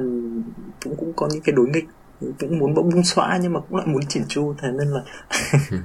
cũng 0.85 0.97
cũng 0.97 1.13
có 1.17 1.29
những 1.33 1.43
cái 1.43 1.55
đối 1.55 1.69
nghịch 1.69 1.85
cũng 2.41 2.59
muốn 2.59 2.75
bỗng 2.75 2.91
bung 2.91 3.05
xõa 3.05 3.39
nhưng 3.43 3.53
mà 3.53 3.61
cũng 3.61 3.77
lại 3.77 3.87
muốn 3.87 4.03
chỉnh 4.09 4.25
chu 4.29 4.55
thế 4.59 4.69
nên 4.79 4.89
là 4.89 5.01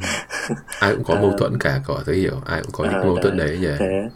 ai 0.79 0.95
cũng 0.95 1.03
có 1.03 1.15
mâu 1.21 1.31
thuẫn 1.37 1.57
cả 1.59 1.81
có 1.85 2.03
thể 2.05 2.13
hiểu. 2.13 2.35
Ai 2.45 2.61
cũng 2.61 2.71
có 2.71 2.83
những 2.83 2.93
à, 2.93 3.03
mâu 3.03 3.17
thuẫn 3.21 3.37
đấy 3.37 3.59
vậy 3.61 3.75
thế. 3.79 4.09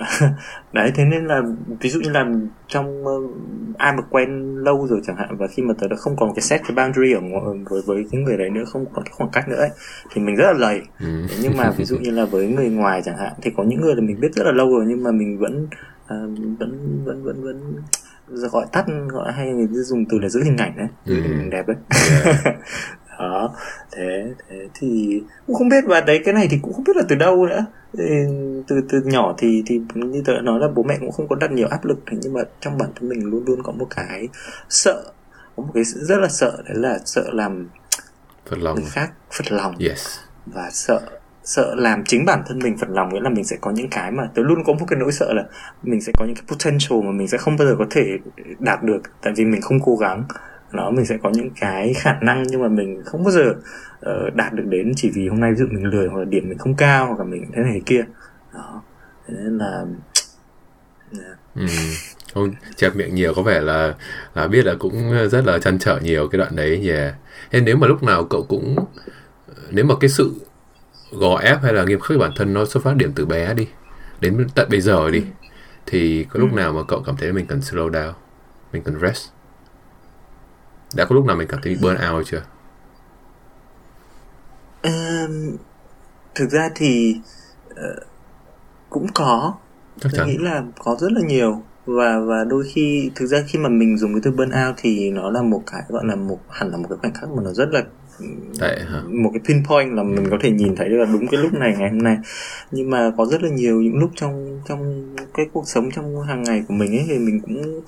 Đấy 0.72 0.92
thế 0.94 1.04
nên 1.04 1.26
là 1.26 1.42
ví 1.80 1.90
dụ 1.90 2.00
như 2.00 2.10
là 2.10 2.26
trong 2.68 3.04
uh, 3.04 3.30
ai 3.78 3.92
mà 3.92 4.02
quen 4.10 4.56
lâu 4.56 4.86
rồi 4.86 5.00
chẳng 5.06 5.16
hạn 5.16 5.36
và 5.36 5.46
khi 5.46 5.62
mà 5.62 5.74
tớ 5.78 5.88
đã 5.88 5.96
không 5.96 6.16
còn 6.16 6.34
cái 6.34 6.42
set 6.42 6.60
cái 6.68 6.76
boundary 6.76 7.12
ở 7.12 7.20
ngoài, 7.20 7.44
với 7.70 7.82
với 7.86 8.04
cái 8.12 8.20
người 8.20 8.36
đấy 8.36 8.50
nữa 8.50 8.64
không 8.66 8.84
còn 8.92 9.04
cái 9.04 9.12
khoảng 9.16 9.30
cách 9.30 9.48
nữa 9.48 9.56
ấy, 9.56 9.70
thì 10.10 10.22
mình 10.22 10.36
rất 10.36 10.44
là 10.44 10.52
lầy. 10.52 10.80
Ừ. 11.00 11.06
nhưng 11.42 11.56
mà 11.56 11.70
ví 11.70 11.84
dụ 11.84 11.98
như 11.98 12.10
là 12.10 12.24
với 12.24 12.46
người 12.46 12.70
ngoài 12.70 13.02
chẳng 13.04 13.18
hạn 13.18 13.32
thì 13.42 13.50
có 13.56 13.62
những 13.62 13.80
người 13.80 13.94
là 13.94 14.00
mình 14.00 14.20
biết 14.20 14.28
rất 14.34 14.46
là 14.46 14.52
lâu 14.52 14.70
rồi 14.70 14.84
nhưng 14.88 15.02
mà 15.02 15.10
mình 15.10 15.38
vẫn 15.38 15.64
uh, 16.04 16.58
vẫn 16.58 17.02
vẫn 17.04 17.24
vẫn 17.24 17.42
vẫn 17.42 17.74
gọi 18.30 18.66
tắt 18.72 18.84
gọi 19.08 19.32
hay 19.32 19.48
người 19.48 19.68
dùng 19.72 20.04
từ 20.04 20.18
là 20.18 20.28
giữ 20.28 20.42
hình 20.44 20.56
ảnh 20.56 20.76
đấy 20.76 20.88
giữ 21.04 21.16
ừ. 21.16 21.22
hình 21.22 21.50
đẹp 21.50 21.66
đấy 21.66 21.76
yeah. 22.24 22.36
đó 23.18 23.54
thế 23.92 24.34
thế 24.48 24.68
thì 24.74 25.22
cũng 25.46 25.56
không 25.56 25.68
biết 25.68 25.84
và 25.86 26.00
đấy 26.00 26.20
cái 26.24 26.34
này 26.34 26.48
thì 26.50 26.58
cũng 26.62 26.72
không 26.72 26.84
biết 26.84 26.96
là 26.96 27.02
từ 27.08 27.16
đâu 27.16 27.46
nữa 27.46 27.64
từ 28.66 28.80
từ 28.88 29.00
nhỏ 29.04 29.34
thì 29.38 29.62
thì 29.66 29.80
như 29.94 30.22
tôi 30.24 30.36
đã 30.36 30.42
nói 30.42 30.60
là 30.60 30.68
bố 30.68 30.82
mẹ 30.82 30.96
cũng 31.00 31.12
không 31.12 31.28
có 31.28 31.36
đặt 31.36 31.52
nhiều 31.52 31.68
áp 31.68 31.84
lực 31.84 31.98
nhưng 32.10 32.32
mà 32.32 32.40
trong 32.60 32.78
bản 32.78 32.90
thân 33.00 33.08
mình 33.08 33.24
luôn 33.24 33.44
luôn 33.46 33.62
có 33.62 33.72
một 33.72 33.86
cái 33.90 34.28
sợ 34.68 35.04
có 35.56 35.62
một 35.62 35.70
cái 35.74 35.84
rất 35.84 36.18
là 36.18 36.28
sợ 36.28 36.62
đấy 36.64 36.76
là 36.78 36.98
sợ 37.04 37.30
làm 37.32 37.68
phật 38.50 38.58
lòng 38.58 38.74
người 38.74 38.90
khác 38.90 39.12
phật 39.30 39.52
lòng 39.52 39.74
yes. 39.78 40.18
và 40.46 40.70
sợ 40.72 41.00
sợ 41.44 41.74
làm 41.74 42.04
chính 42.04 42.24
bản 42.24 42.42
thân 42.46 42.58
mình 42.58 42.78
phật 42.78 42.90
lòng 42.90 43.14
nghĩa 43.14 43.20
là 43.20 43.30
mình 43.30 43.44
sẽ 43.44 43.56
có 43.60 43.70
những 43.70 43.90
cái 43.90 44.10
mà 44.10 44.22
tôi 44.34 44.44
luôn 44.44 44.64
có 44.64 44.72
một 44.72 44.86
cái 44.88 44.98
nỗi 44.98 45.12
sợ 45.12 45.32
là 45.32 45.44
mình 45.82 46.00
sẽ 46.00 46.12
có 46.18 46.24
những 46.24 46.34
cái 46.34 46.44
potential 46.48 47.02
mà 47.04 47.10
mình 47.10 47.28
sẽ 47.28 47.38
không 47.38 47.56
bao 47.56 47.68
giờ 47.68 47.74
có 47.78 47.86
thể 47.90 48.18
đạt 48.58 48.82
được 48.82 49.00
tại 49.22 49.32
vì 49.36 49.44
mình 49.44 49.60
không 49.60 49.80
cố 49.84 49.96
gắng 49.96 50.24
nó 50.72 50.90
mình 50.90 51.06
sẽ 51.06 51.16
có 51.22 51.30
những 51.30 51.50
cái 51.60 51.94
khả 51.94 52.18
năng 52.20 52.42
nhưng 52.42 52.62
mà 52.62 52.68
mình 52.68 53.02
không 53.04 53.24
bao 53.24 53.30
giờ 53.30 53.54
uh, 54.06 54.34
đạt 54.34 54.52
được 54.52 54.64
đến 54.66 54.92
chỉ 54.96 55.10
vì 55.14 55.28
hôm 55.28 55.40
nay 55.40 55.50
ví 55.50 55.56
dụ 55.56 55.66
mình 55.70 55.84
lười 55.84 56.08
hoặc 56.08 56.18
là 56.18 56.24
điểm 56.24 56.48
mình 56.48 56.58
không 56.58 56.74
cao 56.74 57.06
hoặc 57.06 57.18
là 57.18 57.24
mình 57.24 57.44
thế 57.56 57.62
này 57.62 57.72
thế 57.74 57.80
kia 57.86 58.04
đó 58.54 58.82
thế 59.28 59.34
nên 59.38 59.58
là 59.58 59.84
yeah. 61.18 61.38
ừ. 61.54 61.66
không 62.34 62.54
chẹp 62.76 62.96
miệng 62.96 63.14
nhiều 63.14 63.34
có 63.34 63.42
vẻ 63.42 63.60
là 63.60 63.94
là 64.34 64.48
biết 64.48 64.66
là 64.66 64.74
cũng 64.78 65.12
rất 65.30 65.46
là 65.46 65.58
chăn 65.58 65.78
trở 65.78 65.98
nhiều 66.02 66.28
cái 66.28 66.38
đoạn 66.38 66.56
đấy 66.56 66.78
nhỉ 66.78 66.90
yeah. 66.90 67.14
thế 67.50 67.60
nếu 67.60 67.76
mà 67.76 67.86
lúc 67.86 68.02
nào 68.02 68.24
cậu 68.24 68.42
cũng 68.48 68.76
nếu 69.70 69.84
mà 69.84 69.94
cái 70.00 70.10
sự 70.10 70.34
gò 71.12 71.38
ép 71.38 71.62
hay 71.62 71.72
là 71.72 71.84
nghiêm 71.84 72.00
khắc 72.00 72.18
bản 72.18 72.32
thân 72.36 72.54
nó 72.54 72.64
xuất 72.64 72.82
phát 72.82 72.96
điểm 72.96 73.12
từ 73.14 73.26
bé 73.26 73.54
đi 73.54 73.68
đến 74.20 74.46
tận 74.54 74.68
bây 74.70 74.80
giờ 74.80 75.10
đi 75.10 75.18
ừ. 75.18 75.24
thì 75.86 76.26
có 76.30 76.40
lúc 76.40 76.50
ừ. 76.52 76.56
nào 76.56 76.72
mà 76.72 76.82
cậu 76.88 77.02
cảm 77.06 77.16
thấy 77.16 77.32
mình 77.32 77.46
cần 77.46 77.60
slow 77.60 77.90
down 77.90 78.12
mình 78.72 78.82
cần 78.82 79.00
rest? 79.00 79.28
Đã 80.94 81.04
có 81.04 81.14
lúc 81.14 81.26
nào 81.26 81.36
mình 81.36 81.48
cảm 81.48 81.60
thấy 81.62 81.76
burn 81.82 81.96
out 82.12 82.26
chưa? 82.26 82.42
Um, 84.82 85.56
thực 86.34 86.50
ra 86.50 86.70
thì 86.74 87.16
uh, 87.70 87.76
cũng 88.90 89.06
có. 89.14 89.54
Chắc 90.00 90.12
tôi 90.16 90.26
nghĩ 90.26 90.38
là 90.38 90.62
có 90.78 90.96
rất 91.00 91.12
là 91.12 91.20
nhiều. 91.26 91.62
Và 91.86 92.18
và 92.18 92.44
đôi 92.44 92.64
khi 92.74 93.10
thực 93.14 93.26
ra 93.26 93.38
khi 93.48 93.58
mà 93.58 93.68
mình 93.68 93.98
dùng 93.98 94.12
cái 94.14 94.20
từ 94.24 94.30
burn 94.30 94.50
out 94.66 94.74
thì 94.78 95.10
nó 95.10 95.30
là 95.30 95.42
một 95.42 95.62
cái 95.66 95.82
gọi 95.88 96.04
là 96.06 96.16
một 96.16 96.38
hẳn 96.50 96.70
là 96.70 96.76
một 96.76 96.86
cái 96.88 96.98
khoảnh 97.00 97.14
khắc 97.14 97.30
mà 97.30 97.42
nó 97.42 97.52
rất 97.52 97.68
là 97.72 97.82
Tệ 98.60 98.78
hả? 98.90 99.02
một 99.08 99.30
cái 99.32 99.40
pinpoint 99.48 99.94
là 99.94 100.02
mình 100.02 100.26
có 100.30 100.38
thể 100.40 100.50
nhìn 100.50 100.76
thấy 100.76 100.88
là 100.88 101.04
đúng 101.04 101.28
cái 101.28 101.40
lúc 101.40 101.54
này, 101.54 101.74
ngày 101.78 101.90
hôm 101.90 101.98
nay. 101.98 102.16
Nhưng 102.70 102.90
mà 102.90 103.10
có 103.16 103.26
rất 103.26 103.42
là 103.42 103.48
nhiều 103.48 103.80
những 103.80 103.98
lúc 103.98 104.10
trong 104.14 104.60
trong 104.68 105.14
cái 105.34 105.46
cuộc 105.52 105.68
sống, 105.68 105.90
trong 105.90 106.22
hàng 106.22 106.42
ngày 106.42 106.64
của 106.68 106.74
mình 106.74 106.96
ấy, 106.96 107.04
thì 107.08 107.18
mình 107.18 107.40
cũng 107.40 107.82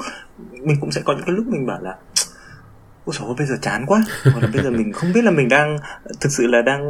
mình 0.50 0.76
cũng 0.80 0.92
sẽ 0.92 1.00
có 1.04 1.14
những 1.14 1.24
cái 1.26 1.36
lúc 1.36 1.46
mình 1.46 1.66
bảo 1.66 1.82
là, 1.82 1.96
ôi 3.04 3.16
dồi 3.20 3.34
bây 3.38 3.46
giờ 3.46 3.54
chán 3.62 3.84
quá. 3.86 4.04
Hoặc 4.24 4.40
là 4.42 4.50
bây 4.54 4.62
giờ 4.62 4.70
mình 4.70 4.92
không 4.92 5.12
biết 5.14 5.24
là 5.24 5.30
mình 5.30 5.48
đang, 5.48 5.76
thực 6.20 6.32
sự 6.32 6.46
là 6.46 6.62
đang, 6.62 6.82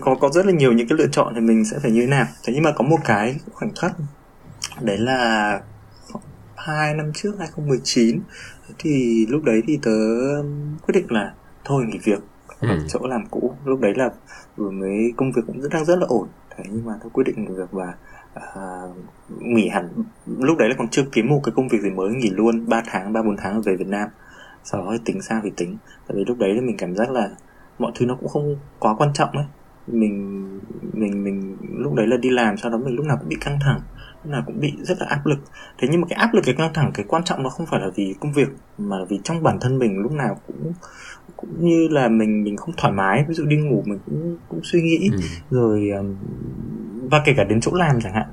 có 0.00 0.14
có 0.14 0.30
rất 0.32 0.46
là 0.46 0.52
nhiều 0.52 0.72
những 0.72 0.88
cái 0.88 0.98
lựa 0.98 1.08
chọn 1.12 1.32
thì 1.34 1.40
mình 1.40 1.64
sẽ 1.64 1.78
phải 1.78 1.90
như 1.90 2.00
thế 2.00 2.06
nào. 2.06 2.26
Thế 2.44 2.52
nhưng 2.54 2.62
mà 2.62 2.72
có 2.72 2.84
một 2.84 2.98
cái 3.04 3.36
khoảnh 3.52 3.74
khắc, 3.74 3.92
đấy 4.80 4.98
là 4.98 5.60
hai 6.56 6.94
năm 6.94 7.12
trước 7.14 7.32
2019 7.38 8.20
thì 8.78 9.26
lúc 9.28 9.44
đấy 9.44 9.62
thì 9.66 9.78
tớ 9.82 9.90
quyết 10.86 10.92
định 10.94 11.06
là 11.08 11.32
thôi 11.64 11.84
nghỉ 11.84 11.98
việc. 12.04 12.20
Ở 12.60 12.68
ừ. 12.68 12.78
chỗ 12.88 13.00
làm 13.02 13.26
cũ 13.30 13.54
lúc 13.64 13.80
đấy 13.80 13.92
là 13.96 14.10
vừa 14.56 14.70
mới 14.70 15.12
công 15.16 15.32
việc 15.32 15.42
cũng 15.46 15.60
rất 15.60 15.68
đang 15.72 15.84
rất 15.84 15.98
là 15.98 16.06
ổn. 16.08 16.28
Thế 16.56 16.64
nhưng 16.70 16.84
mà 16.84 16.92
tôi 17.02 17.10
quyết 17.10 17.24
định 17.26 17.44
nghỉ 17.44 17.54
việc 17.54 17.70
và 17.70 17.94
uh, 18.34 18.96
nghỉ 19.40 19.68
hẳn 19.68 19.88
lúc 20.26 20.58
đấy 20.58 20.68
là 20.68 20.74
còn 20.78 20.88
chưa 20.88 21.02
kiếm 21.12 21.28
một 21.28 21.40
cái 21.44 21.52
công 21.56 21.68
việc 21.68 21.78
gì 21.82 21.90
mới 21.90 22.14
nghỉ 22.14 22.30
luôn 22.30 22.68
3 22.68 22.82
tháng 22.86 23.12
ba 23.12 23.22
bốn 23.22 23.36
tháng 23.36 23.62
về 23.62 23.76
Việt 23.76 23.88
Nam. 23.88 24.08
Sau 24.64 24.84
đó 24.84 24.96
tính 25.04 25.22
sao 25.22 25.40
thì 25.44 25.50
tính. 25.56 25.76
Tại 26.08 26.16
vì 26.16 26.24
lúc 26.24 26.38
đấy 26.38 26.50
thì 26.54 26.60
mình 26.60 26.76
cảm 26.76 26.96
giác 26.96 27.10
là 27.10 27.30
mọi 27.78 27.92
thứ 27.94 28.06
nó 28.06 28.14
cũng 28.14 28.28
không 28.28 28.56
quá 28.78 28.94
quan 28.98 29.12
trọng 29.12 29.30
ấy. 29.30 29.46
Mình 29.86 30.42
mình 30.92 31.24
mình 31.24 31.56
lúc 31.60 31.94
đấy 31.94 32.06
là 32.06 32.16
đi 32.16 32.30
làm 32.30 32.56
sau 32.56 32.70
đó 32.70 32.78
mình 32.78 32.96
lúc 32.96 33.06
nào 33.06 33.16
cũng 33.20 33.28
bị 33.28 33.36
căng 33.40 33.58
thẳng 33.60 33.80
lúc 34.24 34.32
nào 34.32 34.42
cũng 34.46 34.60
bị 34.60 34.72
rất 34.82 34.98
là 35.00 35.06
áp 35.08 35.26
lực. 35.26 35.38
Thế 35.78 35.88
nhưng 35.90 36.00
mà 36.00 36.06
cái 36.10 36.18
áp 36.18 36.34
lực 36.34 36.42
cái 36.44 36.54
căng 36.58 36.74
thẳng 36.74 36.90
cái 36.94 37.06
quan 37.08 37.24
trọng 37.24 37.42
nó 37.42 37.50
không 37.50 37.66
phải 37.66 37.80
là 37.80 37.88
vì 37.94 38.14
công 38.20 38.32
việc 38.32 38.48
mà 38.78 38.96
vì 39.08 39.20
trong 39.24 39.42
bản 39.42 39.58
thân 39.60 39.78
mình 39.78 39.98
lúc 39.98 40.12
nào 40.12 40.40
cũng 40.46 40.72
cũng 41.36 41.64
như 41.64 41.88
là 41.88 42.08
mình 42.08 42.44
mình 42.44 42.56
không 42.56 42.74
thoải 42.76 42.92
mái 42.92 43.24
ví 43.28 43.34
dụ 43.34 43.44
đi 43.44 43.56
ngủ 43.56 43.82
mình 43.86 43.98
cũng 44.06 44.36
cũng 44.48 44.60
suy 44.62 44.82
nghĩ 44.82 45.10
ừ. 45.12 45.18
rồi 45.50 45.90
và 47.10 47.22
kể 47.24 47.32
cả 47.36 47.44
đến 47.44 47.60
chỗ 47.60 47.72
làm 47.74 48.00
chẳng 48.00 48.14
hạn 48.14 48.26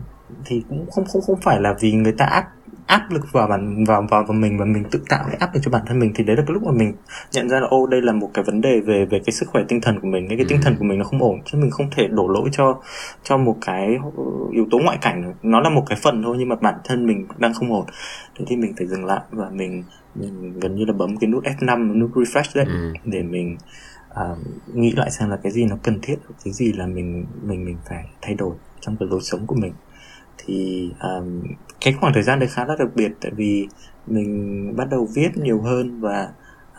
thì 0.46 0.64
cũng 0.70 0.86
không 0.92 1.06
không 1.06 1.22
không 1.22 1.40
phải 1.42 1.62
là 1.62 1.76
vì 1.82 1.92
người 1.92 2.12
ta 2.12 2.26
áp 2.26 2.46
áp 2.90 3.12
lực 3.12 3.32
vào 3.32 3.48
bản 3.48 3.84
vào 3.84 4.08
vào 4.10 4.24
vào 4.24 4.34
mình 4.34 4.58
và 4.58 4.66
mình 4.66 4.84
tự 4.92 5.00
tạo 5.10 5.24
cái 5.28 5.36
áp 5.40 5.54
lực 5.54 5.60
cho 5.64 5.72
bản 5.72 5.82
thân 5.88 6.00
mình 6.00 6.12
thì 6.16 6.24
đấy 6.24 6.36
là 6.36 6.44
cái 6.48 6.54
lúc 6.54 6.64
mà 6.64 6.72
mình 6.72 6.94
nhận 7.32 7.50
ra 7.50 7.60
là 7.60 7.68
ô 7.68 7.88
đây 7.88 8.02
là 8.02 8.14
một 8.14 8.32
cái 8.34 8.44
vấn 8.44 8.62
đề 8.62 8.80
về 8.80 9.06
về 9.06 9.20
cái 9.26 9.34
sức 9.34 9.50
khỏe 9.50 9.64
tinh 9.68 9.82
thần 9.82 10.00
của 10.00 10.08
mình. 10.08 10.28
Cái, 10.28 10.38
cái 10.38 10.46
tinh 10.50 10.60
thần 10.62 10.76
của 10.80 10.86
mình 10.86 10.98
nó 11.00 11.06
không 11.06 11.22
ổn 11.22 11.40
chứ 11.46 11.58
mình 11.58 11.72
không 11.72 11.90
thể 11.96 12.08
đổ 12.08 12.28
lỗi 12.28 12.50
cho 12.52 12.82
cho 13.24 13.38
một 13.38 13.58
cái 13.66 13.98
yếu 14.52 14.68
tố 14.72 14.80
ngoại 14.80 14.98
cảnh 15.02 15.34
nó 15.44 15.60
là 15.60 15.70
một 15.70 15.84
cái 15.90 15.98
phần 16.02 16.24
thôi 16.24 16.36
nhưng 16.40 16.50
mà 16.50 16.56
bản 16.56 16.76
thân 16.84 17.06
mình 17.06 17.28
đang 17.38 17.54
không 17.54 17.74
ổn. 17.74 17.86
Thế 18.40 18.46
thì 18.48 18.56
mình 18.56 18.74
phải 18.78 18.88
dừng 18.88 19.06
lại 19.06 19.22
và 19.32 19.50
mình 19.50 19.84
mình 20.16 20.60
gần 20.60 20.76
như 20.76 20.86
là 20.86 20.94
bấm 20.94 21.18
cái 21.18 21.30
nút 21.30 21.44
F5 21.44 22.00
nút 22.00 22.12
refresh 22.14 22.52
đấy 22.56 22.66
ừ. 22.66 22.94
để 23.06 23.24
mình 23.24 23.58
uh, 24.12 24.38
nghĩ 24.76 24.92
lại 24.92 25.12
xem 25.12 25.30
là 25.30 25.38
cái 25.44 25.52
gì 25.52 25.66
nó 25.66 25.78
cần 25.84 26.00
thiết 26.02 26.16
cái 26.44 26.54
gì 26.54 26.74
là 26.74 26.88
mình 26.88 27.26
mình 27.44 27.66
mình 27.66 27.78
phải 27.90 28.04
thay 28.22 28.36
đổi 28.36 28.56
trong 28.80 28.96
cái 29.00 29.10
lối 29.12 29.22
sống 29.22 29.48
của 29.48 29.56
mình 29.56 29.74
thì 30.46 30.90
um, 31.02 31.44
cái 31.82 31.94
khoảng 32.00 32.14
thời 32.14 32.24
gian 32.24 32.40
đấy 32.40 32.50
khá 32.52 32.66
là 32.66 32.76
đặc 32.80 32.88
biệt 32.96 33.12
tại 33.22 33.32
vì 33.36 33.68
mình 34.08 34.74
bắt 34.76 34.88
đầu 34.92 35.08
viết 35.16 35.38
nhiều 35.38 35.62
hơn 35.62 36.02
và 36.02 36.30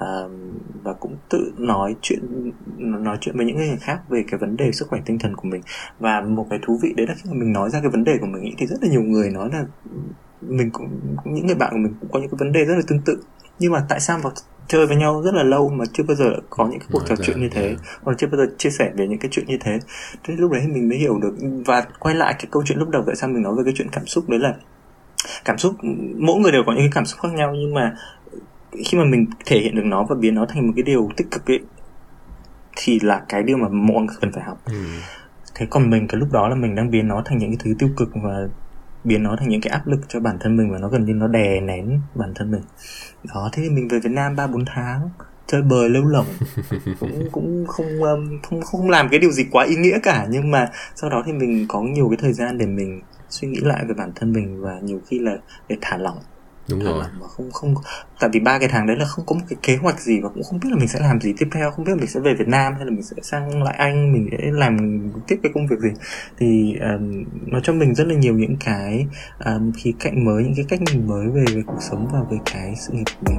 um, 0.00 0.58
và 0.82 0.92
cũng 0.92 1.16
tự 1.28 1.52
nói 1.58 1.96
chuyện 2.02 2.52
nói 2.78 3.18
chuyện 3.20 3.36
với 3.36 3.46
những 3.46 3.56
người 3.56 3.76
khác 3.80 4.00
về 4.08 4.24
cái 4.30 4.38
vấn 4.38 4.56
đề 4.56 4.72
sức 4.72 4.88
khỏe 4.88 5.00
tinh 5.06 5.18
thần 5.18 5.36
của 5.36 5.48
mình. 5.48 5.62
Và 5.98 6.20
một 6.20 6.46
cái 6.50 6.58
thú 6.62 6.78
vị 6.82 6.94
đấy 6.96 7.06
là 7.06 7.14
khi 7.14 7.30
mà 7.30 7.36
mình 7.36 7.52
nói 7.52 7.70
ra 7.70 7.80
cái 7.80 7.90
vấn 7.90 8.04
đề 8.04 8.12
của 8.20 8.26
mình 8.26 8.42
ý, 8.42 8.54
thì 8.58 8.66
rất 8.66 8.76
là 8.82 8.88
nhiều 8.88 9.02
người 9.02 9.30
nói 9.30 9.48
là 9.52 9.64
mình 10.40 10.70
cũng 10.70 10.88
những 11.24 11.46
người 11.46 11.56
bạn 11.56 11.70
của 11.70 11.78
mình 11.78 11.94
cũng 12.00 12.10
có 12.12 12.18
những 12.20 12.30
cái 12.30 12.36
vấn 12.38 12.52
đề 12.52 12.64
rất 12.64 12.74
là 12.74 12.82
tương 12.86 13.00
tự. 13.00 13.22
Nhưng 13.58 13.72
mà 13.72 13.84
tại 13.88 14.00
sao 14.00 14.18
vào 14.22 14.32
chơi 14.70 14.87
với 14.87 14.96
nhau 14.96 15.22
rất 15.22 15.35
là 15.35 15.42
lâu 15.42 15.68
mà 15.68 15.85
chưa 15.92 16.02
bao 16.02 16.14
giờ 16.14 16.30
có 16.50 16.66
những 16.66 16.78
cái 16.78 16.88
cuộc 16.92 17.02
trò 17.06 17.14
chuyện 17.16 17.40
như 17.40 17.48
thế 17.48 17.76
hoặc 18.02 18.18
chưa 18.18 18.26
bao 18.26 18.37
giờ 18.37 18.52
chia 18.59 18.70
sẻ 18.70 18.90
về 18.96 19.06
những 19.09 19.18
cái 19.18 19.28
chuyện 19.33 19.46
như 19.46 19.59
thế. 19.61 19.78
Thế 20.24 20.35
lúc 20.38 20.52
đấy 20.52 20.62
mình 20.68 20.88
mới 20.88 20.98
hiểu 20.98 21.18
được 21.22 21.35
và 21.66 21.87
quay 21.98 22.14
lại 22.14 22.35
cái 22.38 22.46
câu 22.50 22.62
chuyện 22.66 22.78
lúc 22.78 22.88
đầu 22.88 23.02
tại 23.06 23.16
sao 23.16 23.28
mình 23.28 23.42
nói 23.42 23.54
về 23.56 23.62
cái 23.64 23.74
chuyện 23.76 23.88
cảm 23.92 24.06
xúc 24.06 24.28
đấy 24.28 24.40
là 24.40 24.54
cảm 25.44 25.59
xúc 25.59 25.74
mỗi 26.18 26.40
người 26.40 26.52
đều 26.52 26.62
có 26.66 26.72
những 26.72 26.83
cái 26.83 26.90
cảm 26.94 27.04
xúc 27.04 27.20
khác 27.20 27.33
nhau 27.33 27.54
nhưng 27.54 27.74
mà 27.74 27.94
khi 28.85 28.98
mà 28.98 29.04
mình 29.04 29.26
thể 29.46 29.61
hiện 29.61 29.74
được 29.74 29.85
nó 29.85 30.04
và 30.09 30.16
biến 30.16 30.35
nó 30.35 30.46
thành 30.48 30.66
một 30.66 30.72
cái 30.76 30.83
điều 30.83 31.11
tích 31.16 31.30
cực 31.30 31.50
ấy 31.50 31.61
thì 32.76 33.00
là 33.02 33.22
cái 33.28 33.42
điều 33.42 33.56
mà 33.56 33.68
mọi 33.68 34.02
người 34.02 34.16
cần 34.20 34.33
phải 34.33 34.44
học. 34.44 34.61
Ừ. 34.66 34.85
thế 35.54 35.66
còn 35.70 35.90
mình 35.90 36.09
cái 36.09 36.18
lúc 36.20 36.28
đó 36.33 36.48
là 36.48 36.54
mình 36.54 36.74
đang 36.74 36.90
biến 36.90 37.09
nó 37.09 37.22
thành 37.24 37.38
những 37.38 37.50
cái 37.50 37.59
thứ 37.64 37.74
tiêu 37.78 37.88
cực 37.96 38.09
và 38.14 38.48
biến 39.04 39.22
nó 39.22 39.36
thành 39.36 39.48
những 39.48 39.60
cái 39.60 39.70
áp 39.70 39.86
lực 39.86 40.00
cho 40.08 40.20
bản 40.20 40.36
thân 40.40 40.56
mình 40.56 40.72
và 40.72 40.78
nó 40.78 40.88
gần 40.88 41.04
như 41.04 41.12
nó 41.12 41.26
đè 41.26 41.60
nén 41.60 42.00
bản 42.14 42.32
thân 42.34 42.50
mình. 42.50 42.62
Đó 43.34 43.50
thế 43.52 43.62
thì 43.62 43.70
mình 43.70 43.88
về 43.88 43.98
Việt 43.98 44.12
Nam 44.12 44.36
ba 44.36 44.46
bốn 44.46 44.64
tháng 44.64 45.10
chơi 45.46 45.62
bời 45.62 45.90
lêu 45.90 46.04
lỏng. 46.04 46.26
Cũng 47.00 47.28
cũng 47.32 47.66
không 47.66 48.02
um, 48.02 48.40
không 48.42 48.62
không 48.62 48.90
làm 48.90 49.08
cái 49.08 49.20
điều 49.20 49.30
gì 49.30 49.46
quá 49.50 49.64
ý 49.64 49.76
nghĩa 49.76 49.98
cả 50.02 50.26
nhưng 50.30 50.50
mà 50.50 50.70
sau 50.94 51.10
đó 51.10 51.22
thì 51.26 51.32
mình 51.32 51.66
có 51.68 51.82
nhiều 51.82 52.08
cái 52.08 52.18
thời 52.20 52.32
gian 52.32 52.58
để 52.58 52.66
mình 52.66 53.00
suy 53.28 53.48
nghĩ 53.48 53.60
lại 53.60 53.84
về 53.88 53.94
bản 53.94 54.12
thân 54.14 54.32
mình 54.32 54.62
và 54.62 54.78
nhiều 54.82 55.00
khi 55.06 55.18
là 55.18 55.36
để 55.68 55.76
thả 55.80 55.96
lỏng 55.96 56.18
đúng 56.70 56.80
rồi. 56.80 57.04
mà 57.20 57.28
không 57.28 57.50
không 57.50 57.74
tại 58.20 58.30
vì 58.33 58.40
ba 58.40 58.59
cái 58.59 58.68
tháng 58.68 58.87
đấy 58.87 58.96
là 58.96 59.04
không 59.04 59.24
có 59.26 59.35
một 59.35 59.42
cái 59.48 59.56
kế 59.62 59.76
hoạch 59.76 60.00
gì 60.00 60.20
và 60.20 60.28
cũng 60.28 60.42
không 60.42 60.61
biết 60.61 60.68
là 60.70 60.76
mình 60.76 60.88
sẽ 60.88 61.00
làm 61.00 61.20
gì 61.20 61.35
tiếp 61.38 61.48
theo 61.52 61.70
không 61.70 61.85
biết 61.85 61.90
là 61.90 61.96
mình 61.96 62.06
sẽ 62.06 62.20
về 62.20 62.35
Việt 62.35 62.48
Nam 62.48 62.74
hay 62.74 62.85
là 62.85 62.90
mình 62.90 63.02
sẽ 63.02 63.16
sang 63.22 63.62
lại 63.62 63.74
Anh 63.78 64.12
mình 64.12 64.28
sẽ 64.30 64.38
làm 64.52 64.76
tiếp 65.26 65.37
cái 65.42 65.52
công 65.54 65.66
việc 65.66 65.80
gì. 65.80 65.90
Thì 66.38 66.76
um, 66.80 67.24
nó 67.46 67.61
cho 67.62 67.72
mình 67.72 67.94
rất 67.94 68.06
là 68.06 68.14
nhiều 68.14 68.35
những 68.35 68.56
cái 68.64 69.06
um, 69.44 69.72
khía 69.72 69.92
cạnh 70.00 70.24
mới 70.24 70.42
những 70.42 70.54
cái 70.56 70.64
cách 70.68 70.80
nhìn 70.83 71.06
mới 71.06 71.28
về 71.28 71.44
về 71.54 71.62
cuộc 71.66 71.83
sống 71.90 72.09
và 72.12 72.18
về 72.30 72.37
cái 72.52 72.74
sự 72.76 72.92
nghiệp 72.92 73.04
của 73.20 73.26
mình 73.26 73.38